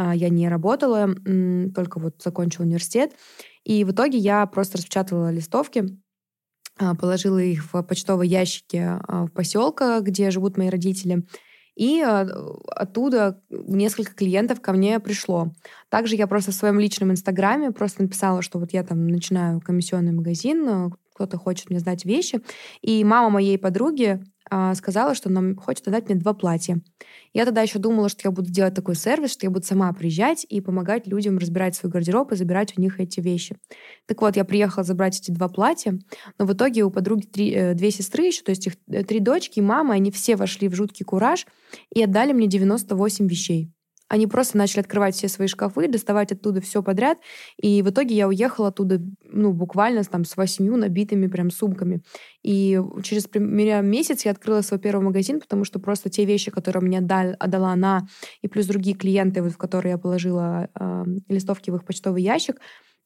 А, 0.00 0.14
я 0.14 0.30
не 0.30 0.48
работала, 0.48 1.14
только 1.74 2.00
вот 2.00 2.22
закончила 2.22 2.64
университет. 2.64 3.12
И 3.64 3.84
в 3.84 3.92
итоге 3.92 4.16
я 4.16 4.46
просто 4.46 4.78
распечатала 4.78 5.30
листовки, 5.30 5.98
а, 6.78 6.94
положила 6.94 7.38
их 7.38 7.72
в 7.72 7.82
почтовые 7.82 8.30
ящики 8.30 8.78
а, 8.78 9.26
в 9.26 9.32
поселка, 9.32 10.00
где 10.00 10.30
живут 10.30 10.56
мои 10.56 10.70
родители. 10.70 11.26
И 11.76 12.00
оттуда 12.02 13.42
несколько 13.48 14.14
клиентов 14.14 14.60
ко 14.60 14.72
мне 14.72 15.00
пришло. 15.00 15.52
Также 15.88 16.16
я 16.16 16.26
просто 16.26 16.50
в 16.50 16.54
своем 16.54 16.80
личном 16.80 17.10
инстаграме 17.10 17.70
просто 17.70 18.02
написала, 18.02 18.42
что 18.42 18.58
вот 18.58 18.72
я 18.72 18.82
там 18.82 19.06
начинаю 19.06 19.60
комиссионный 19.60 20.12
магазин, 20.12 20.92
кто-то 21.20 21.36
хочет 21.36 21.68
мне 21.68 21.78
сдать 21.78 22.06
вещи. 22.06 22.40
И 22.80 23.04
мама 23.04 23.28
моей 23.28 23.58
подруги 23.58 24.22
а, 24.50 24.74
сказала, 24.74 25.14
что 25.14 25.28
она 25.28 25.54
хочет 25.54 25.86
отдать 25.86 26.08
мне 26.08 26.18
два 26.18 26.32
платья. 26.32 26.80
Я 27.34 27.44
тогда 27.44 27.60
еще 27.60 27.78
думала, 27.78 28.08
что 28.08 28.22
я 28.24 28.30
буду 28.30 28.50
делать 28.50 28.74
такой 28.74 28.96
сервис, 28.96 29.32
что 29.32 29.44
я 29.44 29.50
буду 29.50 29.66
сама 29.66 29.92
приезжать 29.92 30.46
и 30.48 30.62
помогать 30.62 31.06
людям 31.06 31.36
разбирать 31.36 31.76
свой 31.76 31.92
гардероб 31.92 32.32
и 32.32 32.36
забирать 32.36 32.72
у 32.78 32.80
них 32.80 33.00
эти 33.00 33.20
вещи. 33.20 33.58
Так 34.06 34.22
вот, 34.22 34.36
я 34.36 34.44
приехала 34.46 34.82
забрать 34.82 35.20
эти 35.20 35.30
два 35.30 35.48
платья, 35.48 35.98
но 36.38 36.46
в 36.46 36.54
итоге 36.54 36.84
у 36.84 36.90
подруги 36.90 37.26
три, 37.26 37.52
э, 37.52 37.74
две 37.74 37.90
сестры 37.90 38.24
еще, 38.24 38.42
то 38.42 38.50
есть 38.50 38.66
их 38.66 38.76
э, 38.90 39.04
три 39.04 39.20
дочки 39.20 39.58
и 39.58 39.62
мама, 39.62 39.94
они 39.94 40.10
все 40.10 40.36
вошли 40.36 40.68
в 40.68 40.74
жуткий 40.74 41.04
кураж 41.04 41.46
и 41.94 42.02
отдали 42.02 42.32
мне 42.32 42.46
98 42.46 43.28
вещей. 43.28 43.70
Они 44.10 44.26
просто 44.26 44.58
начали 44.58 44.80
открывать 44.80 45.14
все 45.14 45.28
свои 45.28 45.46
шкафы, 45.46 45.86
доставать 45.86 46.32
оттуда 46.32 46.60
все 46.60 46.82
подряд. 46.82 47.18
И 47.62 47.80
в 47.80 47.90
итоге 47.90 48.16
я 48.16 48.26
уехала 48.26 48.68
оттуда, 48.68 49.00
ну, 49.22 49.52
буквально 49.52 50.02
там 50.02 50.24
с 50.24 50.36
восьмью 50.36 50.76
набитыми 50.76 51.28
прям 51.28 51.52
сумками. 51.52 52.02
И 52.42 52.80
через 53.04 53.28
примерно 53.28 53.86
месяц 53.86 54.24
я 54.24 54.32
открыла 54.32 54.62
свой 54.62 54.80
первый 54.80 55.04
магазин, 55.04 55.40
потому 55.40 55.64
что 55.64 55.78
просто 55.78 56.10
те 56.10 56.24
вещи, 56.24 56.50
которые 56.50 56.82
мне 56.82 56.98
отдал, 56.98 57.36
отдала 57.38 57.70
она, 57.70 58.08
и 58.42 58.48
плюс 58.48 58.66
другие 58.66 58.96
клиенты, 58.96 59.42
вот, 59.42 59.52
в 59.52 59.58
которые 59.58 59.92
я 59.92 59.98
положила 59.98 60.68
э, 60.74 61.04
листовки 61.28 61.70
в 61.70 61.76
их 61.76 61.84
почтовый 61.84 62.24
ящик, 62.24 62.56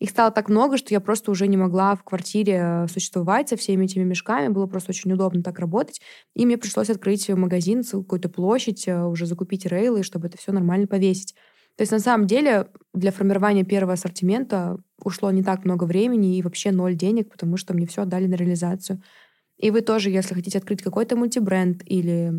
их 0.00 0.10
стало 0.10 0.30
так 0.30 0.48
много, 0.48 0.76
что 0.76 0.92
я 0.92 1.00
просто 1.00 1.30
уже 1.30 1.46
не 1.46 1.56
могла 1.56 1.94
в 1.94 2.02
квартире 2.02 2.60
э, 2.62 2.88
существовать 2.88 3.48
со 3.48 3.56
всеми 3.56 3.84
этими 3.84 4.04
мешками. 4.04 4.48
Было 4.48 4.66
просто 4.66 4.90
очень 4.90 5.12
удобно 5.12 5.42
так 5.42 5.58
работать. 5.58 6.00
И 6.34 6.44
мне 6.44 6.58
пришлось 6.58 6.90
открыть 6.90 7.28
магазин, 7.28 7.82
какую-то 7.84 8.28
площадь, 8.28 8.88
э, 8.88 9.04
уже 9.04 9.26
закупить 9.26 9.66
рейлы, 9.66 10.02
чтобы 10.02 10.26
это 10.26 10.36
все 10.36 10.52
нормально 10.52 10.86
повесить. 10.86 11.34
То 11.76 11.82
есть 11.82 11.92
на 11.92 11.98
самом 11.98 12.26
деле 12.26 12.68
для 12.92 13.10
формирования 13.10 13.64
первого 13.64 13.94
ассортимента 13.94 14.78
ушло 15.02 15.30
не 15.30 15.42
так 15.42 15.64
много 15.64 15.84
времени 15.84 16.38
и 16.38 16.42
вообще 16.42 16.70
ноль 16.70 16.94
денег, 16.94 17.30
потому 17.30 17.56
что 17.56 17.74
мне 17.74 17.86
все 17.86 18.02
отдали 18.02 18.26
на 18.26 18.34
реализацию. 18.34 19.02
И 19.58 19.70
вы 19.70 19.80
тоже, 19.80 20.10
если 20.10 20.34
хотите 20.34 20.58
открыть 20.58 20.82
какой-то 20.82 21.16
мультибренд 21.16 21.82
или 21.86 22.32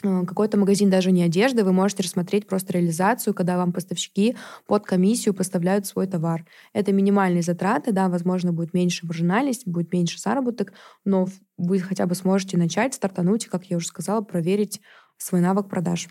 какой-то 0.00 0.56
магазин 0.56 0.90
даже 0.90 1.10
не 1.10 1.22
одежды, 1.22 1.64
вы 1.64 1.72
можете 1.72 2.04
рассмотреть 2.04 2.46
просто 2.46 2.72
реализацию, 2.72 3.34
когда 3.34 3.56
вам 3.56 3.72
поставщики 3.72 4.36
под 4.66 4.84
комиссию 4.84 5.34
поставляют 5.34 5.86
свой 5.86 6.06
товар. 6.06 6.46
Это 6.72 6.92
минимальные 6.92 7.42
затраты, 7.42 7.90
да, 7.90 8.08
возможно, 8.08 8.52
будет 8.52 8.74
меньше 8.74 9.06
маржинальность, 9.06 9.66
будет 9.66 9.92
меньше 9.92 10.20
заработок, 10.20 10.72
но 11.04 11.26
вы 11.56 11.80
хотя 11.80 12.06
бы 12.06 12.14
сможете 12.14 12.56
начать, 12.56 12.94
стартануть, 12.94 13.46
и, 13.46 13.48
как 13.48 13.64
я 13.64 13.76
уже 13.76 13.88
сказала, 13.88 14.20
проверить 14.20 14.80
свой 15.16 15.40
навык 15.40 15.68
продаж. 15.68 16.08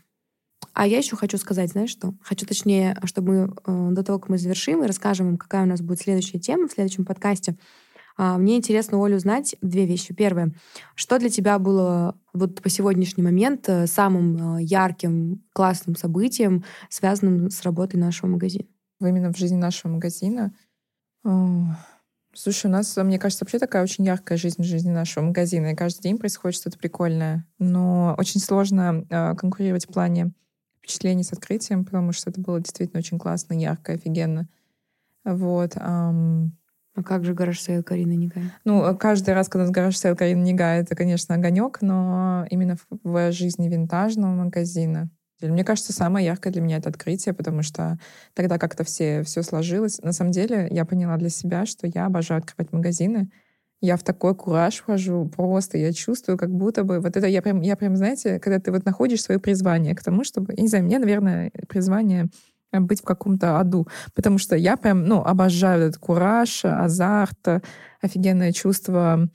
А 0.74 0.86
я 0.86 0.98
еще 0.98 1.16
хочу 1.16 1.38
сказать, 1.38 1.72
знаешь 1.72 1.90
что? 1.90 2.14
Хочу 2.22 2.46
точнее, 2.46 2.98
чтобы 3.06 3.34
мы 3.34 3.56
э, 3.66 3.94
до 3.94 4.04
того, 4.04 4.20
как 4.20 4.30
мы 4.30 4.38
завершим 4.38 4.84
и 4.84 4.88
расскажем 4.88 5.28
вам, 5.28 5.38
какая 5.38 5.64
у 5.64 5.66
нас 5.66 5.82
будет 5.82 6.02
следующая 6.02 6.40
тема 6.40 6.68
в 6.68 6.72
следующем 6.72 7.06
подкасте, 7.06 7.52
а, 7.52 7.87
мне 8.18 8.58
интересно, 8.58 8.98
Оля, 8.98 9.18
узнать 9.18 9.56
две 9.62 9.86
вещи. 9.86 10.14
Первое. 10.14 10.54
Что 10.96 11.20
для 11.20 11.30
тебя 11.30 11.60
было 11.60 12.18
вот 12.34 12.62
по 12.62 12.70
сегодняшний 12.70 13.24
момент 13.24 13.70
э, 13.70 13.88
самым 13.88 14.58
э, 14.58 14.64
ярким, 14.64 15.44
классным 15.54 15.96
событием, 15.96 16.64
связанным 16.90 17.52
с 17.52 17.62
работой 17.64 17.98
нашего 17.98 18.30
магазина? 18.30 18.66
Именно 19.00 19.32
в 19.32 19.38
жизни 19.38 19.58
нашего 19.58 19.92
магазина? 19.92 20.54
Слушай, 22.34 22.68
у 22.68 22.70
нас, 22.70 22.96
мне 22.98 23.18
кажется, 23.18 23.44
вообще 23.44 23.58
такая 23.58 23.82
очень 23.82 24.06
яркая 24.06 24.38
жизнь 24.38 24.62
в 24.62 24.66
жизни 24.66 24.92
нашего 24.92 25.24
магазина, 25.24 25.72
и 25.72 25.76
каждый 25.76 26.02
день 26.02 26.20
происходит 26.20 26.56
что-то 26.56 26.78
прикольное. 26.78 27.48
Но 27.58 28.14
очень 28.18 28.40
сложно 28.40 29.06
э, 29.10 29.36
конкурировать 29.36 29.86
в 29.86 29.92
плане 29.92 30.34
впечатлений 30.78 31.24
с 31.24 31.34
открытием, 31.34 31.84
потому 31.84 32.12
что 32.12 32.30
это 32.30 32.40
было 32.40 32.60
действительно 32.60 33.00
очень 33.00 33.20
классно, 33.20 33.54
ярко, 33.54 33.94
офигенно. 33.94 34.48
Вот. 35.26 35.74
Эм, 35.76 36.58
а 36.98 37.04
как 37.04 37.24
же 37.24 37.34
garage 37.34 37.62
sale 37.62 37.84
Карины 37.84 38.16
Нигай? 38.16 38.44
Ну, 38.66 38.98
каждый 38.98 39.36
раз, 39.36 39.50
когда 39.50 39.70
garage 39.70 39.96
sale 39.96 40.16
Карины 40.16 40.42
Нигай, 40.42 40.82
это, 40.82 40.96
конечно, 40.96 41.36
огонек, 41.36 41.78
но 41.82 42.48
именно 42.50 42.76
в 42.90 43.32
жизни 43.32 43.70
винтажного 43.70 44.34
магазина. 44.34 45.10
Мне 45.40 45.64
кажется, 45.64 45.94
самое 45.94 46.26
яркое 46.26 46.52
для 46.52 46.64
меня 46.64 46.78
это 46.78 46.90
открытие, 46.90 47.36
потому 47.36 47.62
что 47.62 48.00
тогда 48.34 48.58
как-то 48.58 48.84
все, 48.84 49.22
все 49.22 49.44
сложилось. 49.44 50.00
На 50.02 50.12
самом 50.12 50.32
деле, 50.32 50.68
я 50.72 50.84
поняла 50.84 51.18
для 51.18 51.30
себя, 51.30 51.68
что 51.68 51.86
я 51.86 52.08
обожаю 52.08 52.40
открывать 52.40 52.74
магазины. 52.74 53.30
Я 53.80 53.96
в 53.98 54.04
такой 54.04 54.34
кураж 54.34 54.78
вхожу, 54.78 55.28
просто 55.28 55.78
я 55.78 55.94
чувствую, 55.94 56.40
как 56.40 56.50
будто 56.50 56.84
бы 56.84 57.00
вот 57.00 57.16
это 57.16 57.28
я 57.28 57.44
прям, 57.44 57.62
я 57.62 57.76
прям, 57.76 57.96
знаете, 57.96 58.40
когда 58.40 58.60
ты 58.60 58.72
вот 58.72 58.86
находишь 58.86 59.22
свое 59.22 59.40
призвание 59.40 59.94
к 59.94 60.02
тому, 60.02 60.24
чтобы, 60.24 60.56
я 60.58 60.64
не 60.64 60.68
знаю, 60.68 60.86
мне, 60.86 60.98
наверное, 60.98 61.52
призвание 61.68 62.30
быть 62.72 63.02
в 63.02 63.06
каком-то 63.06 63.60
аду. 63.60 63.88
Потому 64.14 64.38
что 64.38 64.56
я 64.56 64.78
прям, 64.78 65.06
ну, 65.06 65.22
обожаю 65.22 65.88
этот 65.88 66.00
кураж, 66.00 66.66
азарт, 66.66 67.64
офигенное 68.02 68.52
чувство 68.52 69.30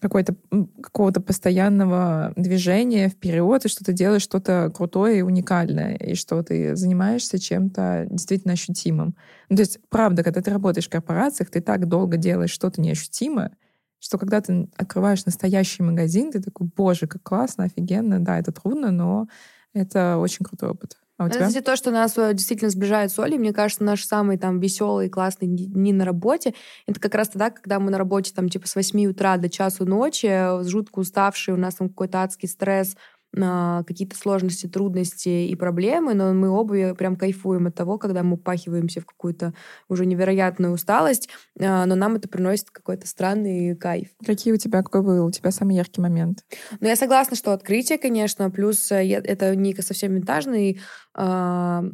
какой-то 0.00 0.34
какого-то 0.82 1.20
постоянного 1.20 2.32
движения 2.36 3.08
вперед, 3.08 3.64
и 3.64 3.68
что 3.68 3.84
ты 3.84 3.92
делаешь 3.92 4.22
что-то 4.22 4.72
крутое 4.74 5.18
и 5.18 5.22
уникальное, 5.22 5.94
и 5.94 6.14
что 6.14 6.42
ты 6.42 6.74
занимаешься 6.74 7.38
чем-то 7.38 8.06
действительно 8.10 8.54
ощутимым. 8.54 9.14
Ну, 9.50 9.56
то 9.56 9.62
есть, 9.62 9.78
правда, 9.90 10.24
когда 10.24 10.40
ты 10.40 10.50
работаешь 10.50 10.86
в 10.86 10.90
корпорациях, 10.90 11.50
ты 11.50 11.60
так 11.60 11.86
долго 11.86 12.16
делаешь 12.16 12.50
что-то 12.50 12.80
неощутимое, 12.80 13.52
что 13.98 14.16
когда 14.16 14.40
ты 14.40 14.68
открываешь 14.76 15.26
настоящий 15.26 15.82
магазин, 15.82 16.32
ты 16.32 16.40
такой, 16.40 16.68
боже, 16.74 17.06
как 17.06 17.22
классно, 17.22 17.64
офигенно, 17.64 18.18
да, 18.18 18.38
это 18.38 18.52
трудно, 18.52 18.90
но 18.90 19.28
это 19.74 20.16
очень 20.16 20.44
крутой 20.44 20.70
опыт. 20.70 20.96
А 21.20 21.26
у 21.26 21.28
тебя? 21.28 21.48
Это 21.48 21.60
то, 21.60 21.76
что 21.76 21.90
нас 21.90 22.16
э, 22.16 22.32
действительно 22.32 22.70
сближает 22.70 23.12
с 23.12 23.18
Олей. 23.18 23.36
Мне 23.36 23.52
кажется, 23.52 23.84
наши 23.84 24.06
самые 24.06 24.38
там 24.38 24.58
веселые, 24.58 25.10
классные 25.10 25.50
дни 25.50 25.92
на 25.92 26.06
работе, 26.06 26.54
это 26.86 26.98
как 26.98 27.14
раз 27.14 27.28
тогда, 27.28 27.50
когда 27.50 27.78
мы 27.78 27.90
на 27.90 27.98
работе 27.98 28.32
там 28.34 28.48
типа 28.48 28.66
с 28.66 28.74
8 28.74 29.10
утра 29.10 29.36
до 29.36 29.50
часу 29.50 29.84
ночи, 29.84 30.24
э, 30.24 30.64
жутко 30.64 31.00
уставшие, 31.00 31.54
у 31.54 31.58
нас 31.58 31.74
там 31.74 31.90
какой-то 31.90 32.22
адский 32.22 32.48
стресс, 32.48 32.96
какие-то 33.32 34.16
сложности, 34.16 34.66
трудности 34.66 35.28
и 35.28 35.54
проблемы, 35.54 36.14
но 36.14 36.34
мы 36.34 36.50
оба 36.50 36.94
прям 36.94 37.14
кайфуем 37.14 37.68
от 37.68 37.74
того, 37.76 37.96
когда 37.96 38.22
мы 38.24 38.34
упахиваемся 38.34 39.00
в 39.00 39.06
какую-то 39.06 39.54
уже 39.88 40.04
невероятную 40.04 40.72
усталость, 40.72 41.28
а, 41.60 41.86
но 41.86 41.94
нам 41.94 42.16
это 42.16 42.28
приносит 42.28 42.70
какой-то 42.70 43.06
странный 43.06 43.76
кайф. 43.76 44.08
Какие 44.26 44.52
у 44.52 44.56
тебя, 44.56 44.82
какой 44.82 45.02
был 45.02 45.24
у 45.24 45.30
тебя 45.30 45.52
самый 45.52 45.76
яркий 45.76 46.00
момент? 46.00 46.44
Ну, 46.80 46.88
я 46.88 46.96
согласна, 46.96 47.36
что 47.36 47.52
открытие, 47.52 47.98
конечно, 47.98 48.50
плюс 48.50 48.90
э, 48.90 49.08
это 49.08 49.54
не 49.54 49.74
совсем 49.76 50.14
винтажный 50.14 50.80
а, 51.14 51.84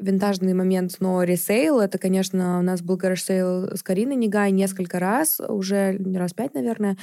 винтажный 0.00 0.54
момент, 0.54 0.96
но 1.00 1.22
resale, 1.22 1.80
это, 1.80 1.98
конечно, 1.98 2.58
у 2.58 2.62
нас 2.62 2.82
был 2.82 2.96
garage 2.96 3.22
sale 3.22 3.76
с 3.76 3.82
Кариной 3.82 4.16
Нигай 4.16 4.50
несколько 4.50 4.98
раз, 4.98 5.40
уже 5.40 5.98
раз 6.14 6.32
пять, 6.32 6.54
наверное, 6.54 6.96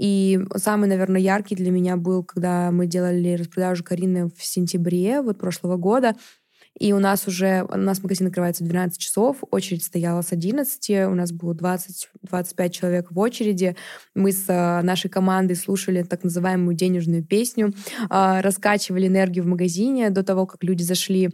и 0.00 0.40
самый, 0.56 0.88
наверное, 0.88 1.20
яркий 1.20 1.54
для 1.54 1.70
меня 1.70 1.98
был, 1.98 2.24
когда 2.24 2.70
мы 2.70 2.86
делали 2.86 3.34
распродажу 3.34 3.84
Карины 3.84 4.30
в 4.34 4.42
сентябре 4.42 5.20
вот 5.20 5.38
прошлого 5.38 5.76
года. 5.76 6.16
И 6.78 6.94
у 6.94 6.98
нас 7.00 7.28
уже, 7.28 7.66
у 7.68 7.76
нас 7.76 8.02
магазин 8.02 8.28
открывается 8.28 8.64
в 8.64 8.68
12 8.68 8.98
часов, 8.98 9.44
очередь 9.50 9.84
стояла 9.84 10.22
с 10.22 10.32
11, 10.32 11.06
у 11.06 11.14
нас 11.14 11.32
было 11.32 11.52
20-25 11.52 12.70
человек 12.70 13.10
в 13.10 13.18
очереди. 13.18 13.76
Мы 14.14 14.32
с 14.32 14.46
а, 14.48 14.80
нашей 14.80 15.10
командой 15.10 15.54
слушали 15.54 16.02
так 16.02 16.24
называемую 16.24 16.74
денежную 16.74 17.22
песню, 17.22 17.74
а, 18.08 18.40
раскачивали 18.40 19.06
энергию 19.06 19.44
в 19.44 19.48
магазине 19.48 20.08
до 20.08 20.22
того, 20.22 20.46
как 20.46 20.64
люди 20.64 20.82
зашли. 20.82 21.28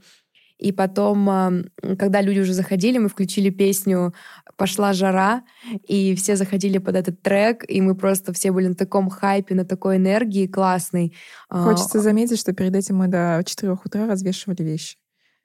И 0.58 0.72
потом, 0.72 1.66
когда 1.98 2.20
люди 2.22 2.40
уже 2.40 2.54
заходили, 2.54 2.98
мы 2.98 3.08
включили 3.08 3.50
песню 3.50 4.14
«Пошла 4.56 4.92
жара», 4.92 5.42
и 5.86 6.14
все 6.14 6.36
заходили 6.36 6.78
под 6.78 6.96
этот 6.96 7.20
трек, 7.20 7.64
и 7.68 7.80
мы 7.80 7.94
просто 7.94 8.32
все 8.32 8.52
были 8.52 8.68
на 8.68 8.74
таком 8.74 9.10
хайпе, 9.10 9.54
на 9.54 9.64
такой 9.64 9.96
энергии 9.96 10.46
классной. 10.46 11.14
А, 11.48 11.62
Хочется 11.64 12.00
заметить, 12.00 12.38
что 12.38 12.52
перед 12.52 12.74
этим 12.74 12.96
мы 12.96 13.08
до 13.08 13.42
4 13.44 13.72
утра 13.72 14.06
развешивали 14.06 14.62
вещи. 14.62 14.96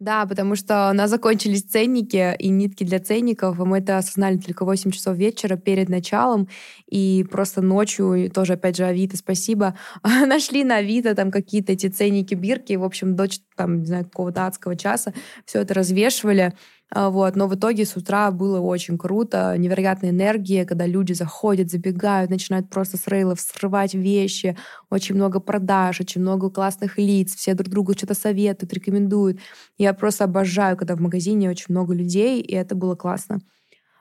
Да, 0.01 0.25
потому 0.25 0.55
что 0.55 0.89
у 0.89 0.93
нас 0.95 1.11
закончились 1.11 1.61
ценники 1.61 2.35
и 2.39 2.49
нитки 2.49 2.83
для 2.83 2.99
ценников, 2.99 3.59
и 3.59 3.63
мы 3.63 3.77
это 3.77 3.99
осознали 3.99 4.37
только 4.37 4.65
8 4.65 4.89
часов 4.89 5.15
вечера 5.15 5.57
перед 5.57 5.89
началом, 5.89 6.47
и 6.89 7.23
просто 7.29 7.61
ночью, 7.61 8.31
тоже, 8.31 8.53
опять 8.53 8.77
же, 8.77 8.85
Авито, 8.85 9.15
спасибо, 9.15 9.77
нашли 10.03 10.63
на 10.63 10.77
Авито 10.77 11.13
там 11.13 11.29
какие-то 11.29 11.73
эти 11.73 11.85
ценники, 11.85 12.33
бирки, 12.33 12.73
в 12.73 12.83
общем, 12.83 13.15
до 13.15 13.27
там, 13.55 13.81
не 13.81 13.85
знаю, 13.85 14.05
какого-то 14.05 14.47
адского 14.47 14.75
часа 14.75 15.13
все 15.45 15.61
это 15.61 15.75
развешивали, 15.75 16.53
вот. 16.93 17.35
Но 17.35 17.47
в 17.47 17.55
итоге 17.55 17.85
с 17.85 17.95
утра 17.95 18.31
было 18.31 18.59
очень 18.59 18.97
круто, 18.97 19.55
невероятная 19.57 20.09
энергия, 20.09 20.65
когда 20.65 20.85
люди 20.85 21.13
заходят, 21.13 21.69
забегают, 21.71 22.29
начинают 22.29 22.69
просто 22.69 22.97
с 22.97 23.07
рейлов 23.07 23.39
срывать 23.39 23.93
вещи, 23.93 24.57
очень 24.89 25.15
много 25.15 25.39
продаж, 25.39 26.01
очень 26.01 26.21
много 26.21 26.49
классных 26.49 26.97
лиц, 26.97 27.35
все 27.35 27.53
друг 27.53 27.69
другу 27.69 27.93
что-то 27.93 28.13
советуют, 28.13 28.73
рекомендуют. 28.73 29.39
Я 29.77 29.93
просто 29.93 30.25
обожаю, 30.25 30.75
когда 30.77 30.95
в 30.95 31.01
магазине 31.01 31.49
очень 31.49 31.67
много 31.69 31.93
людей, 31.93 32.41
и 32.41 32.53
это 32.53 32.75
было 32.75 32.95
классно. 32.95 33.39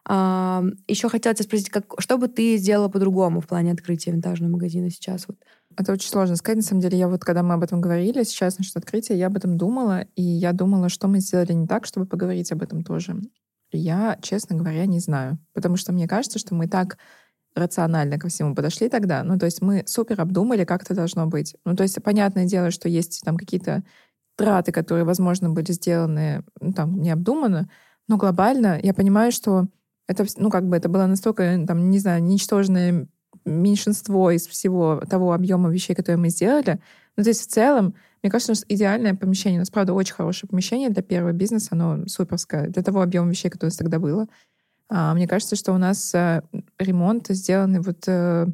А, 0.09 0.65
еще 0.89 1.09
хотела 1.09 1.35
тебя 1.35 1.45
спросить, 1.45 1.71
как, 1.71 1.85
что 2.01 2.19
бы 2.19 2.29
ты 2.29 2.57
сделала 2.57 2.89
по-другому 2.89 3.41
в 3.41 3.47
плане 3.49 3.73
открытия 3.73 4.13
винтажного 4.13 4.53
магазина 4.53 4.91
сейчас? 4.91 5.27
Вот? 5.29 5.39
Это 5.81 5.93
очень 5.93 6.11
сложно 6.11 6.37
сказать. 6.37 6.59
На 6.59 6.63
самом 6.63 6.83
деле, 6.83 6.99
я 6.99 7.09
вот, 7.09 7.25
когда 7.25 7.43
мы 7.43 7.55
об 7.55 7.63
этом 7.63 7.81
говорили, 7.81 8.23
сейчас 8.23 8.59
насчет 8.59 8.77
открытия, 8.77 9.17
я 9.17 9.29
об 9.29 9.37
этом 9.39 9.57
думала, 9.57 10.03
и 10.15 10.23
я 10.23 10.53
думала, 10.53 10.91
что 10.91 11.09
мы 11.09 11.21
сделали 11.21 11.55
не 11.55 11.67
так, 11.67 11.87
чтобы 11.87 12.05
поговорить 12.05 12.53
об 12.53 12.63
этом 12.63 12.85
тоже. 12.85 13.17
Я, 13.73 14.19
честно 14.21 14.57
говоря, 14.57 14.85
не 14.85 15.01
знаю. 15.01 15.39
Потому 15.55 15.77
что 15.77 15.95
мне 15.95 16.07
кажется, 16.07 16.39
что 16.39 16.55
мы 16.55 16.69
так 16.69 16.99
рационально 17.55 18.19
ко 18.19 18.29
всему 18.29 18.55
подошли 18.55 18.91
тогда. 18.91 19.25
Ну, 19.25 19.39
то 19.39 19.47
есть 19.47 19.63
мы 19.63 19.83
супер 19.87 20.21
обдумали, 20.21 20.65
как 20.65 20.83
это 20.83 20.95
должно 20.95 21.27
быть. 21.27 21.57
Ну, 21.65 21.75
то 21.75 21.83
есть 21.83 22.03
понятное 22.03 22.45
дело, 22.45 22.71
что 22.71 22.91
есть 22.91 23.23
там 23.25 23.39
какие-то 23.39 23.83
траты, 24.37 24.73
которые, 24.73 25.05
возможно, 25.05 25.49
были 25.49 25.73
сделаны 25.73 26.45
ну, 26.61 26.75
там 26.75 27.01
необдуманно, 27.01 27.71
но 28.07 28.19
глобально 28.19 28.79
я 28.83 28.93
понимаю, 28.93 29.33
что 29.33 29.67
это, 30.07 30.27
ну, 30.37 30.51
как 30.51 30.69
бы 30.69 30.77
это 30.77 30.91
было 30.91 31.07
настолько, 31.07 31.65
там, 31.67 31.89
не 31.89 31.99
знаю, 32.01 32.23
ничтожное 32.23 33.07
меньшинство 33.45 34.31
из 34.31 34.47
всего 34.47 35.03
того 35.09 35.33
объема 35.33 35.71
вещей, 35.71 35.95
которые 35.95 36.19
мы 36.19 36.31
сделали. 36.31 36.81
Но 37.17 37.23
здесь 37.23 37.41
в 37.41 37.47
целом, 37.47 37.95
мне 38.23 38.31
кажется, 38.31 38.55
что 38.55 38.65
идеальное 38.69 39.15
помещение. 39.15 39.59
У 39.59 39.63
нас, 39.63 39.71
правда, 39.71 39.93
очень 39.93 40.15
хорошее 40.15 40.49
помещение 40.49 40.91
для 40.91 41.03
первого 41.03 41.33
бизнеса, 41.33 41.69
оно 41.73 42.07
суперское, 42.07 42.69
для 42.69 42.83
того 42.83 43.03
объема 43.03 43.31
вещей, 43.31 43.51
который 43.51 43.69
у 43.69 43.73
нас 43.73 43.77
тогда 43.77 43.99
было. 43.99 44.27
А, 44.89 45.15
мне 45.15 45.27
кажется, 45.29 45.57
что 45.57 45.73
у 45.73 45.79
нас 45.79 46.15
а, 46.15 46.43
ремонт 46.79 47.29
сделанный 47.29 47.81
вот... 47.81 48.05
А, 48.09 48.47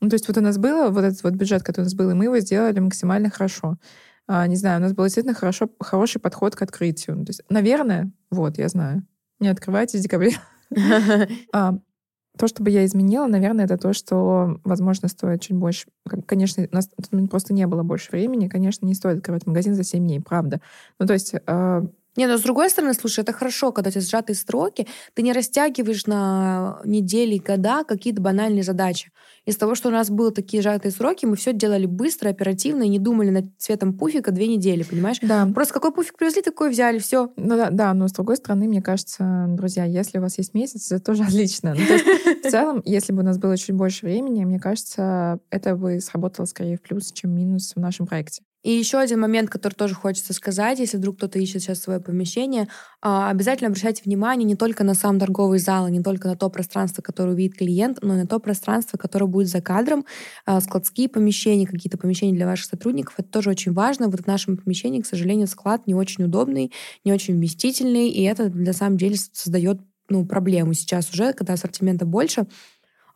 ну, 0.00 0.08
то 0.08 0.14
есть 0.14 0.28
вот 0.28 0.36
у 0.38 0.40
нас 0.40 0.56
было 0.56 0.88
вот 0.88 1.04
этот 1.04 1.22
вот 1.22 1.34
бюджет, 1.34 1.62
который 1.62 1.82
у 1.82 1.86
нас 1.86 1.94
был, 1.94 2.10
и 2.10 2.14
мы 2.14 2.24
его 2.24 2.38
сделали 2.38 2.78
максимально 2.80 3.30
хорошо. 3.30 3.76
А, 4.26 4.46
не 4.46 4.56
знаю, 4.56 4.78
у 4.78 4.82
нас 4.82 4.92
был 4.92 5.04
действительно 5.04 5.34
хорошо, 5.34 5.68
хороший 5.80 6.20
подход 6.20 6.54
к 6.54 6.62
открытию. 6.62 7.16
То 7.24 7.30
есть, 7.30 7.42
наверное, 7.48 8.10
вот, 8.30 8.58
я 8.58 8.68
знаю. 8.68 9.04
Не 9.40 9.48
открывайте 9.48 9.98
с 9.98 10.02
декабря. 10.02 10.32
То, 12.38 12.46
что 12.46 12.62
бы 12.62 12.70
я 12.70 12.84
изменила, 12.86 13.26
наверное, 13.26 13.64
это 13.64 13.76
то, 13.76 13.92
что, 13.92 14.60
возможно, 14.64 15.08
стоит 15.08 15.42
чуть 15.42 15.56
больше. 15.56 15.88
Конечно, 16.26 16.66
у 16.70 16.74
нас 16.74 16.88
просто 17.28 17.52
не 17.52 17.66
было 17.66 17.82
больше 17.82 18.10
времени. 18.12 18.48
Конечно, 18.48 18.86
не 18.86 18.94
стоит 18.94 19.18
открывать 19.18 19.46
магазин 19.46 19.74
за 19.74 19.82
7 19.84 20.04
дней, 20.06 20.20
правда. 20.20 20.60
Ну, 20.98 21.06
то 21.06 21.12
есть, 21.12 21.34
э, 21.34 21.82
Не, 22.16 22.26
но 22.26 22.38
с 22.38 22.42
другой 22.42 22.70
стороны, 22.70 22.94
слушай, 22.94 23.20
это 23.20 23.32
хорошо, 23.32 23.72
когда 23.72 23.88
у 23.88 23.90
тебя 23.92 24.00
сжатые 24.00 24.36
сроки, 24.36 24.86
ты 25.14 25.22
не 25.22 25.32
растягиваешь 25.32 26.06
на 26.06 26.80
недели 26.84 27.36
и 27.36 27.38
года 27.38 27.84
какие-то 27.84 28.20
банальные 28.20 28.62
задачи. 28.62 29.10
Из 29.46 29.56
того, 29.56 29.74
что 29.74 29.88
у 29.88 29.92
нас 29.92 30.10
были 30.10 30.30
такие 30.30 30.62
сжатые 30.62 30.92
сроки, 30.92 31.24
мы 31.24 31.36
все 31.36 31.52
делали 31.52 31.86
быстро, 31.86 32.28
оперативно 32.28 32.82
и 32.82 32.88
не 32.88 32.98
думали 32.98 33.30
над 33.30 33.44
цветом 33.58 33.96
пуфика 33.96 34.32
две 34.32 34.48
недели, 34.48 34.82
понимаешь? 34.82 35.18
Да. 35.22 35.46
Просто 35.54 35.74
какой 35.74 35.92
пуфик 35.92 36.16
привезли, 36.16 36.42
такой 36.42 36.70
взяли, 36.70 36.98
все. 36.98 37.32
Ну 37.36 37.56
да, 37.56 37.70
да, 37.70 37.94
но 37.94 38.08
с 38.08 38.12
другой 38.12 38.36
стороны, 38.36 38.66
мне 38.66 38.82
кажется, 38.82 39.46
друзья, 39.48 39.84
если 39.84 40.18
у 40.18 40.22
вас 40.22 40.36
есть 40.38 40.52
месяц, 40.52 40.90
это 40.90 41.02
тоже 41.04 41.22
отлично. 41.28 41.74
Ну, 41.78 41.86
то 41.86 41.92
есть, 41.94 42.44
в 42.44 42.50
целом, 42.50 42.82
если 42.84 43.12
бы 43.12 43.20
у 43.20 43.24
нас 43.24 43.38
было 43.38 43.56
чуть 43.56 43.74
больше 43.74 44.06
времени, 44.06 44.44
мне 44.44 44.58
кажется, 44.58 45.38
это 45.50 45.76
бы 45.76 46.00
сработало 46.00 46.46
скорее 46.46 46.76
в 46.76 46.82
плюс, 46.82 47.12
чем 47.12 47.30
минус 47.34 47.72
в 47.74 47.80
нашем 47.80 48.06
проекте. 48.06 48.42
И 48.62 48.70
еще 48.70 48.98
один 48.98 49.20
момент, 49.20 49.48
который 49.48 49.74
тоже 49.74 49.94
хочется 49.94 50.32
сказать, 50.34 50.78
если 50.78 50.98
вдруг 50.98 51.16
кто-то 51.16 51.38
ищет 51.38 51.62
сейчас 51.62 51.80
свое 51.80 52.00
помещение, 52.00 52.68
а, 53.00 53.30
обязательно 53.30 53.68
обращайте 53.68 54.02
внимание 54.04 54.44
не 54.44 54.54
только 54.54 54.84
на 54.84 54.94
сам 54.94 55.18
торговый 55.18 55.58
зал, 55.58 55.88
не 55.88 56.02
только 56.02 56.28
на 56.28 56.36
то 56.36 56.50
пространство, 56.50 57.00
которое 57.00 57.32
увидит 57.32 57.56
клиент, 57.56 57.98
но 58.02 58.14
и 58.14 58.18
на 58.18 58.26
то 58.26 58.38
пространство, 58.38 58.98
которое 58.98 59.26
будет 59.26 59.48
за 59.48 59.62
кадром, 59.62 60.04
а, 60.44 60.60
складские 60.60 61.08
помещения, 61.08 61.66
какие-то 61.66 61.96
помещения 61.96 62.34
для 62.36 62.46
ваших 62.46 62.66
сотрудников. 62.66 63.14
Это 63.16 63.28
тоже 63.28 63.50
очень 63.50 63.72
важно. 63.72 64.08
Вот 64.08 64.20
в 64.20 64.26
нашем 64.26 64.58
помещении, 64.58 65.00
к 65.00 65.06
сожалению, 65.06 65.46
склад 65.46 65.86
не 65.86 65.94
очень 65.94 66.24
удобный, 66.24 66.72
не 67.04 67.12
очень 67.12 67.34
вместительный, 67.34 68.10
и 68.10 68.22
это 68.22 68.50
на 68.50 68.72
самом 68.74 68.98
деле 68.98 69.16
создает 69.16 69.80
ну, 70.10 70.26
проблему 70.26 70.74
сейчас 70.74 71.10
уже, 71.10 71.32
когда 71.32 71.54
ассортимента 71.54 72.04
больше, 72.04 72.46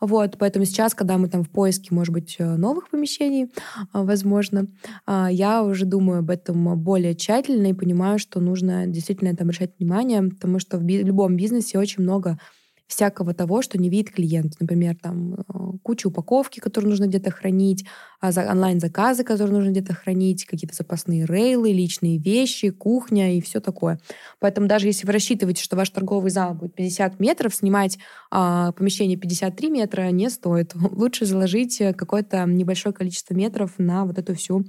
вот, 0.07 0.37
поэтому 0.39 0.65
сейчас, 0.65 0.95
когда 0.95 1.19
мы 1.19 1.29
там 1.29 1.43
в 1.43 1.51
поиске, 1.51 1.95
может 1.95 2.13
быть, 2.13 2.37
э, 2.39 2.57
новых 2.57 2.91
помещений, 2.91 3.51
а, 3.93 4.03
возможно, 4.03 4.67
а, 5.07 5.31
я 5.31 5.63
уже 5.63 5.85
думаю 5.85 6.21
об 6.21 6.31
этом 6.31 6.79
более 6.79 7.15
тщательно 7.15 7.69
и 7.69 7.73
понимаю, 7.75 8.19
что 8.19 8.41
нужно 8.41 8.87
действительно 8.87 9.29
это 9.29 9.45
обращать 9.45 9.73
внимание, 9.79 10.23
потому 10.23 10.59
что 10.59 10.79
в 10.79 10.83
любом 10.83 11.37
бизнесе 11.37 11.79
очень 11.79 12.03
много 12.03 12.39
всякого 12.87 13.33
того, 13.35 13.63
что 13.63 13.79
не 13.79 13.89
видит 13.89 14.13
клиент. 14.13 14.55
Например, 14.61 14.95
там 15.01 15.35
э, 15.35 15.39
куча 15.83 16.09
упаковки, 16.09 16.61
которую 16.61 16.91
нужно 16.91 17.07
где-то 17.07 17.31
хранить, 17.31 17.85
а 18.21 18.29
онлайн-заказы, 18.29 19.25
которые 19.25 19.55
нужно 19.55 19.71
где-то 19.71 19.95
хранить, 19.95 20.45
какие-то 20.45 20.75
запасные 20.75 21.25
рейлы, 21.25 21.73
личные 21.73 22.19
вещи, 22.19 22.71
кухня 22.71 23.37
и 23.37 23.41
все 23.41 23.61
такое. 23.61 23.99
Поэтому 24.39 24.67
даже 24.67 24.87
если 24.87 25.07
вы 25.07 25.13
рассчитываете, 25.13 25.63
что 25.63 25.77
ваш 25.77 25.91
торговый 25.91 26.31
зал 26.31 26.55
будет 26.55 26.75
50 26.75 27.21
метров, 27.21 27.55
снимать 27.55 27.99
а, 28.31 28.73
помещение 28.73 29.17
53 29.17 29.71
метра 29.71 30.11
не 30.11 30.29
стоит. 30.29 30.75
Лучше 30.91 31.25
заложить 31.25 31.79
какое-то 31.97 32.45
небольшое 32.45 32.95
количество 32.95 33.35
метров 33.35 33.73
на 33.79 34.05
вот 34.05 34.19
эту 34.19 34.35
всю 34.35 34.65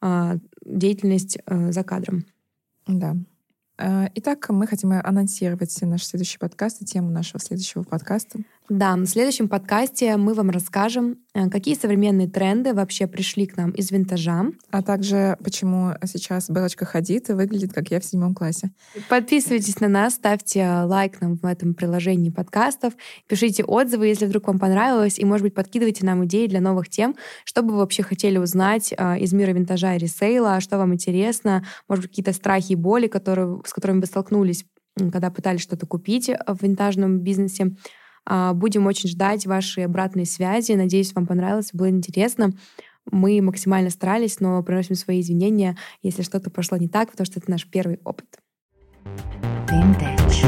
а, 0.00 0.36
деятельность 0.64 1.38
а, 1.46 1.70
за 1.70 1.84
кадром. 1.84 2.24
Да, 2.86 3.14
Э, 3.14 3.39
итак, 4.14 4.50
мы 4.50 4.66
хотим 4.66 4.92
анонсировать 4.92 5.74
наш 5.82 6.04
следующий 6.04 6.38
подкаст 6.38 6.82
и 6.82 6.84
тему 6.84 7.10
нашего 7.10 7.40
следующего 7.40 7.82
подкаста. 7.82 8.40
Да, 8.70 8.94
в 8.94 9.04
следующем 9.06 9.48
подкасте 9.48 10.16
мы 10.16 10.32
вам 10.32 10.50
расскажем, 10.50 11.18
э, 11.34 11.48
какие 11.50 11.74
современные 11.74 12.28
тренды 12.28 12.72
вообще 12.72 13.08
пришли 13.08 13.44
к 13.46 13.56
нам 13.56 13.72
из 13.72 13.90
винтажа. 13.90 14.44
А 14.70 14.80
также, 14.82 15.36
почему 15.42 15.94
сейчас 16.04 16.48
Белочка 16.48 16.84
ходит 16.84 17.30
и 17.30 17.32
выглядит, 17.32 17.72
как 17.72 17.90
я 17.90 17.98
в 17.98 18.04
седьмом 18.04 18.32
классе. 18.32 18.70
Подписывайтесь 19.08 19.80
на 19.80 19.88
нас, 19.88 20.14
ставьте 20.14 20.64
лайк 20.84 21.20
нам 21.20 21.34
в 21.34 21.44
этом 21.44 21.74
приложении 21.74 22.30
подкастов, 22.30 22.92
пишите 23.26 23.64
отзывы, 23.64 24.06
если 24.06 24.26
вдруг 24.26 24.46
вам 24.46 24.60
понравилось, 24.60 25.18
и, 25.18 25.24
может 25.24 25.42
быть, 25.42 25.54
подкидывайте 25.54 26.06
нам 26.06 26.24
идеи 26.26 26.46
для 26.46 26.60
новых 26.60 26.88
тем, 26.88 27.16
что 27.44 27.62
бы 27.62 27.72
вы 27.72 27.78
вообще 27.78 28.04
хотели 28.04 28.38
узнать 28.38 28.94
э, 28.96 29.18
из 29.18 29.32
мира 29.32 29.50
винтажа 29.50 29.96
и 29.96 29.98
ресейла, 29.98 30.60
что 30.60 30.78
вам 30.78 30.94
интересно, 30.94 31.64
может 31.88 32.04
быть, 32.04 32.12
какие-то 32.12 32.32
страхи 32.32 32.74
и 32.74 32.76
боли, 32.76 33.08
которые, 33.08 33.62
с 33.66 33.72
которыми 33.72 33.98
вы 33.98 34.06
столкнулись 34.06 34.64
когда 34.96 35.30
пытались 35.30 35.62
что-то 35.62 35.86
купить 35.86 36.28
в 36.28 36.62
винтажном 36.62 37.20
бизнесе. 37.20 37.76
А, 38.26 38.52
будем 38.54 38.86
очень 38.86 39.08
ждать 39.08 39.46
ваши 39.46 39.82
обратные 39.82 40.26
связи. 40.26 40.72
Надеюсь, 40.72 41.14
вам 41.14 41.26
понравилось, 41.26 41.70
было 41.72 41.88
интересно. 41.90 42.52
Мы 43.10 43.40
максимально 43.40 43.90
старались, 43.90 44.40
но 44.40 44.62
приносим 44.62 44.94
свои 44.94 45.20
извинения, 45.20 45.76
если 46.02 46.22
что-то 46.22 46.50
пошло 46.50 46.76
не 46.76 46.88
так, 46.88 47.10
потому 47.10 47.26
что 47.26 47.40
это 47.40 47.50
наш 47.50 47.66
первый 47.66 47.98
опыт. 48.04 48.26
Vintage. 49.68 50.44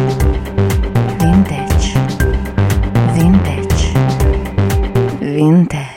Vintage. 1.18 1.96
Vintage. 5.20 5.91